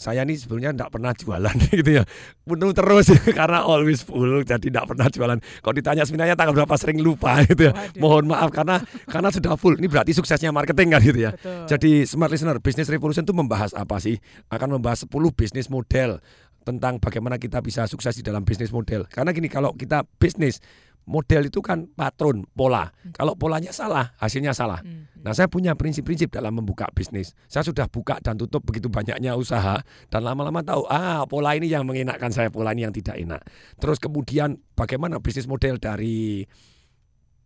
saya 0.00 0.24
ini 0.24 0.34
sebenarnya 0.40 0.72
tidak 0.72 0.90
pernah 0.96 1.12
jualan 1.12 1.56
gitu 1.78 1.90
ya. 2.00 2.04
Penuh 2.42 2.72
terus 2.72 3.06
karena 3.38 3.60
always 3.60 4.00
full 4.00 4.40
jadi 4.42 4.58
tidak 4.58 4.88
pernah 4.88 5.06
jualan. 5.12 5.38
Kalau 5.38 5.74
ditanya 5.76 6.02
sebenarnya 6.08 6.34
tanggal 6.34 6.56
berapa 6.56 6.74
sering 6.80 7.04
lupa 7.04 7.38
gitu 7.50 7.68
ya. 7.68 7.72
Mohon 8.00 8.32
maaf 8.32 8.48
karena 8.48 8.80
karena 9.04 9.28
sudah 9.28 9.54
full. 9.60 9.76
Ini 9.76 9.86
berarti 9.86 10.16
suksesnya 10.16 10.50
marketing 10.50 10.96
kan 10.96 11.00
gitu 11.04 11.20
ya. 11.20 11.30
Betul. 11.36 11.68
jadi 11.68 11.92
smart 12.08 12.32
listener 12.32 12.58
business 12.58 12.88
revolution 12.88 13.22
itu 13.22 13.36
membahas 13.36 13.76
apa 13.76 14.00
sih? 14.00 14.16
Akan 14.48 14.72
membahas 14.72 15.04
10 15.04 15.12
bisnis 15.36 15.68
model 15.68 16.18
tentang 16.64 17.00
bagaimana 17.00 17.40
kita 17.40 17.64
bisa 17.64 17.88
sukses 17.88 18.16
di 18.16 18.24
dalam 18.24 18.44
bisnis 18.44 18.72
model. 18.72 19.08
Karena 19.08 19.32
gini 19.32 19.48
kalau 19.48 19.72
kita 19.72 20.04
bisnis 20.20 20.60
model 21.08 21.48
itu 21.48 21.60
kan 21.64 21.88
patron, 21.92 22.44
pola. 22.52 22.90
Kalau 23.16 23.36
polanya 23.36 23.72
salah, 23.72 24.12
hasilnya 24.20 24.52
salah. 24.52 24.80
Nah, 25.20 25.36
saya 25.36 25.52
punya 25.52 25.76
prinsip-prinsip 25.76 26.32
dalam 26.32 26.56
membuka 26.56 26.88
bisnis. 26.92 27.36
Saya 27.48 27.64
sudah 27.64 27.86
buka 27.92 28.20
dan 28.24 28.40
tutup 28.40 28.64
begitu 28.64 28.88
banyaknya 28.88 29.36
usaha 29.36 29.80
dan 30.08 30.20
lama-lama 30.24 30.64
tahu, 30.64 30.88
ah, 30.88 31.28
pola 31.28 31.52
ini 31.56 31.68
yang 31.68 31.84
mengenakkan 31.84 32.32
saya, 32.32 32.48
pola 32.48 32.72
ini 32.72 32.88
yang 32.88 32.94
tidak 32.94 33.20
enak. 33.20 33.40
Terus 33.76 34.00
kemudian 34.00 34.56
bagaimana 34.72 35.20
bisnis 35.20 35.44
model 35.44 35.76
dari 35.76 36.44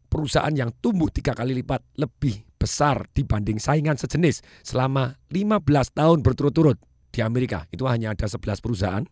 perusahaan 0.07 0.55
yang 0.55 0.71
tumbuh 0.79 1.11
tiga 1.11 1.35
kali 1.35 1.59
lipat 1.59 1.83
lebih 1.99 2.47
besar 2.55 3.11
dibanding 3.11 3.59
saingan 3.59 3.99
sejenis 3.99 4.47
selama 4.63 5.19
15 5.35 5.67
tahun 5.91 6.23
berturut-turut 6.23 6.79
di 7.11 7.21
Amerika. 7.23 7.67
Itu 7.75 7.91
hanya 7.91 8.15
ada 8.15 8.31
11 8.31 8.63
perusahaan. 8.63 9.05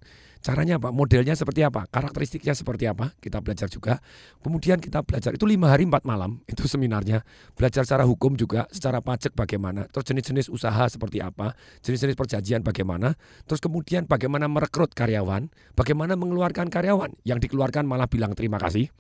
Caranya 0.43 0.75
apa? 0.83 0.91
Modelnya 0.91 1.39
seperti 1.39 1.63
apa? 1.63 1.87
Karakteristiknya 1.87 2.51
seperti 2.51 2.91
apa? 2.91 3.15
Kita 3.23 3.39
belajar 3.39 3.71
juga. 3.71 4.03
Kemudian 4.43 4.83
kita 4.83 5.07
belajar 5.07 5.31
itu 5.39 5.47
lima 5.47 5.71
hari 5.71 5.87
empat 5.87 6.03
malam 6.03 6.43
itu 6.51 6.67
seminarnya. 6.67 7.23
Belajar 7.55 7.87
secara 7.87 8.03
hukum 8.03 8.35
juga, 8.35 8.67
secara 8.75 8.99
pajak 8.99 9.39
bagaimana. 9.39 9.87
Terus 9.87 10.11
jenis-jenis 10.11 10.47
usaha 10.51 10.83
seperti 10.91 11.23
apa? 11.23 11.55
Jenis-jenis 11.87 12.19
perjanjian 12.19 12.67
bagaimana? 12.67 13.15
Terus 13.47 13.63
kemudian 13.63 14.11
bagaimana 14.11 14.51
merekrut 14.51 14.91
karyawan? 14.99 15.47
Bagaimana 15.79 16.19
mengeluarkan 16.19 16.67
karyawan? 16.67 17.15
Yang 17.23 17.47
dikeluarkan 17.47 17.87
malah 17.87 18.11
bilang 18.11 18.35
terima 18.35 18.59
kasih. 18.59 18.91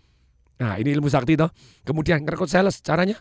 Nah 0.63 0.79
ini 0.79 0.95
ilmu 0.95 1.11
sakti 1.11 1.35
toh. 1.35 1.51
Kemudian 1.83 2.23
merekrut 2.23 2.55
sales 2.55 2.79
caranya? 2.87 3.19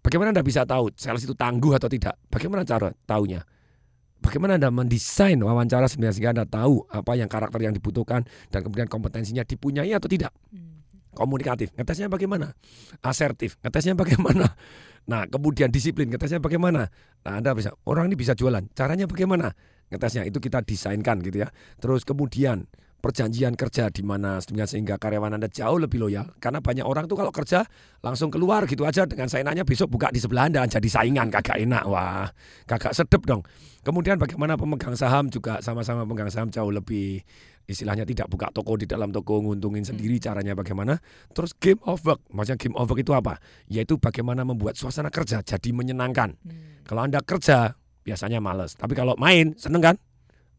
Bagaimana 0.00 0.30
Anda 0.30 0.46
bisa 0.46 0.62
tahu 0.62 0.94
sales 0.94 1.26
itu 1.26 1.34
tangguh 1.34 1.74
atau 1.74 1.90
tidak? 1.90 2.14
Bagaimana 2.30 2.62
cara 2.62 2.94
taunya? 3.04 3.42
Bagaimana 4.20 4.60
Anda 4.60 4.68
mendesain 4.68 5.40
wawancara 5.40 5.88
sehingga 5.88 6.30
Anda 6.36 6.44
tahu 6.44 6.84
apa 6.92 7.16
yang 7.16 7.26
karakter 7.26 7.60
yang 7.64 7.72
dibutuhkan 7.72 8.28
dan 8.52 8.60
kemudian 8.60 8.86
kompetensinya 8.86 9.42
dipunyai 9.48 9.96
atau 9.96 10.06
tidak? 10.12 10.36
Komunikatif, 11.10 11.74
ngetesnya 11.74 12.06
bagaimana? 12.06 12.54
Asertif, 13.02 13.58
ngetesnya 13.64 13.98
bagaimana? 13.98 14.54
Nah, 15.10 15.26
kemudian 15.26 15.72
disiplin, 15.72 16.06
ngetesnya 16.06 16.38
bagaimana? 16.38 16.92
Nah, 17.26 17.32
Anda 17.40 17.56
bisa, 17.56 17.74
orang 17.88 18.12
ini 18.12 18.16
bisa 18.20 18.36
jualan, 18.36 18.62
caranya 18.76 19.08
bagaimana? 19.10 19.56
Ngetesnya 19.90 20.22
itu 20.28 20.38
kita 20.38 20.62
desainkan 20.62 21.18
gitu 21.24 21.42
ya. 21.42 21.48
Terus 21.82 22.06
kemudian 22.06 22.70
perjanjian 23.00 23.56
kerja 23.56 23.88
di 23.88 24.04
mana 24.04 24.38
sehingga 24.44 25.00
karyawan 25.00 25.40
Anda 25.40 25.48
jauh 25.48 25.80
lebih 25.80 25.98
loyal. 25.98 26.36
Karena 26.36 26.60
banyak 26.60 26.84
orang 26.84 27.08
tuh 27.08 27.16
kalau 27.16 27.32
kerja 27.32 27.64
langsung 28.04 28.28
keluar 28.28 28.68
gitu 28.68 28.84
aja. 28.84 29.08
Dengan 29.08 29.26
saingannya 29.26 29.64
besok 29.64 29.90
buka 29.90 30.12
di 30.12 30.20
sebelah 30.20 30.52
Anda. 30.52 30.62
Jadi 30.68 30.86
saingan 30.86 31.32
kagak 31.32 31.58
enak. 31.58 31.84
Wah 31.88 32.28
kagak 32.68 32.92
sedep 32.92 33.24
dong. 33.24 33.40
Kemudian 33.80 34.20
bagaimana 34.20 34.60
pemegang 34.60 34.92
saham 34.92 35.32
juga 35.32 35.64
sama-sama 35.64 36.04
pemegang 36.04 36.28
saham 36.28 36.52
jauh 36.52 36.68
lebih 36.68 37.24
istilahnya 37.64 38.02
tidak 38.04 38.26
buka 38.28 38.50
toko 38.52 38.74
di 38.76 38.84
dalam 38.84 39.14
toko 39.14 39.40
nguntungin 39.40 39.88
sendiri 39.88 40.20
caranya 40.20 40.52
bagaimana. 40.52 41.00
Terus 41.32 41.56
game 41.56 41.80
of 41.88 42.04
work 42.04 42.20
maksudnya 42.28 42.60
game 42.60 42.76
of 42.76 42.84
work 42.84 43.00
itu 43.00 43.16
apa? 43.16 43.40
Yaitu 43.72 43.96
bagaimana 43.96 44.44
membuat 44.44 44.76
suasana 44.76 45.08
kerja 45.08 45.40
jadi 45.40 45.70
menyenangkan. 45.72 46.36
Kalau 46.84 47.00
Anda 47.06 47.24
kerja 47.24 47.72
biasanya 48.04 48.42
males. 48.42 48.74
Tapi 48.74 48.92
kalau 48.92 49.14
main 49.16 49.54
seneng 49.56 49.80
kan 49.80 49.96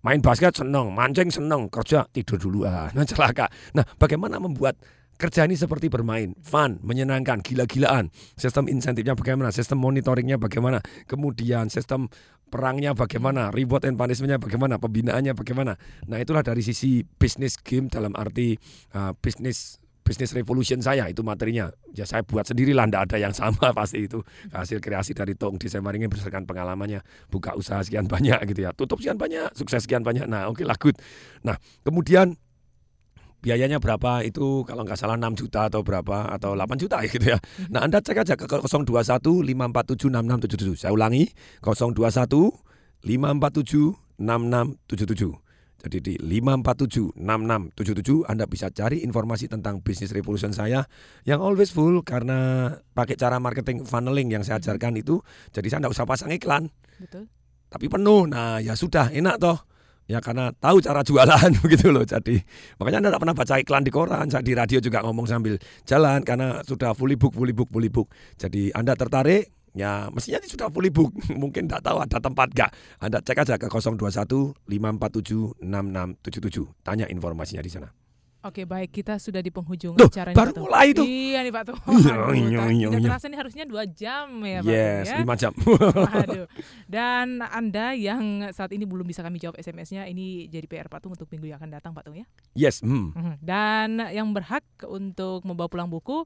main 0.01 0.21
basket 0.21 0.53
seneng, 0.57 0.93
mancing 0.93 1.29
seneng, 1.29 1.69
kerja 1.69 2.05
tidur 2.09 2.37
dulu 2.37 2.59
ah, 2.65 2.89
nah 2.95 3.05
celaka. 3.05 3.49
Nah, 3.73 3.85
bagaimana 3.97 4.37
membuat 4.41 4.77
kerja 5.21 5.45
ini 5.45 5.53
seperti 5.53 5.85
bermain, 5.85 6.33
fun, 6.41 6.81
menyenangkan, 6.81 7.45
gila-gilaan. 7.45 8.09
Sistem 8.33 8.65
insentifnya 8.65 9.13
bagaimana, 9.13 9.53
sistem 9.53 9.77
monitoringnya 9.77 10.41
bagaimana, 10.41 10.81
kemudian 11.05 11.69
sistem 11.69 12.09
perangnya 12.49 12.97
bagaimana, 12.97 13.53
reward 13.53 13.85
and 13.85 14.01
punishmentnya 14.01 14.41
bagaimana, 14.41 14.81
pembinaannya 14.81 15.37
bagaimana. 15.37 15.77
Nah, 16.09 16.17
itulah 16.17 16.41
dari 16.41 16.65
sisi 16.65 17.05
bisnis 17.05 17.61
game 17.61 17.85
dalam 17.85 18.17
arti 18.17 18.57
uh, 18.97 19.13
bisnis 19.21 19.80
bisnis 20.01 20.33
revolution 20.33 20.81
saya 20.81 21.07
itu 21.07 21.21
materinya. 21.21 21.69
Ya 21.93 22.03
saya 22.03 22.25
buat 22.25 22.43
sendiri 22.43 22.73
lah, 22.75 22.89
ada 22.89 23.17
yang 23.17 23.31
sama 23.31 23.71
pasti 23.77 24.09
itu 24.09 24.21
hasil 24.51 24.81
kreasi 24.81 25.15
dari 25.15 25.37
Tong 25.37 25.55
Desember 25.61 25.93
ini 25.95 26.09
berdasarkan 26.09 26.43
pengalamannya 26.45 27.01
buka 27.29 27.55
usaha 27.55 27.79
sekian 27.81 28.09
banyak 28.09 28.37
gitu 28.51 28.67
ya, 28.67 28.71
tutup 28.75 28.99
sekian 28.99 29.17
banyak, 29.17 29.53
sukses 29.55 29.85
sekian 29.85 30.03
banyak. 30.03 30.25
Nah 30.25 30.49
oke 30.49 30.61
okay 30.61 30.65
lah 30.67 30.77
good. 30.77 30.97
Nah 31.45 31.55
kemudian 31.85 32.35
biayanya 33.41 33.81
berapa 33.81 34.21
itu 34.21 34.61
kalau 34.69 34.85
nggak 34.85 34.97
salah 35.01 35.17
6 35.17 35.33
juta 35.33 35.65
atau 35.65 35.81
berapa 35.81 36.29
atau 36.29 36.53
8 36.53 36.77
juta 36.77 37.01
gitu 37.09 37.33
ya. 37.33 37.37
Nah 37.73 37.85
Anda 37.85 37.99
cek 37.99 38.21
aja 38.21 38.33
ke 38.37 38.45
021 38.45 38.87
547 38.89 40.13
6677. 40.13 40.81
Saya 40.85 40.93
ulangi 40.93 41.29
021 41.61 42.53
547 43.01 43.97
6677. 44.21 45.50
Jadi 45.81 45.97
di 45.97 46.13
5476677 46.21 48.29
Anda 48.29 48.45
bisa 48.45 48.69
cari 48.69 49.01
informasi 49.01 49.49
tentang 49.49 49.81
bisnis 49.81 50.13
revolution 50.13 50.53
saya 50.53 50.85
yang 51.25 51.41
always 51.41 51.73
full 51.73 52.05
karena 52.05 52.69
pakai 52.93 53.17
cara 53.17 53.41
marketing 53.41 53.89
funneling 53.89 54.29
yang 54.29 54.45
saya 54.45 54.61
ajarkan 54.61 55.01
itu 55.01 55.25
jadi 55.49 55.73
saya 55.73 55.81
tidak 55.81 55.97
usah 55.97 56.05
pasang 56.05 56.29
iklan. 56.29 56.69
Betul. 57.01 57.25
Tapi 57.71 57.87
penuh. 57.87 58.27
Nah, 58.29 58.61
ya 58.61 58.77
sudah 58.77 59.09
enak 59.09 59.41
toh. 59.41 59.57
Ya 60.09 60.19
karena 60.19 60.51
tahu 60.51 60.83
cara 60.83 61.07
jualan 61.07 61.49
begitu 61.63 61.87
loh. 61.89 62.03
Jadi 62.03 62.35
makanya 62.77 62.97
Anda 63.01 63.09
tidak 63.15 63.21
pernah 63.23 63.37
baca 63.37 63.55
iklan 63.63 63.83
di 63.87 63.91
koran. 63.95 64.27
Saya 64.27 64.43
di 64.43 64.53
radio 64.53 64.83
juga 64.83 64.99
ngomong 65.01 65.25
sambil 65.25 65.55
jalan 65.87 66.19
karena 66.21 66.59
sudah 66.67 66.91
fully 66.91 67.15
book, 67.15 67.31
fully 67.31 67.55
book, 67.55 67.71
fully 67.71 67.87
book. 67.87 68.11
Jadi 68.35 68.75
Anda 68.75 68.93
tertarik 68.93 69.60
Ya 69.71 70.11
mestinya 70.11 70.43
ini 70.43 70.51
sudah 70.51 70.67
fully 70.67 70.91
book 70.91 71.15
Mungkin 71.41 71.71
tidak 71.71 71.87
tahu 71.87 72.03
ada 72.03 72.19
tempat 72.19 72.47
gak 72.51 72.71
Anda 72.99 73.23
cek 73.23 73.39
aja 73.47 73.55
ke 73.55 73.71
021 73.71 73.97
547 74.67 75.63
6677 75.63 76.83
Tanya 76.83 77.07
informasinya 77.07 77.63
di 77.63 77.71
sana 77.71 77.87
Oke 78.41 78.65
baik 78.65 78.89
kita 78.89 79.21
sudah 79.21 79.37
di 79.37 79.53
penghujung 79.53 79.93
Duh, 79.93 80.09
acara 80.09 80.33
baru 80.33 80.49
Tung. 80.49 80.65
mulai 80.65 80.97
tuh. 80.97 81.05
Iya 81.05 81.45
nih 81.45 81.53
Pak 81.53 81.63
Tung. 81.69 81.79
Iya, 81.93 82.17
iya, 82.33 82.61
iya, 82.73 82.87
Tidak 82.89 82.97
iya. 83.05 83.09
terasa 83.13 83.25
ini 83.29 83.37
harusnya 83.37 83.63
dua 83.69 83.85
jam 83.85 84.41
ya 84.41 84.65
Pak 84.65 84.73
Yes, 84.73 85.05
ya. 85.13 85.17
lima 85.21 85.35
jam. 85.37 85.53
Aduh. 86.25 86.49
Dan 86.89 87.45
Anda 87.45 87.93
yang 87.93 88.49
saat 88.49 88.73
ini 88.73 88.89
belum 88.89 89.05
bisa 89.05 89.21
kami 89.21 89.37
jawab 89.37 89.61
SMS-nya 89.61 90.09
Ini 90.09 90.49
jadi 90.49 90.65
PR 90.65 90.89
Pak 90.89 91.05
Tung 91.05 91.13
untuk 91.13 91.29
minggu 91.29 91.53
yang 91.53 91.61
akan 91.61 91.69
datang 91.69 91.93
Pak 91.93 92.09
Tung 92.09 92.17
ya 92.17 92.25
Yes 92.57 92.81
hmm. 92.81 93.13
Mhm. 93.13 93.33
Dan 93.45 93.89
yang 94.09 94.33
berhak 94.33 94.65
untuk 94.89 95.45
membawa 95.45 95.69
pulang 95.69 95.93
buku 95.93 96.25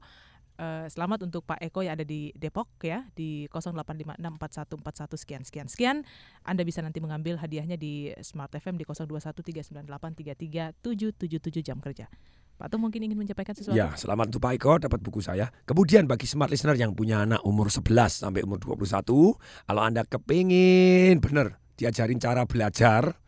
eh, 0.58 0.88
selamat 0.90 1.22
untuk 1.28 1.44
Pak 1.44 1.60
Eko 1.62 1.82
yang 1.84 1.92
ada 1.96 2.04
di 2.04 2.32
Depok 2.36 2.68
ya 2.82 3.04
di 3.12 3.48
08564141 3.52 5.16
sekian 5.16 5.44
sekian 5.44 5.68
sekian. 5.68 6.04
Anda 6.42 6.64
bisa 6.64 6.82
nanti 6.82 7.00
mengambil 7.00 7.36
hadiahnya 7.38 7.76
di 7.78 8.14
Smart 8.24 8.52
FM 8.52 8.76
di 8.80 8.84
021398337777 8.88 11.62
jam 11.62 11.80
kerja. 11.80 12.08
Pak 12.56 12.72
Tung 12.72 12.88
mungkin 12.88 13.04
ingin 13.04 13.20
menyampaikan 13.20 13.52
sesuatu? 13.52 13.76
Ya, 13.76 13.92
selamat 13.92 14.32
untuk 14.32 14.40
Pak 14.40 14.56
Eko 14.56 14.80
dapat 14.80 15.04
buku 15.04 15.20
saya. 15.20 15.52
Kemudian 15.68 16.08
bagi 16.08 16.24
smart 16.24 16.48
listener 16.48 16.80
yang 16.80 16.96
punya 16.96 17.28
anak 17.28 17.44
umur 17.44 17.68
11 17.68 18.24
sampai 18.24 18.48
umur 18.48 18.56
21, 18.56 19.36
kalau 19.68 19.82
Anda 19.84 20.08
kepingin 20.08 21.20
bener 21.20 21.60
diajarin 21.76 22.16
cara 22.16 22.48
belajar, 22.48 23.20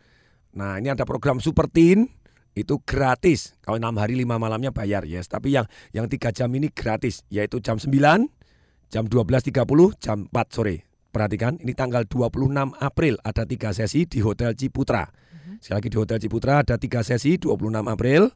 nah 0.56 0.80
ini 0.80 0.88
ada 0.88 1.04
program 1.04 1.44
Super 1.44 1.68
Teen 1.68 2.08
itu 2.62 2.82
gratis. 2.82 3.54
Kalau 3.62 3.78
enam 3.78 3.94
hari 3.98 4.18
lima 4.18 4.38
malamnya 4.40 4.74
bayar, 4.74 5.06
yes. 5.06 5.30
Tapi 5.30 5.54
yang 5.54 5.66
yang 5.94 6.10
tiga 6.10 6.34
jam 6.34 6.50
ini 6.54 6.70
gratis, 6.72 7.22
yaitu 7.30 7.62
jam 7.62 7.78
9, 7.78 7.90
jam 8.90 9.04
12.30, 9.06 9.54
jam 10.02 10.26
4 10.30 10.54
sore. 10.54 10.88
Perhatikan, 11.08 11.56
ini 11.64 11.72
tanggal 11.72 12.04
26 12.04 12.76
April 12.78 13.16
ada 13.24 13.42
tiga 13.48 13.72
sesi 13.72 14.04
di 14.04 14.20
Hotel 14.20 14.52
Ciputra. 14.52 15.08
Sekali 15.58 15.76
lagi 15.82 15.88
di 15.90 15.98
Hotel 15.98 16.18
Ciputra 16.22 16.62
ada 16.62 16.78
tiga 16.78 17.02
sesi 17.02 17.40
26 17.40 17.88
April. 17.88 18.30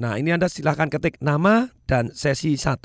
Nah 0.00 0.16
ini 0.18 0.32
Anda 0.32 0.48
silahkan 0.48 0.88
ketik 0.88 1.20
nama 1.20 1.70
dan 1.84 2.10
sesi 2.16 2.56
1 2.56 2.80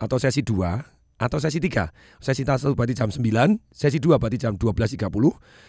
atau 0.00 0.16
sesi 0.18 0.40
2 0.42 0.95
atau 1.16 1.40
sesi 1.40 1.60
3. 1.60 1.88
Sesi 2.20 2.44
1 2.44 2.76
berarti 2.76 2.94
jam 2.96 3.08
9, 3.08 3.24
sesi 3.72 3.98
2 4.00 4.20
berarti 4.20 4.38
jam 4.40 4.56
12.30, 4.56 5.08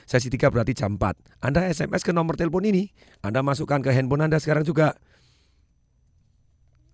sesi 0.04 0.28
3 0.28 0.52
berarti 0.52 0.74
jam 0.76 1.00
4. 1.00 1.44
Anda 1.44 1.68
SMS 1.72 2.04
ke 2.04 2.12
nomor 2.12 2.36
telepon 2.36 2.68
ini, 2.68 2.92
Anda 3.24 3.40
masukkan 3.44 3.80
ke 3.80 3.92
handphone 3.96 4.28
Anda 4.28 4.40
sekarang 4.44 4.68
juga. 4.68 5.00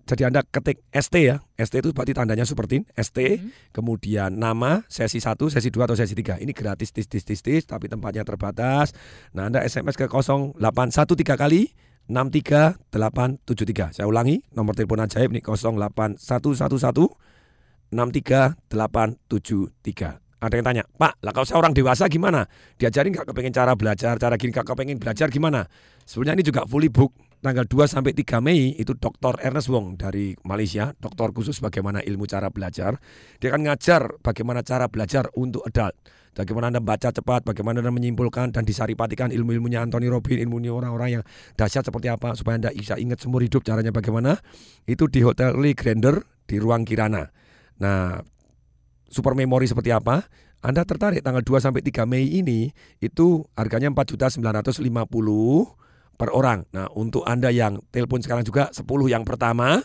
Jadi 0.03 0.27
Anda 0.27 0.43
ketik 0.43 0.83
ST 0.91 1.15
ya. 1.15 1.39
ST 1.55 1.79
itu 1.79 1.95
berarti 1.95 2.11
tandanya 2.11 2.43
seperti 2.43 2.83
ST, 2.91 3.39
kemudian 3.71 4.35
nama, 4.35 4.83
sesi 4.91 5.23
1, 5.23 5.47
sesi 5.47 5.71
2 5.71 5.87
atau 5.87 5.95
sesi 5.95 6.11
3. 6.11 6.43
Ini 6.43 6.51
gratis 6.51 6.91
tis 6.91 7.07
tis 7.07 7.23
tis 7.23 7.39
tis 7.39 7.63
tapi 7.63 7.87
tempatnya 7.87 8.27
terbatas. 8.27 8.91
Nah, 9.31 9.47
Anda 9.47 9.63
SMS 9.63 9.95
ke 9.95 10.11
0813 10.11 11.39
kali 11.39 11.71
63873. 12.11 13.95
Saya 13.95 14.03
ulangi 14.11 14.43
nomor 14.51 14.75
telepon 14.75 14.99
ajaib 15.07 15.31
nih 15.31 15.39
08111 15.39 16.19
63873. 17.93 20.19
Ada 20.43 20.59
yang 20.59 20.67
tanya, 20.67 20.83
Pak, 20.83 21.23
lah 21.23 21.31
kalau 21.31 21.47
saya 21.47 21.63
orang 21.63 21.71
dewasa 21.71 22.11
gimana? 22.11 22.43
Diajarin 22.75 23.15
nggak 23.15 23.31
kepengen 23.31 23.55
cara 23.55 23.79
belajar, 23.79 24.19
cara 24.19 24.35
gini 24.35 24.51
nggak 24.51 24.67
kepengen 24.67 24.99
belajar 24.99 25.31
gimana? 25.31 25.63
Sebenarnya 26.03 26.43
ini 26.43 26.43
juga 26.43 26.67
fully 26.67 26.91
book. 26.91 27.15
tanggal 27.43 27.67
2 27.67 27.91
sampai 27.91 28.15
3 28.15 28.39
Mei 28.39 28.71
itu 28.79 28.95
Dr. 28.95 29.35
Ernest 29.43 29.67
Wong 29.67 29.99
dari 29.99 30.31
Malaysia, 30.47 30.95
dokter 30.95 31.27
khusus 31.35 31.59
bagaimana 31.59 31.99
ilmu 31.99 32.23
cara 32.23 32.47
belajar. 32.47 32.95
Dia 33.43 33.51
akan 33.51 33.67
ngajar 33.67 34.15
bagaimana 34.23 34.63
cara 34.63 34.87
belajar 34.87 35.27
untuk 35.35 35.59
adult. 35.67 35.91
Bagaimana 36.33 36.73
Anda 36.73 36.81
baca 36.81 37.13
cepat, 37.13 37.45
bagaimana 37.45 37.83
Anda 37.83 37.93
menyimpulkan 37.93 38.55
dan 38.55 38.65
disaripatikan 38.65 39.29
ilmu-ilmunya 39.29 39.83
Anthony 39.83 40.09
Robin, 40.09 40.39
ilmunya 40.39 40.73
orang-orang 40.73 41.19
yang 41.19 41.23
dahsyat 41.53 41.85
seperti 41.85 42.09
apa 42.09 42.33
supaya 42.33 42.57
Anda 42.63 42.71
bisa 42.73 42.97
ingat 42.97 43.21
seumur 43.21 43.43
hidup 43.43 43.61
caranya 43.61 43.93
bagaimana. 43.93 44.39
Itu 44.87 45.11
di 45.11 45.21
Hotel 45.21 45.53
Lee 45.59 45.77
Grander 45.77 46.25
di 46.47 46.57
ruang 46.57 46.87
Kirana. 46.87 47.29
Nah, 47.81 48.21
super 49.09 49.33
memory 49.37 49.67
seperti 49.69 49.91
apa? 49.93 50.23
Anda 50.63 50.87
tertarik 50.87 51.19
tanggal 51.21 51.43
2 51.43 51.59
sampai 51.59 51.83
3 51.83 52.07
Mei 52.07 52.39
ini 52.39 52.71
itu 53.03 53.43
harganya 53.59 53.91
4.950 53.91 54.39
per 56.15 56.31
orang. 56.31 56.63
Nah, 56.71 56.87
untuk 56.95 57.27
Anda 57.27 57.51
yang 57.51 57.83
telepon 57.91 58.23
sekarang 58.23 58.47
juga 58.47 58.71
10 58.71 58.87
yang 59.11 59.27
pertama 59.27 59.83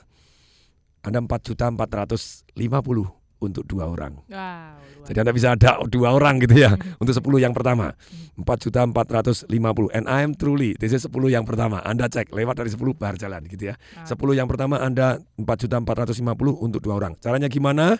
Anda 1.02 1.18
4.450 1.18 3.17
untuk 3.38 3.66
dua 3.66 3.86
orang. 3.86 4.18
Wow, 4.26 5.06
Jadi 5.06 5.18
Anda 5.22 5.32
bisa 5.34 5.54
ada 5.54 5.78
dua 5.86 6.14
orang 6.14 6.42
gitu 6.42 6.58
ya 6.58 6.74
untuk 7.02 7.14
10 7.14 7.44
yang 7.44 7.54
pertama. 7.54 7.94
4.450 8.38 9.50
and 9.94 10.06
I 10.06 10.22
am 10.22 10.34
truly 10.34 10.74
this 10.78 10.94
is 10.94 11.06
10 11.06 11.14
yang 11.30 11.46
pertama. 11.46 11.82
Anda 11.82 12.10
cek 12.10 12.34
lewat 12.34 12.62
dari 12.62 12.70
10 12.70 12.78
bar 12.98 13.14
jalan 13.14 13.46
gitu 13.46 13.70
ya. 13.72 13.74
10 14.04 14.14
yang 14.34 14.50
pertama 14.50 14.82
Anda 14.82 15.22
4.450 15.38 16.18
untuk 16.58 16.80
dua 16.82 16.98
orang. 16.98 17.14
Caranya 17.18 17.46
gimana? 17.46 17.98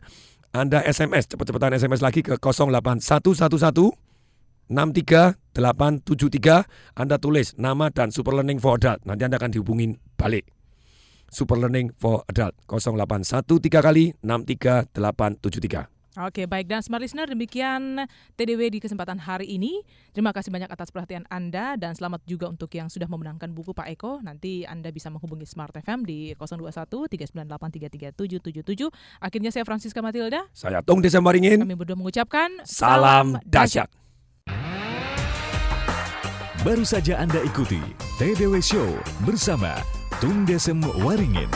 Anda 0.50 0.82
SMS 0.82 1.28
cepat-cepatan 1.28 1.76
SMS 1.76 2.00
lagi 2.00 2.24
ke 2.24 2.40
08111 2.40 3.92
63873 4.68 6.68
Anda 6.92 7.16
tulis 7.16 7.56
nama 7.56 7.88
dan 7.88 8.12
Super 8.12 8.36
Learning 8.36 8.60
for 8.60 8.76
Adult. 8.76 9.00
Nanti 9.08 9.24
Anda 9.24 9.40
akan 9.40 9.56
dihubungin 9.56 9.96
balik. 10.20 10.57
Super 11.28 11.60
Learning 11.60 11.92
for 11.96 12.24
Adult 12.28 12.56
0813 12.68 13.84
kali 13.84 14.16
63873. 14.24 15.98
Oke, 16.18 16.50
baik 16.50 16.66
dan 16.66 16.82
smart 16.82 16.98
listener 16.98 17.30
demikian 17.30 18.02
TDW 18.34 18.74
di 18.74 18.82
kesempatan 18.82 19.22
hari 19.22 19.54
ini. 19.54 19.86
Terima 20.10 20.34
kasih 20.34 20.50
banyak 20.50 20.66
atas 20.66 20.90
perhatian 20.90 21.22
Anda 21.30 21.78
dan 21.78 21.94
selamat 21.94 22.26
juga 22.26 22.50
untuk 22.50 22.74
yang 22.74 22.90
sudah 22.90 23.06
memenangkan 23.06 23.54
buku 23.54 23.70
Pak 23.70 23.86
Eko. 23.94 24.18
Nanti 24.18 24.66
Anda 24.66 24.90
bisa 24.90 25.14
menghubungi 25.14 25.46
Smart 25.46 25.70
FM 25.78 26.02
di 26.02 26.34
021 26.34 27.06
398 27.06 28.18
33777. 28.18 28.90
Akhirnya 29.22 29.54
saya 29.54 29.62
Francisca 29.62 30.02
Matilda. 30.02 30.42
Saya 30.50 30.82
Tung 30.82 30.98
Desembaringin. 30.98 31.62
Kami 31.62 31.78
berdua 31.78 31.94
mengucapkan 31.94 32.50
Salam 32.66 33.38
dahsyat. 33.46 33.86
Baru 36.66 36.82
saja 36.82 37.22
Anda 37.22 37.38
ikuti 37.46 37.78
TDW 38.18 38.58
Show 38.58 38.98
bersama 39.22 39.78
Tung 40.20 40.44
Desem 40.46 40.82
Waringin. 40.82 41.48